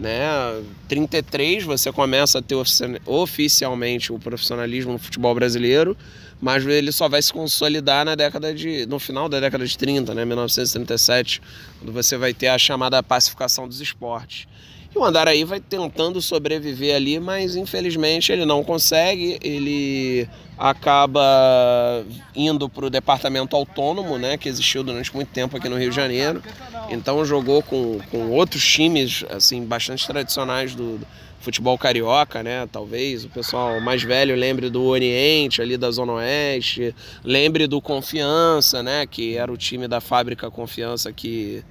né? 0.00 0.62
33 0.88 1.62
você 1.62 1.92
começa 1.92 2.38
a 2.38 2.42
ter 2.42 2.56
oficialmente 3.04 4.10
o 4.10 4.18
profissionalismo 4.18 4.92
no 4.92 4.98
futebol 4.98 5.34
brasileiro, 5.34 5.94
mas 6.40 6.66
ele 6.66 6.90
só 6.90 7.06
vai 7.06 7.20
se 7.20 7.30
consolidar 7.30 8.04
na 8.04 8.14
década 8.14 8.54
de 8.54 8.86
no 8.86 8.98
final 8.98 9.28
da 9.28 9.38
década 9.38 9.66
de 9.66 9.76
30, 9.76 10.14
né, 10.14 10.24
1937, 10.24 11.42
quando 11.78 11.92
você 11.92 12.16
vai 12.16 12.32
ter 12.32 12.48
a 12.48 12.56
chamada 12.56 13.02
pacificação 13.02 13.68
dos 13.68 13.80
esportes. 13.80 14.48
E 14.94 14.98
o 14.98 15.04
Andaraí 15.04 15.44
vai 15.44 15.60
tentando 15.60 16.20
sobreviver 16.20 16.96
ali, 16.96 17.20
mas 17.20 17.54
infelizmente 17.54 18.32
ele 18.32 18.44
não 18.44 18.64
consegue. 18.64 19.38
Ele 19.40 20.28
acaba 20.58 22.04
indo 22.34 22.68
para 22.68 22.86
o 22.86 22.90
departamento 22.90 23.54
autônomo, 23.54 24.18
né, 24.18 24.36
que 24.36 24.48
existiu 24.48 24.82
durante 24.82 25.14
muito 25.14 25.28
tempo 25.28 25.56
aqui 25.56 25.68
no 25.68 25.78
Rio 25.78 25.90
de 25.90 25.96
Janeiro. 25.96 26.42
Então 26.90 27.24
jogou 27.24 27.62
com, 27.62 28.00
com 28.10 28.30
outros 28.30 28.64
times 28.64 29.24
assim 29.30 29.64
bastante 29.64 30.06
tradicionais 30.06 30.74
do, 30.74 30.98
do 30.98 31.06
futebol 31.40 31.78
carioca, 31.78 32.42
né? 32.42 32.68
Talvez 32.70 33.24
o 33.24 33.28
pessoal 33.28 33.80
mais 33.80 34.02
velho 34.02 34.36
lembre 34.36 34.68
do 34.68 34.82
Oriente, 34.84 35.62
ali 35.62 35.76
da 35.76 35.90
Zona 35.90 36.12
Oeste, 36.14 36.94
lembre 37.24 37.66
do 37.66 37.80
Confiança, 37.80 38.82
né? 38.82 39.06
Que 39.06 39.36
era 39.36 39.50
o 39.50 39.56
time 39.56 39.88
da 39.88 40.00
fábrica 40.00 40.50
Confiança 40.50 41.12
que 41.12 41.64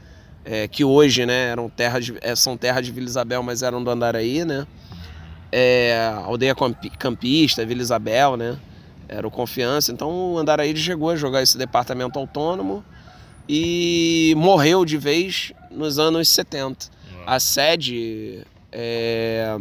é, 0.51 0.67
que 0.67 0.83
hoje 0.83 1.27
né, 1.27 1.49
eram 1.51 1.69
terra 1.69 1.99
de, 1.99 2.17
é, 2.21 2.35
são 2.35 2.57
terras 2.57 2.83
de 2.83 2.91
Vila 2.91 3.05
Isabel, 3.05 3.43
mas 3.43 3.61
eram 3.61 3.83
do 3.83 3.91
Andaraí, 3.91 4.43
né? 4.43 4.65
É, 5.51 6.11
aldeia 6.25 6.55
Campista, 6.97 7.63
Vila 7.63 7.81
Isabel, 7.83 8.35
né? 8.35 8.57
Era 9.07 9.27
o 9.27 9.31
Confiança. 9.31 9.91
Então 9.91 10.09
o 10.09 10.37
Andaraí 10.39 10.75
chegou 10.75 11.11
a 11.11 11.15
jogar 11.15 11.43
esse 11.43 11.55
departamento 11.55 12.17
autônomo 12.17 12.83
e 13.47 14.33
morreu 14.37 14.83
de 14.85 14.97
vez 14.97 15.53
nos 15.69 15.99
anos 15.99 16.27
70. 16.27 16.87
A 17.27 17.39
sede, 17.39 18.43
é, 18.71 19.55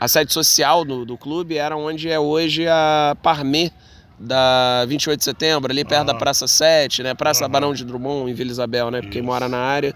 a 0.00 0.08
sede 0.08 0.32
social 0.32 0.84
do, 0.84 1.04
do 1.04 1.16
clube 1.16 1.56
era 1.56 1.76
onde 1.76 2.08
é 2.08 2.18
hoje 2.18 2.66
a 2.66 3.16
Parmê, 3.22 3.70
da 4.18 4.84
28 4.86 5.18
de 5.18 5.24
setembro, 5.24 5.72
ali 5.72 5.84
perto 5.84 6.06
da 6.06 6.14
Praça 6.14 6.46
7, 6.46 7.02
né? 7.02 7.14
Praça 7.14 7.48
Barão 7.48 7.74
de 7.74 7.84
Drummond, 7.84 8.30
em 8.30 8.34
Vila 8.34 8.50
Isabel, 8.50 8.90
né? 8.90 9.00
Porque 9.00 9.20
mora 9.20 9.48
na 9.48 9.58
área. 9.58 9.94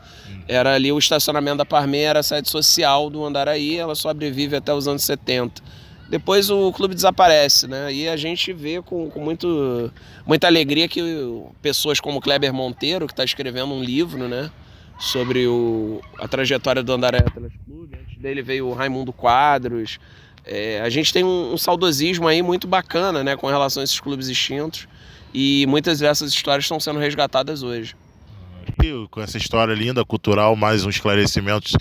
Era 0.49 0.75
ali 0.75 0.91
o 0.91 0.99
estacionamento 0.99 1.59
da 1.59 1.65
Parmê, 1.65 2.01
era 2.01 2.21
a 2.21 2.23
sede 2.23 2.49
social 2.49 3.09
do 3.11 3.25
Andaraí, 3.25 3.77
ela 3.77 3.95
sobrevive 3.95 4.57
até 4.57 4.73
os 4.73 4.89
anos 4.89 5.05
70. 5.05 5.63
Depois 6.09 6.51
o 6.51 6.73
clube 6.73 6.95
desaparece, 6.95 7.67
né? 7.67 7.93
E 7.93 8.09
a 8.09 8.17
gente 8.17 8.53
vê 8.53 8.81
com, 8.81 9.11
com 9.11 9.21
muito, 9.21 9.93
muita 10.25 10.47
alegria 10.47 10.89
que 10.89 11.03
pessoas 11.61 11.99
como 11.99 12.21
Kleber 12.21 12.53
Monteiro, 12.53 13.07
que 13.07 13.13
está 13.13 13.25
escrevendo 13.25 13.75
um 13.75 13.83
livro, 13.83 14.29
né? 14.29 14.51
Sobre 14.99 15.47
o, 15.47 16.01
a 16.19 16.29
trajetória 16.29 16.83
do 16.83 16.93
Andaraí 16.93 17.23
Atlético 17.27 17.65
Clube. 17.65 17.99
Antes 18.01 18.19
dele 18.19 18.41
veio 18.41 18.69
o 18.69 18.73
Raimundo 18.73 19.13
Quadros, 19.13 19.99
é, 20.47 20.81
a 20.81 20.89
gente 20.89 21.13
tem 21.13 21.25
um, 21.25 21.55
um, 21.55 21.59
saudosismo 21.59 22.29
aí 22.29 22.41
muito 22.41 22.69
bacana 22.69 23.25
né, 23.25 23.37
com 23.37 23.49
relação 23.49 23.81
a 23.81 23.85
esses 23.85 23.99
clubes 23.99 24.29
extintos 24.29 24.87
e 25.35 25.67
muitas 25.69 25.99
dessas 25.99 26.33
histórias 26.33 26.65
estão 26.65 26.79
sendo 26.79 27.01
resgatadas 27.01 27.63
hoje. 27.63 27.97
E 28.83 29.09
com 29.11 29.21
essa 29.21 29.37
história 29.37 29.75
linda, 29.75 30.05
cultural, 30.05 30.55
mais 30.55 30.85
um 30.85 30.91
esclarecimento. 30.91 31.77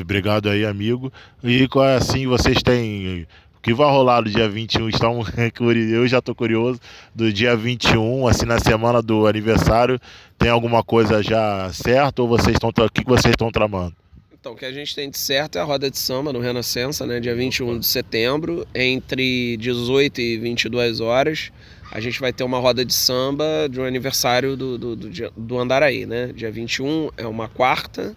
Obrigado 0.00 0.48
aí, 0.48 0.64
amigo. 0.64 1.12
E 1.42 1.68
assim, 1.96 2.26
vocês 2.26 2.62
têm 2.62 3.26
o 3.56 3.60
que 3.60 3.74
vai 3.74 3.88
rolar 3.90 4.22
no 4.22 4.30
dia 4.30 4.48
21? 4.48 4.88
Estamos, 4.88 5.28
eu 5.92 6.06
já 6.06 6.18
estou 6.18 6.34
curioso. 6.34 6.80
Do 7.14 7.32
dia 7.32 7.56
21, 7.56 8.26
assim, 8.28 8.46
na 8.46 8.58
semana 8.58 9.02
do 9.02 9.26
aniversário, 9.26 10.00
tem 10.38 10.48
alguma 10.48 10.82
coisa 10.82 11.22
já 11.22 11.70
certa 11.72 12.22
ou 12.22 12.28
vocês 12.28 12.54
estão. 12.54 12.70
O 12.70 12.90
que 12.90 13.04
vocês 13.04 13.32
estão 13.32 13.50
tramando? 13.50 13.94
Então, 14.40 14.52
o 14.52 14.56
que 14.56 14.64
a 14.64 14.70
gente 14.70 14.94
tem 14.94 15.10
de 15.10 15.18
certo 15.18 15.58
é 15.58 15.60
a 15.60 15.64
roda 15.64 15.90
de 15.90 15.98
samba 15.98 16.32
no 16.32 16.38
Renascença, 16.38 17.04
né? 17.04 17.18
Dia 17.18 17.34
21 17.34 17.80
de 17.80 17.86
setembro, 17.86 18.64
entre 18.72 19.56
18 19.56 20.20
e 20.20 20.38
22 20.38 21.00
horas. 21.00 21.50
A 21.90 21.98
gente 21.98 22.20
vai 22.20 22.32
ter 22.32 22.44
uma 22.44 22.60
roda 22.60 22.84
de 22.84 22.94
samba 22.94 23.68
de 23.68 23.80
um 23.80 23.84
aniversário 23.84 24.56
do, 24.56 24.78
do, 24.78 24.94
do, 24.94 25.30
do 25.36 25.58
Andaraí, 25.58 26.06
né? 26.06 26.28
Dia 26.28 26.52
21 26.52 27.10
é 27.16 27.26
uma 27.26 27.48
quarta, 27.48 28.14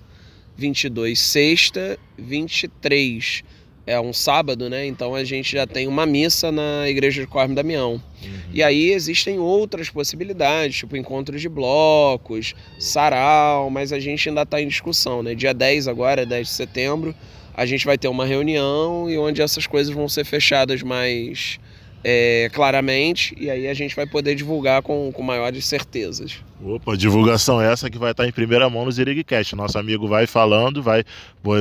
22 0.56 1.20
sexta, 1.20 1.98
23 2.20 3.44
é 3.86 4.00
um 4.00 4.14
sábado, 4.14 4.70
né? 4.70 4.86
Então 4.86 5.16
a 5.16 5.24
gente 5.24 5.54
já 5.54 5.66
tem 5.66 5.88
uma 5.88 6.06
missa 6.06 6.52
na 6.52 6.88
igreja 6.88 7.22
de 7.22 7.28
Corme 7.28 7.56
Damião. 7.56 7.94
Uhum. 7.94 8.40
E 8.54 8.62
aí 8.62 8.92
existem 8.92 9.40
outras 9.40 9.90
possibilidades, 9.90 10.78
tipo 10.78 10.96
encontro 10.96 11.38
de 11.38 11.50
blocos, 11.50 12.54
sarau, 12.80 13.70
mas 13.70 13.92
a 13.92 14.00
gente 14.00 14.30
ainda 14.30 14.44
está 14.44 14.62
em 14.62 14.68
discussão, 14.68 15.24
né? 15.24 15.34
Dia 15.34 15.54
10 15.54 15.88
agora, 15.88 16.26
10 16.26 16.48
de 16.48 16.54
setembro, 16.54 17.16
a 17.54 17.66
gente 17.66 17.86
vai 17.86 17.98
ter 17.98 18.08
uma 18.08 18.26
reunião 18.26 19.10
e 19.10 19.18
onde 19.18 19.42
essas 19.42 19.66
coisas 19.68 19.94
vão 19.94 20.08
ser 20.08 20.26
fechadas 20.26 20.84
mais 20.84 21.60
é, 22.04 22.50
claramente 22.54 23.36
e 23.38 23.50
aí 23.50 23.68
a 23.68 23.74
gente 23.74 23.96
vai 23.96 24.06
poder 24.06 24.36
divulgar 24.36 24.82
com, 24.82 25.12
com 25.12 25.22
maiores 25.22 25.66
certezas. 25.66 26.40
Opa, 26.64 26.96
divulgação 26.96 27.60
essa 27.60 27.90
que 27.90 27.98
vai 27.98 28.12
estar 28.12 28.28
em 28.28 28.32
primeira 28.32 28.70
mão 28.70 28.86
no 28.86 28.92
Zirigcast. 28.92 29.56
Nosso 29.56 29.80
amigo 29.80 30.08
vai 30.08 30.28
falando, 30.28 30.82
vai 30.84 31.04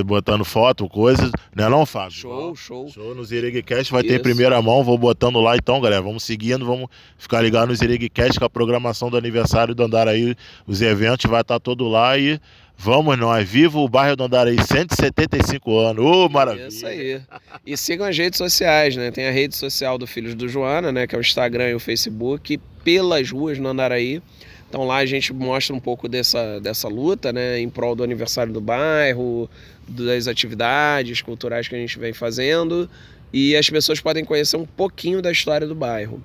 botando 0.05 0.44
foto, 0.44 0.86
coisas, 0.88 1.30
né 1.57 1.68
não, 1.68 1.86
Fábio? 1.86 2.12
Show, 2.12 2.55
show. 2.55 2.88
Show 2.88 3.14
no 3.14 3.24
Zirigcast, 3.24 3.90
vai 3.90 4.03
Isso. 4.03 4.11
ter 4.11 4.20
em 4.20 4.22
primeira 4.22 4.61
mão, 4.61 4.84
vou 4.84 4.98
botando 4.98 5.40
lá 5.40 5.57
então, 5.57 5.80
galera. 5.80 6.03
Vamos 6.03 6.22
seguindo, 6.22 6.66
vamos 6.66 6.88
ficar 7.16 7.40
ligado 7.40 7.68
no 7.68 7.74
Zirigcast 7.74 8.38
com 8.38 8.44
a 8.44 8.51
programação 8.51 9.09
do 9.09 9.16
aniversário 9.16 9.74
do 9.74 9.82
Andaraí, 9.82 10.36
os 10.66 10.82
eventos, 10.82 11.30
vai 11.30 11.40
estar 11.40 11.59
todo 11.59 11.88
lá 11.88 12.18
e 12.18 12.38
Vamos 12.82 13.18
nós, 13.18 13.46
viva 13.46 13.78
o 13.78 13.86
bairro 13.86 14.16
do 14.16 14.24
Andaraí, 14.24 14.57
175 14.57 15.78
anos, 15.78 16.03
ô 16.03 16.24
oh, 16.24 16.28
maravilha. 16.30 16.68
Isso 16.68 16.86
aí. 16.86 17.20
E 17.66 17.76
sigam 17.76 18.07
as 18.07 18.16
redes 18.16 18.38
sociais, 18.38 18.96
né? 18.96 19.11
Tem 19.11 19.28
a 19.28 19.30
rede 19.30 19.55
social 19.55 19.98
do 19.98 20.07
Filhos 20.07 20.34
do 20.34 20.48
Joana, 20.48 20.90
né? 20.90 21.07
Que 21.07 21.14
é 21.14 21.18
o 21.18 21.20
Instagram 21.20 21.68
e 21.68 21.74
o 21.74 21.78
Facebook, 21.78 22.59
pelas 22.82 23.30
ruas 23.30 23.59
no 23.59 23.68
Andaraí. 23.68 24.22
Então 24.71 24.87
lá 24.87 24.99
a 24.99 25.07
gente 25.07 25.33
mostra 25.33 25.75
um 25.75 25.81
pouco 25.81 26.09
dessa, 26.09 26.61
dessa 26.61 26.89
luta, 26.89 27.33
né? 27.33 27.59
Em 27.59 27.68
prol 27.68 27.97
do 27.97 28.05
aniversário 28.05 28.53
do 28.53 28.61
bairro, 28.61 29.51
das 29.87 30.29
atividades 30.29 31.21
culturais 31.21 31.66
que 31.66 31.75
a 31.75 31.79
gente 31.79 31.99
vem 31.99 32.12
fazendo. 32.12 32.89
E 33.33 33.57
as 33.57 33.68
pessoas 33.68 34.01
podem 34.01 34.25
conhecer 34.25 34.57
um 34.57 34.64
pouquinho 34.64 35.21
da 35.21 35.33
história 35.33 35.66
do 35.66 35.75
bairro. 35.75 36.23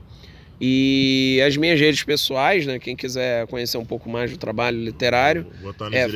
E 0.61 1.41
as 1.45 1.57
minhas 1.57 1.79
redes 1.79 2.03
pessoais, 2.03 2.67
né? 2.67 2.77
Quem 2.77 2.95
quiser 2.95 3.47
conhecer 3.47 3.79
um 3.79 3.85
pouco 3.85 4.07
mais 4.07 4.29
do 4.29 4.37
trabalho 4.37 4.79
literário. 4.79 5.47
Vou 5.61 5.73
botar 5.73 5.89
no 5.89 5.95
é 5.95 6.07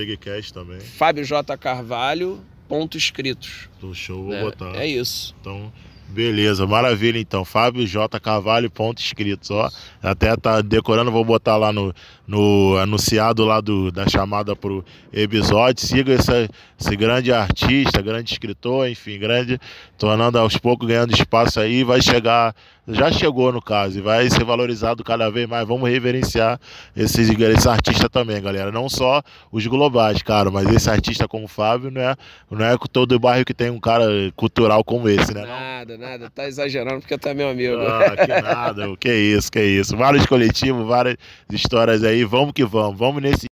também. 0.54 0.80
Fábio 0.80 1.24
J. 1.24 1.58
Carvalho, 1.58 2.40
ponto 2.68 2.96
escritos. 2.96 3.68
Do 3.82 3.94
show, 3.96 4.26
vou 4.26 4.34
é, 4.36 4.42
botar. 4.42 4.76
É 4.76 4.86
isso. 4.86 5.36
Então, 5.42 5.74
beleza, 6.08 6.66
maravilha 6.66 7.20
então. 7.20 7.44
Fábio 7.44 7.86
J. 7.86 8.20
Carvalho, 8.20 8.70
ponto 8.70 9.02
escritos, 9.02 9.52
ó. 9.52 9.70
Até 10.02 10.36
tá 10.36 10.62
decorando, 10.62 11.12
vou 11.12 11.26
botar 11.26 11.58
lá 11.58 11.74
no, 11.74 11.93
no 12.26 12.78
anunciado 12.78 13.43
lá 13.43 13.60
do, 13.60 13.91
da 13.91 14.08
chamada 14.08 14.56
pro 14.56 14.84
episódio. 15.12 15.86
Siga 15.86 16.14
esse, 16.14 16.50
esse 16.80 16.95
grande 16.95 17.34
artista, 17.34 18.02
grande 18.02 18.32
escritor, 18.32 18.89
enfim, 18.89 19.20
grande, 19.20 19.60
tornando 19.97 20.39
aos 20.39 20.58
poucos 20.58 20.88
ganhando 20.88 21.14
espaço 21.14 21.60
aí, 21.60 21.84
vai 21.84 22.02
chegar 22.02 22.56
já 22.91 23.12
chegou 23.12 23.52
no 23.52 23.62
caso 23.62 24.00
e 24.00 24.02
vai 24.02 24.30
ser 24.30 24.43
valorizado 24.43 25.04
cada 25.04 25.30
vez 25.30 25.47
mais. 25.47 25.68
Vamos 25.68 25.89
reverenciar 25.89 26.60
esse, 26.95 27.22
esse 27.22 27.70
artista 27.70 28.10
também, 28.10 28.41
galera. 28.41 28.72
Não 28.72 28.89
só 28.89 29.22
os 29.52 29.66
globais, 29.68 30.22
cara, 30.24 30.50
mas 30.50 30.68
esse 30.70 30.89
artista 30.89 31.28
como 31.28 31.45
o 31.45 31.47
Fábio 31.47 31.91
não 31.91 32.02
é, 32.02 32.16
não 32.50 32.66
é 32.66 32.76
todo 32.91 33.20
bairro 33.20 33.45
que 33.45 33.54
tem 33.54 33.70
um 33.70 33.80
cara 33.80 34.06
cultural 34.36 34.84
como 34.84 35.08
esse, 35.08 35.34
né? 35.34 35.45
Nada, 35.45 35.97
nada. 35.97 36.30
Tá 36.30 36.47
exagerando 36.47 37.02
porque 37.02 37.18
tá 37.18 37.34
meu 37.34 37.50
amigo. 37.50 37.78
Ah, 37.80 38.16
que 38.26 38.41
nada. 38.41 38.97
que 39.00 39.14
isso, 39.14 39.52
que 39.52 39.62
isso. 39.62 39.89
Vários 39.92 40.26
coletivos, 40.26 40.88
várias 40.88 41.18
histórias 41.52 42.04
aí. 42.04 42.24
Vamos 42.24 42.54
que 42.54 42.64
vamos. 42.64 42.98
Vamos 42.98 43.22
nesse 43.22 43.50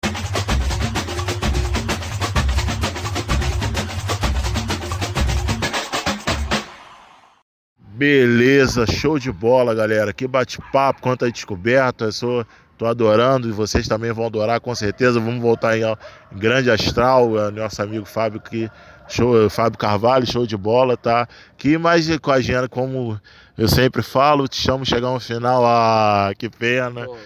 Beleza, 7.97 8.85
show 8.87 9.21
de 9.21 9.31
bola, 9.31 9.73
galera. 9.73 10.13
Que 10.13 10.27
bate-papo, 10.27 11.01
quanta 11.01 11.31
descoberta. 11.31 12.07
Eu 12.07 12.13
sou, 12.13 12.45
tô 12.77 12.87
adorando 12.87 13.49
e 13.49 13.53
vocês 13.53 13.87
também 13.87 14.13
vão 14.13 14.27
adorar, 14.27 14.61
com 14.61 14.75
certeza. 14.75 15.21
Vamos 15.21 15.41
voltar 15.41 15.79
em, 15.79 15.85
em 15.85 16.39
grande 16.39 16.73
astral. 16.73 17.39
É, 17.39 17.53
nosso 17.53 17.81
amigo 17.81 18.05
Fábio, 18.05 18.41
que 18.41 18.69
show, 19.09 19.49
Fábio 19.49 19.79
Carvalho, 19.79 20.27
show 20.27 20.45
de 20.45 20.57
bola, 20.57 20.97
tá? 20.97 21.29
Que 21.57 21.79
mais 21.79 22.09
com 22.19 22.33
a 22.33 22.35
agenda, 22.35 22.69
como 22.69 23.19
eu 23.57 23.69
sempre 23.69 24.03
falo, 24.03 24.49
te 24.49 24.57
chamo 24.57 24.85
chegar 24.85 25.11
no 25.11 25.21
final, 25.21 25.65
ah, 25.65 26.33
que 26.37 26.49
pena. 26.51 27.05
Pô, 27.07 27.17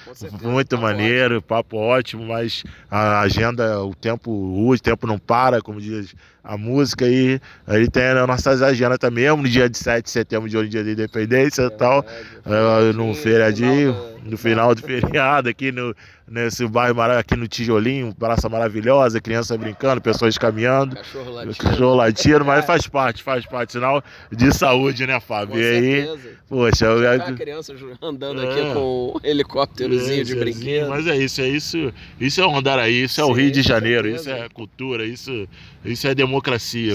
Muito 0.43 0.77
tá 0.77 0.83
maneiro, 0.83 1.37
ótimo. 1.37 1.49
papo 1.49 1.77
ótimo, 1.77 2.27
mas 2.27 2.65
a 2.91 3.21
agenda, 3.21 3.83
o 3.83 3.95
tempo 3.95 4.31
o 4.31 4.79
tempo 4.79 5.07
não 5.07 5.19
para, 5.19 5.63
como 5.63 5.81
diz 5.81 6.15
a 6.49 6.57
música 6.57 7.05
aí, 7.05 7.39
aí 7.67 7.91
tem 7.91 8.05
as 8.05 8.27
nossas 8.27 8.63
agendas 8.63 8.97
também, 8.97 9.29
no 9.29 9.47
dia 9.47 9.69
de 9.69 9.77
7 9.77 10.07
de 10.07 10.11
setembro, 10.11 10.49
de 10.49 10.67
dia 10.67 10.83
da 10.83 10.91
independência 10.91 11.61
e 11.61 11.67
é 11.67 11.71
tal, 11.71 12.03
é, 12.47 12.93
no 12.95 13.13
feriadinho, 13.13 13.95
no 14.25 14.39
final 14.39 14.75
do 14.75 14.81
feriado, 14.81 15.51
aqui 15.51 15.71
no, 15.71 15.95
nesse 16.31 16.67
bairro 16.67 17.01
aqui 17.01 17.37
no 17.37 17.49
Tijolinho, 17.49 18.15
praça 18.15 18.49
maravilhosa, 18.49 19.21
criança 19.21 19.57
brincando, 19.57 20.01
pessoas 20.01 20.37
caminhando, 20.37 20.97
cachorro 20.97 21.31
latindo, 21.31 21.57
cachorro 21.57 21.95
latindo 21.95 22.45
mas 22.45 22.65
faz 22.65 22.87
parte, 22.87 23.23
faz 23.23 23.47
parte, 23.47 23.73
sinal 23.73 24.03
de 24.31 24.53
saúde, 24.53 25.07
né, 25.07 25.19
Fábio? 25.21 25.55
Com 25.55 25.59
e 25.59 25.65
aí, 25.65 26.19
poxa, 26.49 26.85
eu 26.87 27.03
já 27.03 27.33
criança 27.33 27.75
andando 28.03 28.43
é, 28.43 28.49
aqui 28.49 28.75
com 28.75 29.17
um 29.17 29.27
helicópterozinho 29.27 30.21
é, 30.21 30.25
de 30.25 30.35
brinquedo. 30.35 30.89
Mas 30.89 31.07
é 31.07 31.17
isso, 31.17 31.41
é 31.41 31.49
isso, 31.49 31.93
isso 32.21 32.41
é 32.41 32.47
o 32.47 32.57
Andaraí, 32.57 33.05
isso 33.05 33.21
é 33.21 33.25
o 33.25 33.33
Rio 33.33 33.51
de 33.51 33.63
Janeiro, 33.63 34.09
isso 34.09 34.29
é 34.31 34.49
cultura, 34.49 35.05
isso, 35.05 35.49
isso 35.85 36.07
é 36.07 36.15
democracia. 36.15 36.38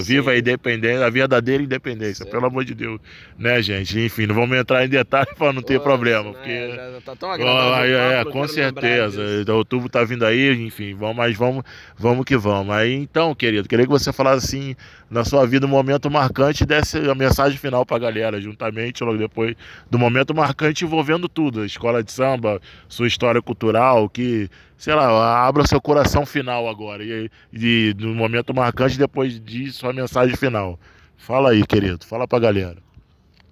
Viva 0.00 0.32
a 0.32 0.38
independência, 0.38 1.06
a 1.06 1.10
verdadeira 1.10 1.62
independência, 1.62 2.24
Sim. 2.24 2.30
pelo 2.30 2.46
amor 2.46 2.64
de 2.64 2.74
Deus, 2.74 3.00
né, 3.38 3.60
gente? 3.62 3.98
Enfim, 3.98 4.26
não 4.26 4.34
vamos 4.34 4.56
entrar 4.56 4.84
em 4.84 4.88
detalhes 4.88 5.32
para 5.36 5.52
não 5.52 5.62
ter 5.62 5.78
Pô, 5.78 5.84
problema, 5.84 6.32
porque 6.32 6.74
já 6.74 7.00
tá 7.04 7.16
tão 7.16 7.30
agradável. 7.30 7.98
é, 7.98 8.24
com 8.24 8.46
certeza. 8.48 9.22
Então, 9.40 9.56
outubro 9.56 9.88
tá 9.88 10.04
vindo 10.04 10.24
aí, 10.24 10.52
enfim, 10.64 10.94
vamos, 10.94 11.16
mas 11.16 11.36
vamos, 11.36 11.64
vamos 11.96 12.24
que 12.24 12.36
vamos. 12.36 12.74
Aí, 12.74 12.94
então, 12.94 13.34
querido, 13.34 13.68
queria 13.68 13.84
que 13.84 13.90
você 13.90 14.12
falasse 14.12 14.46
assim, 14.46 14.76
na 15.10 15.24
sua 15.24 15.46
vida, 15.46 15.66
um 15.66 15.68
momento 15.70 16.10
marcante, 16.10 16.64
desse 16.64 16.98
a 16.98 17.14
mensagem 17.14 17.58
final 17.58 17.84
pra 17.86 17.98
galera, 17.98 18.40
juntamente, 18.40 19.04
logo 19.04 19.18
depois 19.18 19.54
do 19.90 19.98
momento 19.98 20.34
marcante 20.34 20.84
envolvendo 20.84 21.28
tudo, 21.28 21.60
a 21.60 21.66
escola 21.66 22.02
de 22.02 22.10
samba, 22.10 22.60
sua 22.88 23.06
história 23.06 23.40
cultural, 23.40 24.08
que, 24.08 24.48
sei 24.76 24.94
lá, 24.94 25.46
abra 25.46 25.66
seu 25.66 25.80
coração 25.80 26.26
final 26.26 26.68
agora, 26.68 27.04
e, 27.04 27.30
e 27.52 27.94
no 27.98 28.14
momento 28.14 28.54
marcante, 28.54 28.98
depois 28.98 29.40
disso, 29.40 29.80
sua 29.80 29.92
mensagem 29.92 30.36
final. 30.36 30.78
Fala 31.16 31.50
aí, 31.50 31.64
querido, 31.66 32.04
fala 32.04 32.28
pra 32.28 32.38
galera. 32.38 32.84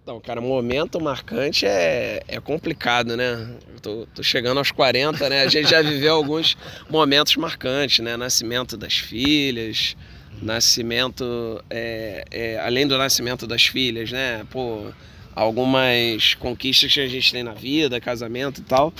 Então, 0.03 0.20
cara, 0.20 0.41
momento 0.41 1.01
marcante 1.01 1.64
é, 1.64 2.25
é 2.27 2.41
complicado, 2.41 3.16
né? 3.16 3.55
Tô, 3.81 4.05
tô, 4.12 4.20
chegando 4.20 4.59
aos 4.59 4.73
40, 4.73 5.29
né? 5.29 5.43
A 5.43 5.49
gente 5.49 5.70
já 5.70 5.81
viveu 5.81 6.16
alguns 6.16 6.57
momentos 6.91 7.37
marcantes, 7.37 8.01
né? 8.01 8.16
Nascimento 8.16 8.77
das 8.77 8.95
filhas, 8.95 9.97
nascimento, 10.43 11.62
é, 11.70 12.25
é, 12.33 12.59
além 12.59 12.85
do 12.85 12.99
nascimento 12.99 13.47
das 13.47 13.66
filhas, 13.66 14.11
né? 14.11 14.45
Pô, 14.51 14.91
algumas 15.37 16.35
conquistas 16.35 16.93
que 16.93 17.01
a 17.01 17.07
gente 17.07 17.31
tem 17.31 17.45
na 17.45 17.55
vida, 17.55 18.01
casamento 18.01 18.61
e 18.61 18.64
tal. 18.64 18.93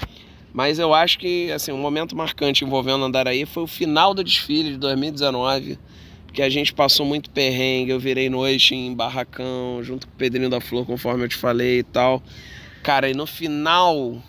Mas 0.53 0.79
eu 0.79 0.93
acho 0.93 1.19
que, 1.19 1.51
assim, 1.51 1.73
um 1.73 1.79
momento 1.79 2.15
marcante 2.15 2.65
envolvendo 2.65 3.05
Andaraí 3.05 3.47
foi 3.47 3.63
o 3.63 3.67
final 3.67 4.13
do 4.13 4.23
desfile 4.23 4.73
de 4.73 4.77
2019 4.79 5.79
que 6.33 6.43
a 6.43 6.49
gente 6.49 6.73
passou 6.73 7.05
muito 7.05 7.31
perrengue. 7.31 7.91
Eu 7.91 8.01
virei 8.01 8.29
noite 8.31 8.75
em 8.75 8.95
barracão, 8.95 9.83
junto 9.83 10.07
com 10.07 10.15
o 10.15 10.17
Pedrinho 10.17 10.49
da 10.49 10.61
Flor, 10.61 10.87
conforme 10.87 11.25
eu 11.25 11.29
te 11.29 11.37
falei 11.37 11.81
e 11.81 11.83
tal. 11.83 12.23
Cara, 12.83 13.09
e 13.09 13.15
no 13.15 13.27
final, 13.27 14.21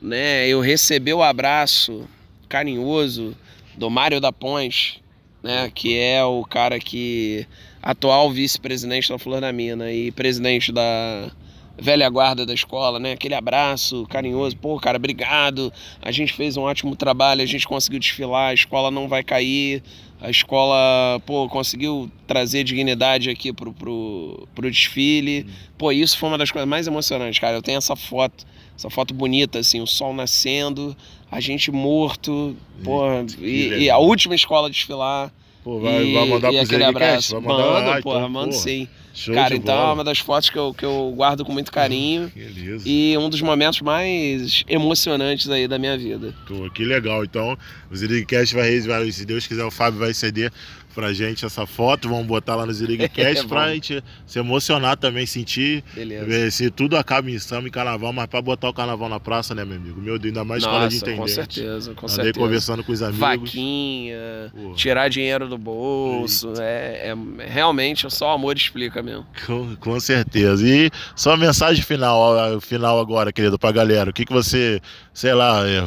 né, 0.00 0.48
eu 0.48 0.60
recebi 0.60 1.12
o 1.12 1.22
abraço 1.22 2.08
carinhoso 2.48 3.36
do 3.76 3.88
Mário 3.90 4.20
da 4.20 4.32
Ponte, 4.32 5.02
né, 5.42 5.70
que 5.74 5.98
é 5.98 6.24
o 6.24 6.44
cara 6.44 6.78
que 6.78 7.46
atual 7.82 8.30
vice-presidente 8.30 9.08
da 9.08 9.18
Flor 9.18 9.40
da 9.40 9.52
Mina 9.52 9.92
e 9.92 10.10
presidente 10.10 10.72
da 10.72 11.30
velha 11.78 12.08
guarda 12.08 12.44
da 12.44 12.54
escola, 12.54 12.98
né? 12.98 13.12
Aquele 13.12 13.34
abraço 13.34 14.06
carinhoso, 14.08 14.56
pô, 14.56 14.78
cara, 14.78 14.96
obrigado. 14.96 15.72
A 16.00 16.10
gente 16.10 16.32
fez 16.32 16.56
um 16.56 16.62
ótimo 16.62 16.94
trabalho, 16.96 17.42
a 17.42 17.46
gente 17.46 17.66
conseguiu 17.66 17.98
desfilar, 17.98 18.50
a 18.50 18.54
escola 18.54 18.90
não 18.90 19.08
vai 19.08 19.22
cair. 19.22 19.82
A 20.20 20.30
escola, 20.30 21.20
pô, 21.26 21.48
conseguiu 21.48 22.08
trazer 22.28 22.62
dignidade 22.62 23.28
aqui 23.28 23.52
pro, 23.52 23.72
pro, 23.72 24.46
pro 24.54 24.70
desfile. 24.70 25.46
Pô, 25.76 25.90
isso 25.90 26.16
foi 26.16 26.28
uma 26.28 26.38
das 26.38 26.50
coisas 26.50 26.68
mais 26.68 26.86
emocionantes, 26.86 27.40
cara. 27.40 27.56
Eu 27.56 27.62
tenho 27.62 27.78
essa 27.78 27.96
foto, 27.96 28.46
essa 28.76 28.88
foto 28.88 29.12
bonita, 29.12 29.58
assim, 29.58 29.80
o 29.80 29.86
sol 29.86 30.14
nascendo, 30.14 30.96
a 31.28 31.40
gente 31.40 31.72
morto, 31.72 32.56
pô, 32.84 33.02
e, 33.40 33.84
e 33.84 33.90
a 33.90 33.98
última 33.98 34.36
escola 34.36 34.68
a 34.68 34.70
desfilar. 34.70 35.32
Pô, 35.64 35.80
vai, 35.80 36.12
vai 36.12 36.28
mandar 36.28 36.52
e 36.52 36.66
pro 36.66 36.84
abraço. 36.84 37.40
Vai 37.40 37.42
mandar 37.42 37.64
Mando, 37.64 37.90
Ah, 37.90 38.02
porra, 38.02 38.18
então, 38.18 38.28
mando 38.28 38.52
pô, 38.52 38.60
sim. 38.60 38.88
Show 39.14 39.34
Cara, 39.34 39.54
então 39.54 39.74
é 39.74 39.78
bola. 39.78 39.92
uma 39.94 40.04
das 40.04 40.18
fotos 40.18 40.48
que 40.50 40.56
eu, 40.58 40.72
que 40.72 40.84
eu 40.84 41.12
guardo 41.14 41.44
com 41.44 41.52
muito 41.52 41.70
carinho 41.70 42.32
Beleza. 42.34 42.82
e 42.88 43.16
um 43.18 43.28
dos 43.28 43.40
momentos 43.42 43.80
mais 43.82 44.64
emocionantes 44.68 45.48
aí 45.50 45.68
da 45.68 45.78
minha 45.78 45.96
vida. 45.98 46.34
Pô, 46.46 46.70
que 46.70 46.84
legal. 46.84 47.22
Então, 47.24 47.56
o 47.90 47.96
Zirigcast 47.96 48.54
vai, 48.54 48.80
vai, 48.80 49.10
se 49.12 49.24
Deus 49.26 49.46
quiser, 49.46 49.64
o 49.64 49.70
Fábio 49.70 50.00
vai 50.00 50.14
ceder 50.14 50.50
pra 50.94 51.10
gente 51.12 51.44
essa 51.44 51.66
foto. 51.66 52.06
Vamos 52.08 52.26
botar 52.26 52.54
lá 52.54 52.66
no 52.66 52.72
Zirigcast 52.72 53.46
pra 53.48 53.60
Vamos. 53.62 53.74
gente 53.74 54.04
se 54.26 54.38
emocionar 54.38 54.96
também, 54.96 55.24
sentir. 55.26 55.82
Beleza. 55.94 56.24
ver 56.26 56.52
Se 56.52 56.70
tudo 56.70 56.96
acaba 56.96 57.30
em 57.30 57.38
samba 57.38 57.68
e 57.68 57.70
carnaval, 57.70 58.12
mas 58.12 58.26
pra 58.26 58.42
botar 58.42 58.68
o 58.68 58.74
carnaval 58.74 59.08
na 59.08 59.18
praça, 59.20 59.54
né, 59.54 59.64
meu 59.64 59.76
amigo? 59.76 60.00
Meu 60.00 60.18
Deus, 60.18 60.32
ainda 60.34 60.44
mais 60.44 60.62
escola 60.62 60.88
de 60.88 61.00
Nossa, 61.00 61.16
com 61.16 61.26
certeza, 61.28 61.94
com 61.94 62.06
Andei 62.06 62.16
certeza. 62.16 62.38
conversando 62.44 62.84
com 62.84 62.92
os 62.92 63.02
amigos. 63.02 63.20
Vaquinha, 63.20 64.52
tirar 64.76 65.08
dinheiro 65.08 65.48
do 65.48 65.56
bolso, 65.58 66.52
é, 66.58 67.12
é- 67.14 67.46
realmente 67.48 68.10
só 68.10 68.28
o 68.32 68.34
amor 68.34 68.56
explica 68.56 69.01
mesmo. 69.02 69.26
com, 69.46 69.76
com 69.76 70.00
certeza. 70.00 70.66
E 70.66 70.90
só 71.14 71.32
a 71.32 71.36
mensagem 71.36 71.82
final, 71.82 72.60
final 72.60 73.00
agora, 73.00 73.32
querido, 73.32 73.58
pra 73.58 73.72
galera. 73.72 74.10
O 74.10 74.12
que, 74.12 74.24
que 74.24 74.32
você, 74.32 74.80
sei 75.12 75.34
lá, 75.34 75.66
é, 75.66 75.82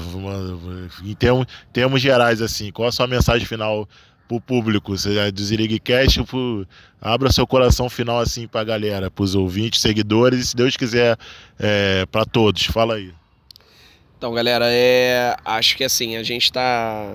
em 1.03 1.16
termos, 1.16 1.45
termos 1.72 2.01
gerais, 2.01 2.41
assim, 2.41 2.72
qual 2.72 2.88
a 2.88 2.91
sua 2.91 3.07
mensagem 3.07 3.45
final 3.45 3.88
pro 4.28 4.41
público? 4.41 4.97
Você 4.97 5.18
é 5.18 5.32
do 5.32 5.43
Zirigcast, 5.43 6.24
pro, 6.24 6.68
abra 7.01 7.32
seu 7.32 7.45
coração 7.45 7.89
final, 7.89 8.20
assim, 8.20 8.47
pra 8.47 8.63
galera, 8.63 9.09
pros 9.11 9.36
ouvintes, 9.36 9.82
seguidores, 9.82 10.39
e 10.39 10.45
se 10.47 10.55
Deus 10.55 10.76
quiser, 10.76 11.18
é, 11.59 12.05
pra 12.07 12.26
todos. 12.26 12.66
Fala 12.66 12.95
aí. 12.95 13.13
Então, 14.18 14.34
galera, 14.34 14.66
é, 14.68 15.36
acho 15.43 15.76
que 15.76 15.84
assim, 15.84 16.16
a 16.16 16.24
gente 16.24 16.45
está 16.45 17.13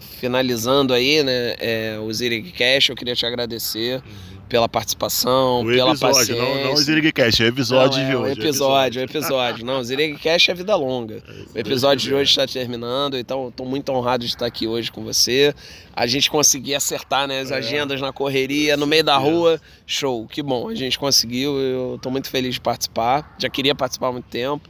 finalizando 0.00 0.92
aí, 0.94 1.22
né, 1.22 1.54
é, 1.58 1.98
o 2.00 2.12
Zirig 2.12 2.52
Cash, 2.52 2.88
eu 2.90 2.96
queria 2.96 3.14
te 3.14 3.24
agradecer 3.26 4.02
pela 4.48 4.68
participação, 4.68 5.62
O 5.62 5.66
pela 5.66 5.90
episódio, 5.90 6.16
paciência. 6.18 6.36
não, 6.36 6.64
não 6.64 6.72
o 6.74 6.76
Zirigcast, 6.76 7.42
é 7.42 7.46
o 7.46 7.48
episódio 7.48 7.98
Não, 7.98 8.04
é, 8.06 8.10
de 8.10 8.16
o 8.16 8.20
hoje. 8.20 8.32
episódio, 8.40 9.00
o 9.00 9.04
episódio. 9.04 9.64
Não, 9.66 9.80
o 9.80 9.84
Zirig 9.84 10.18
Cash 10.18 10.48
é 10.50 10.54
vida 10.54 10.76
longa. 10.76 11.22
O 11.54 11.58
episódio 11.58 12.06
de 12.08 12.14
hoje 12.14 12.30
está 12.30 12.46
terminando, 12.46 13.16
então 13.16 13.48
estou 13.48 13.66
muito 13.66 13.90
honrado 13.90 14.22
de 14.24 14.30
estar 14.30 14.46
aqui 14.46 14.66
hoje 14.68 14.92
com 14.92 15.02
você. 15.02 15.54
A 15.96 16.06
gente 16.06 16.30
conseguir 16.30 16.74
acertar 16.74 17.26
né, 17.26 17.40
as 17.40 17.50
É. 17.50 17.56
agendas 17.56 18.00
na 18.02 18.12
correria, 18.12 18.76
no 18.76 18.86
meio 18.86 19.02
da 19.02 19.16
rua, 19.16 19.60
show, 19.86 20.26
que 20.28 20.42
bom. 20.42 20.68
A 20.68 20.74
gente 20.74 20.98
conseguiu, 20.98 21.58
eu 21.58 21.94
estou 21.96 22.12
muito 22.12 22.28
feliz 22.28 22.54
de 22.54 22.60
participar. 22.60 23.34
Já 23.38 23.48
queria 23.48 23.74
participar 23.74 24.08
há 24.08 24.12
muito 24.12 24.26
tempo. 24.28 24.68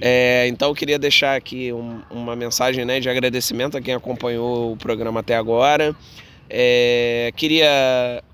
É, 0.00 0.46
então 0.48 0.68
eu 0.68 0.74
queria 0.74 0.98
deixar 0.98 1.36
aqui 1.36 1.72
um- 1.72 2.00
uma 2.10 2.36
mensagem 2.36 2.84
né, 2.84 3.00
de 3.00 3.08
agradecimento 3.08 3.76
a 3.76 3.80
quem 3.80 3.94
acompanhou 3.94 4.72
o 4.72 4.76
programa 4.76 5.20
até 5.20 5.36
agora. 5.36 5.94
É, 6.52 7.30
queria 7.36 7.68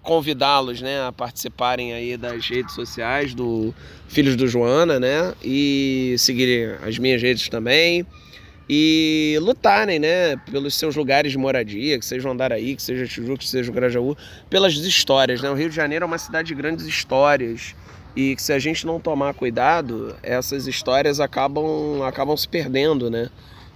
convidá-los 0.03 0.81
né, 0.81 1.07
a 1.07 1.13
participarem 1.13 1.93
aí 1.93 2.17
das 2.17 2.49
redes 2.49 2.75
sociais 2.75 3.35
do 3.35 3.75
Filhos 4.09 4.37
do 4.37 4.47
Joana, 4.49 4.99
né? 4.99 5.35
E 5.45 6.15
seguirem 6.19 6.77
as 6.83 6.99
minhas 6.99 7.21
redes 7.21 7.49
também. 7.49 8.07
E 8.69 9.37
lutarem, 9.43 9.99
né, 9.99 10.37
pelos 10.51 10.75
seus 10.75 10.97
lugares 10.97 11.31
de 11.31 11.39
moradia, 11.39 11.99
que 11.99 12.05
seja 12.05 12.29
Andaraí, 12.29 12.75
que 12.75 12.83
seja 12.83 13.07
Tijuca, 13.07 13.39
que 13.39 13.49
seja 13.49 13.71
o 13.71 13.75
Grajaú, 13.75 14.17
pelas 14.51 14.73
histórias, 14.75 15.41
né? 15.43 15.51
O 15.51 15.55
Rio 15.55 15.69
de 15.69 15.77
Janeiro 15.77 16.05
é 16.05 16.07
uma 16.07 16.19
cidade 16.19 16.49
de 16.49 16.55
grandes 16.55 16.87
histórias 16.87 17.75
e 18.17 18.35
que 18.35 18.43
se 18.43 18.53
a 18.53 18.59
gente 18.59 18.87
não 18.87 18.99
tomar 18.99 19.35
cuidado, 19.35 20.17
essas 20.23 20.67
histórias 20.67 21.21
acabam, 21.21 22.03
acabam 22.03 22.37
se 22.37 22.49
perdendo, 22.49 23.11
né? 23.11 23.29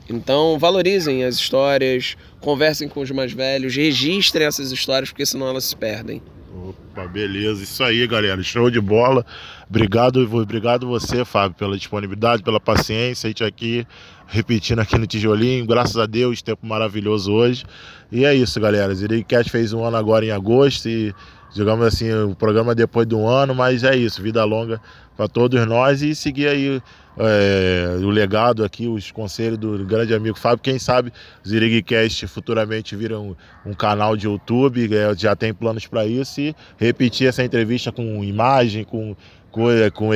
Então 0.09 0.59
valorizem 0.59 1.23
as 1.23 1.37
histórias, 1.37 2.17
conversem 2.41 2.89
com 2.89 3.01
os 3.01 3.11
mais 3.11 3.33
velhos, 3.33 3.77
registrem 3.77 4.47
essas 4.47 4.73
histórias, 4.73 5.11
porque 5.11 5.27
senão 5.27 5.47
elas 5.47 5.65
se 5.65 5.77
perdem. 5.77 6.23
Opa, 6.53 7.07
beleza. 7.07 7.63
Isso 7.63 7.85
aí, 7.85 8.05
galera. 8.07 8.43
Show 8.43 8.71
de 8.71 8.81
bola. 8.81 9.25
Obrigado, 9.69 10.21
obrigado 10.37 10.89
você, 10.89 11.25
Fábio, 11.25 11.57
pela 11.57 11.77
disponibilidade, 11.77 12.43
pela 12.43 12.59
paciência. 12.59 13.29
A 13.29 13.31
gente 13.31 13.45
aqui 13.45 13.87
repetindo 14.27 14.81
aqui 14.81 14.99
no 14.99 15.07
tijolinho. 15.07 15.67
Graças 15.67 15.97
a 15.97 16.07
Deus, 16.07 16.43
tempo 16.43 16.67
maravilhoso 16.67 17.33
hoje. 17.33 17.65
E 18.11 18.25
é 18.25 18.35
isso, 18.35 18.59
galera. 18.61 18.95
Ziricast 18.95 19.51
fez 19.51 19.73
um 19.73 19.85
ano 19.85 19.97
agora 19.97 20.25
em 20.25 20.31
agosto 20.31 20.89
e, 20.89 21.15
digamos 21.53 21.87
assim, 21.87 22.13
o 22.13 22.35
programa 22.35 22.75
depois 22.75 23.07
de 23.07 23.15
um 23.15 23.29
ano, 23.29 23.55
mas 23.55 23.85
é 23.85 23.97
isso. 23.97 24.23
Vida 24.23 24.45
longa 24.45 24.81
para 25.17 25.29
todos 25.29 25.67
nós 25.67 26.03
e 26.03 26.15
seguir 26.15 26.49
aí 26.49 26.83
é, 27.19 27.97
o 28.01 28.09
legado 28.09 28.65
aqui, 28.65 28.89
os 28.89 29.11
conselhos 29.11 29.59
do 29.59 29.85
grande 29.85 30.15
amigo 30.15 30.39
Fábio. 30.39 30.63
Quem 30.63 30.79
sabe 30.79 31.13
o 31.45 31.49
Zirigcast 31.49 32.27
futuramente 32.27 32.97
vira 32.97 33.19
um, 33.19 33.35
um 33.67 33.75
canal 33.75 34.17
de 34.17 34.27
YouTube, 34.27 34.89
é, 34.95 35.15
já 35.17 35.37
tem 35.37 35.53
planos 35.53 35.87
para 35.87 36.07
isso 36.07 36.41
e 36.41 36.55
repetir 36.79 37.29
essa 37.29 37.45
entrevista 37.45 37.93
com 37.93 38.25
imagem, 38.25 38.85
com 38.85 39.17
com, 39.51 39.67
com 39.95 40.11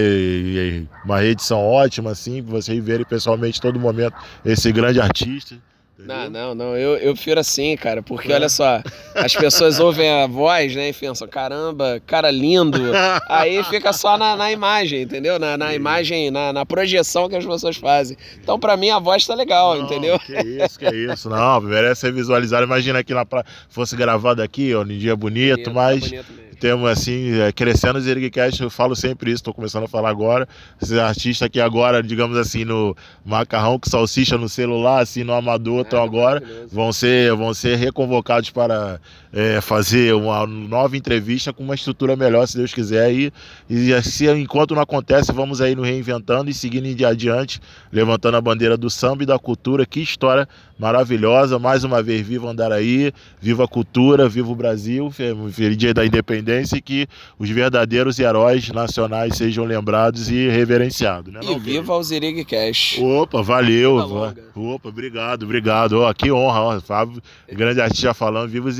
uma 1.04 1.24
edição 1.24 1.58
ótima, 1.58 2.12
assim, 2.12 2.40
vocês 2.40 2.82
verem 2.82 3.04
pessoalmente 3.04 3.60
todo 3.60 3.80
momento 3.80 4.14
esse 4.44 4.70
grande 4.70 5.00
artista. 5.00 5.56
Não, 5.96 6.28
não, 6.28 6.54
não. 6.54 6.76
Eu, 6.76 6.96
eu 6.96 7.14
prefiro 7.14 7.38
assim, 7.38 7.76
cara, 7.76 8.02
porque 8.02 8.32
É. 8.32 8.34
olha 8.34 8.48
só, 8.48 8.82
as 9.14 9.34
pessoas 9.34 9.78
ouvem 9.78 10.10
a 10.10 10.26
voz, 10.26 10.74
né, 10.74 10.88
e 10.88 10.92
pensam, 10.92 11.26
caramba, 11.28 12.02
cara 12.04 12.30
lindo. 12.30 12.80
Aí 13.28 13.62
fica 13.64 13.92
só 13.92 14.18
na, 14.18 14.36
na 14.36 14.50
imagem, 14.50 15.02
entendeu? 15.02 15.38
Na, 15.38 15.56
na 15.56 15.74
imagem, 15.74 16.30
na, 16.30 16.52
na 16.52 16.66
projeção 16.66 17.28
que 17.28 17.36
as 17.36 17.46
pessoas 17.46 17.76
fazem. 17.76 18.16
Então, 18.42 18.58
pra 18.58 18.76
mim, 18.76 18.90
a 18.90 18.98
voz 18.98 19.24
tá 19.24 19.34
legal, 19.34 19.76
Não, 19.76 19.84
entendeu? 19.84 20.18
Que 20.18 20.32
isso, 20.64 20.78
que 20.78 20.88
isso. 20.90 21.30
Não, 21.30 21.60
merece 21.60 22.02
ser 22.02 22.12
visualizado. 22.12 22.64
Imagina 22.64 23.04
que 23.04 23.14
na 23.14 23.24
pra... 23.24 23.44
fosse 23.68 23.96
gravado 23.96 24.42
aqui, 24.42 24.74
ó, 24.74 24.84
num 24.84 24.98
dia 24.98 25.14
bonito, 25.14 25.64
tá 25.64 25.70
mas 25.72 26.00
bonito 26.00 26.32
mesmo. 26.32 26.53
Temos 26.54 26.88
assim, 26.88 27.38
é, 27.40 27.52
crescendo 27.52 27.98
o 27.98 28.00
Zirigcast, 28.00 28.62
eu 28.62 28.70
falo 28.70 28.94
sempre 28.96 29.30
isso, 29.30 29.40
estou 29.40 29.54
começando 29.54 29.84
a 29.84 29.88
falar 29.88 30.10
agora. 30.10 30.48
Esse 30.80 30.98
artista 30.98 31.46
aqui 31.46 31.60
agora, 31.60 32.02
digamos 32.02 32.36
assim, 32.36 32.64
no 32.64 32.96
macarrão 33.24 33.78
com 33.78 33.88
salsicha 33.90 34.38
no 34.38 34.48
celular, 34.48 35.02
assim, 35.02 35.24
no 35.24 35.32
amador, 35.32 35.82
estão 35.82 36.00
Ah, 36.00 36.04
agora. 36.04 36.42
Vão 36.70 36.92
ser, 36.92 37.34
vão 37.34 37.52
ser 37.52 37.76
reconvocados 37.76 38.50
para 38.50 39.00
é, 39.36 39.60
fazer 39.60 40.14
uma 40.14 40.46
nova 40.46 40.96
entrevista 40.96 41.52
com 41.52 41.64
uma 41.64 41.74
estrutura 41.74 42.14
melhor, 42.14 42.46
se 42.46 42.56
Deus 42.56 42.72
quiser. 42.72 43.12
E, 43.12 43.32
e 43.68 44.02
se 44.02 44.30
enquanto 44.30 44.74
não 44.74 44.82
acontece, 44.82 45.32
vamos 45.32 45.60
aí 45.60 45.74
no 45.74 45.82
reinventando 45.82 46.48
e 46.48 46.54
seguindo 46.54 46.86
em 46.86 46.94
dia 46.94 47.08
adiante, 47.08 47.60
levantando 47.92 48.36
a 48.36 48.40
bandeira 48.40 48.76
do 48.76 48.88
samba 48.88 49.24
e 49.24 49.26
da 49.26 49.38
cultura. 49.38 49.84
Que 49.84 50.00
história 50.00 50.48
maravilhosa. 50.78 51.58
Mais 51.58 51.82
uma 51.82 52.02
vez, 52.02 52.24
viva 52.26 52.48
Andaraí, 52.48 53.12
viva 53.40 53.64
a 53.64 53.68
cultura, 53.68 54.28
viva 54.28 54.50
o 54.50 54.54
Brasil, 54.54 55.10
fe- 55.10 55.34
feliz 55.50 55.76
dia 55.76 55.92
da 55.94 56.06
independência 56.06 56.76
e 56.76 56.80
que 56.80 57.06
os 57.38 57.48
verdadeiros 57.50 58.18
heróis 58.18 58.68
nacionais 58.70 59.36
sejam 59.36 59.64
lembrados 59.64 60.30
e 60.30 60.48
reverenciados. 60.48 61.32
Né, 61.32 61.40
E 61.42 61.58
viva 61.58 61.92
o 61.94 62.02
Zirig 62.02 62.44
Cash. 62.44 62.98
Opa, 63.00 63.42
valeu. 63.42 63.96
Longa. 63.96 64.36
Opa, 64.54 64.88
obrigado, 64.88 65.42
obrigado. 65.44 66.00
Ó, 66.00 66.12
que 66.14 66.30
honra, 66.30 66.60
ó, 66.60 66.80
Fábio, 66.80 67.20
grande 67.52 67.80
artista 67.80 68.14
falando, 68.14 68.48
viva 68.50 68.68
o 68.68 68.72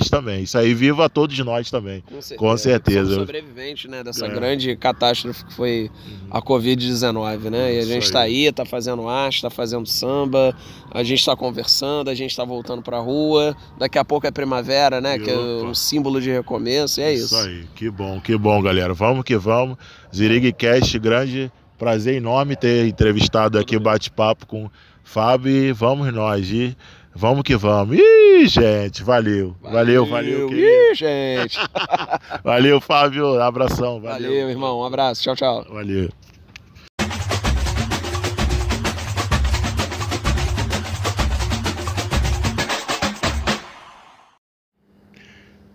Zirigcast 0.00 0.10
também. 0.10 0.42
Isso 0.42 0.56
aí, 0.58 0.72
viva 0.74 1.04
a 1.04 1.08
todos 1.08 1.38
nós 1.40 1.70
também. 1.70 2.02
Com 2.02 2.20
certeza. 2.20 2.38
Com 2.38 2.56
certeza. 2.56 3.00
Somos 3.10 3.16
sobreviventes, 3.16 3.90
né, 3.90 4.02
dessa 4.02 4.26
É. 4.26 4.28
grande 4.28 4.76
catástrofe 4.76 5.44
que 5.44 5.52
foi 5.54 5.90
a 6.30 6.40
Covid-19, 6.40 7.50
né? 7.50 7.74
E 7.74 7.78
a 7.78 7.80
Isso 7.80 7.88
gente 7.88 8.02
está 8.04 8.20
aí, 8.20 8.50
tá 8.52 8.64
fazendo 8.64 9.08
arte, 9.08 9.42
tá 9.42 9.50
fazendo 9.50 9.86
samba, 9.86 10.54
a 10.90 11.02
gente 11.02 11.20
está 11.20 11.36
conversando, 11.36 12.08
a 12.08 12.14
gente 12.14 12.30
está 12.30 12.44
voltando 12.44 12.82
pra 12.82 12.98
rua. 12.98 13.56
Daqui 13.78 13.98
a 13.98 14.04
pouco 14.04 14.26
é 14.26 14.30
primavera, 14.30 15.00
né? 15.00 15.18
Que 15.18 15.30
é 15.30 15.36
Opa. 15.36 15.66
um 15.66 15.74
símbolo 15.74 16.20
de 16.20 16.30
recomeço, 16.30 17.00
e 17.00 17.04
é 17.04 17.12
isso. 17.12 17.36
aí, 17.36 17.64
que 17.74 17.90
bom, 17.90 18.20
que 18.20 18.36
bom, 18.36 18.60
galera. 18.62 18.94
Vamos 18.94 19.24
que 19.24 19.36
vamos. 19.36 19.76
Zirigcast, 20.14 20.98
grande 20.98 21.52
prazer 21.78 22.14
enorme 22.16 22.56
ter 22.56 22.86
entrevistado 22.86 23.58
aqui, 23.58 23.78
bate-papo 23.78 24.46
com 24.46 24.70
Fábio. 25.02 25.50
E 25.50 25.72
vamos 25.72 26.12
nós, 26.12 26.50
e 26.50 26.76
vamos 27.14 27.42
que 27.42 27.56
vamos. 27.56 27.96
Ih, 27.98 28.46
gente, 28.46 29.02
valeu. 29.02 29.56
Valeu, 29.62 30.06
valeu, 30.06 30.48
querido. 30.48 30.66
Ih, 30.66 30.94
gente. 30.94 31.58
Valeu, 32.42 32.80
Fábio. 32.80 33.40
Abração, 33.40 34.00
valeu. 34.00 34.30
Valeu, 34.30 34.50
irmão. 34.50 34.80
Um 34.80 34.84
abraço. 34.84 35.22
Tchau, 35.22 35.36
tchau. 35.36 35.66
Valeu. 35.70 36.08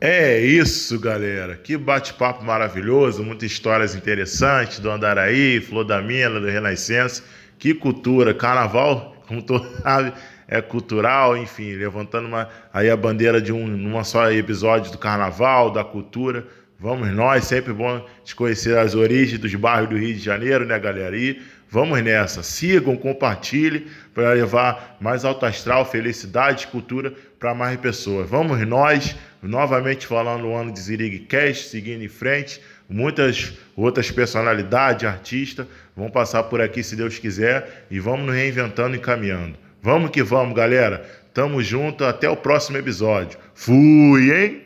É 0.07 0.39
isso, 0.39 0.99
galera. 0.99 1.55
Que 1.55 1.75
bate-papo 1.75 2.43
maravilhoso, 2.43 3.23
muitas 3.23 3.51
histórias 3.51 3.95
interessantes 3.95 4.79
do 4.79 4.91
Andaraí, 4.91 5.59
Flor 5.59 5.83
da 5.83 5.99
Mina, 5.99 6.39
do 6.39 6.45
Renascença. 6.45 7.23
Que 7.57 7.73
cultura, 7.73 8.31
carnaval, 8.31 9.15
como 9.27 9.41
tu 9.41 9.59
sabe, 9.81 10.13
é 10.47 10.61
cultural, 10.61 11.35
enfim, 11.35 11.73
levantando 11.73 12.27
uma, 12.27 12.49
aí 12.71 12.89
a 12.89 12.95
bandeira 12.95 13.41
de 13.41 13.51
um 13.51 13.67
numa 13.67 14.03
só 14.03 14.31
episódio 14.31 14.91
do 14.91 14.97
carnaval, 14.97 15.71
da 15.71 15.83
cultura. 15.83 16.45
Vamos 16.79 17.09
nós, 17.11 17.45
sempre 17.45 17.73
bom 17.73 18.05
de 18.23 18.35
conhecer 18.35 18.77
as 18.77 18.93
origens 18.95 19.39
dos 19.39 19.55
bairros 19.55 19.89
do 19.89 19.97
Rio 19.97 20.13
de 20.13 20.19
Janeiro, 20.19 20.65
né, 20.65 20.77
galera? 20.77 21.15
E 21.15 21.41
vamos 21.69 22.01
nessa. 22.03 22.43
Sigam, 22.43 22.95
compartilhem 22.97 23.87
para 24.13 24.33
levar 24.33 24.97
mais 24.99 25.25
alto 25.25 25.45
astral, 25.45 25.85
felicidade, 25.85 26.67
cultura 26.67 27.13
para 27.39 27.55
mais 27.55 27.79
pessoas. 27.79 28.29
Vamos 28.29 28.59
nós, 28.67 29.15
novamente 29.41 30.05
falando 30.05 30.47
o 30.47 30.55
ano 30.55 30.71
de 30.71 30.79
Zirig 30.79 31.19
Cash, 31.21 31.67
seguindo 31.67 32.03
em 32.03 32.09
frente. 32.09 32.61
Muitas 32.87 33.53
outras 33.75 34.11
personalidades, 34.11 35.07
artistas 35.07 35.65
vão 35.95 36.11
passar 36.11 36.43
por 36.43 36.61
aqui 36.61 36.83
se 36.83 36.95
Deus 36.95 37.17
quiser 37.17 37.87
e 37.89 37.99
vamos 37.99 38.27
nos 38.27 38.35
reinventando 38.35 38.95
e 38.95 38.99
caminhando. 38.99 39.64
Vamos 39.85 40.09
que 40.09 40.23
vamos, 40.23 40.55
galera. 40.55 41.05
Tamo 41.31 41.61
junto, 41.61 42.05
até 42.05 42.27
o 42.27 42.35
próximo 42.35 42.75
episódio. 42.75 43.37
Fui, 43.53 44.33
hein? 44.33 44.64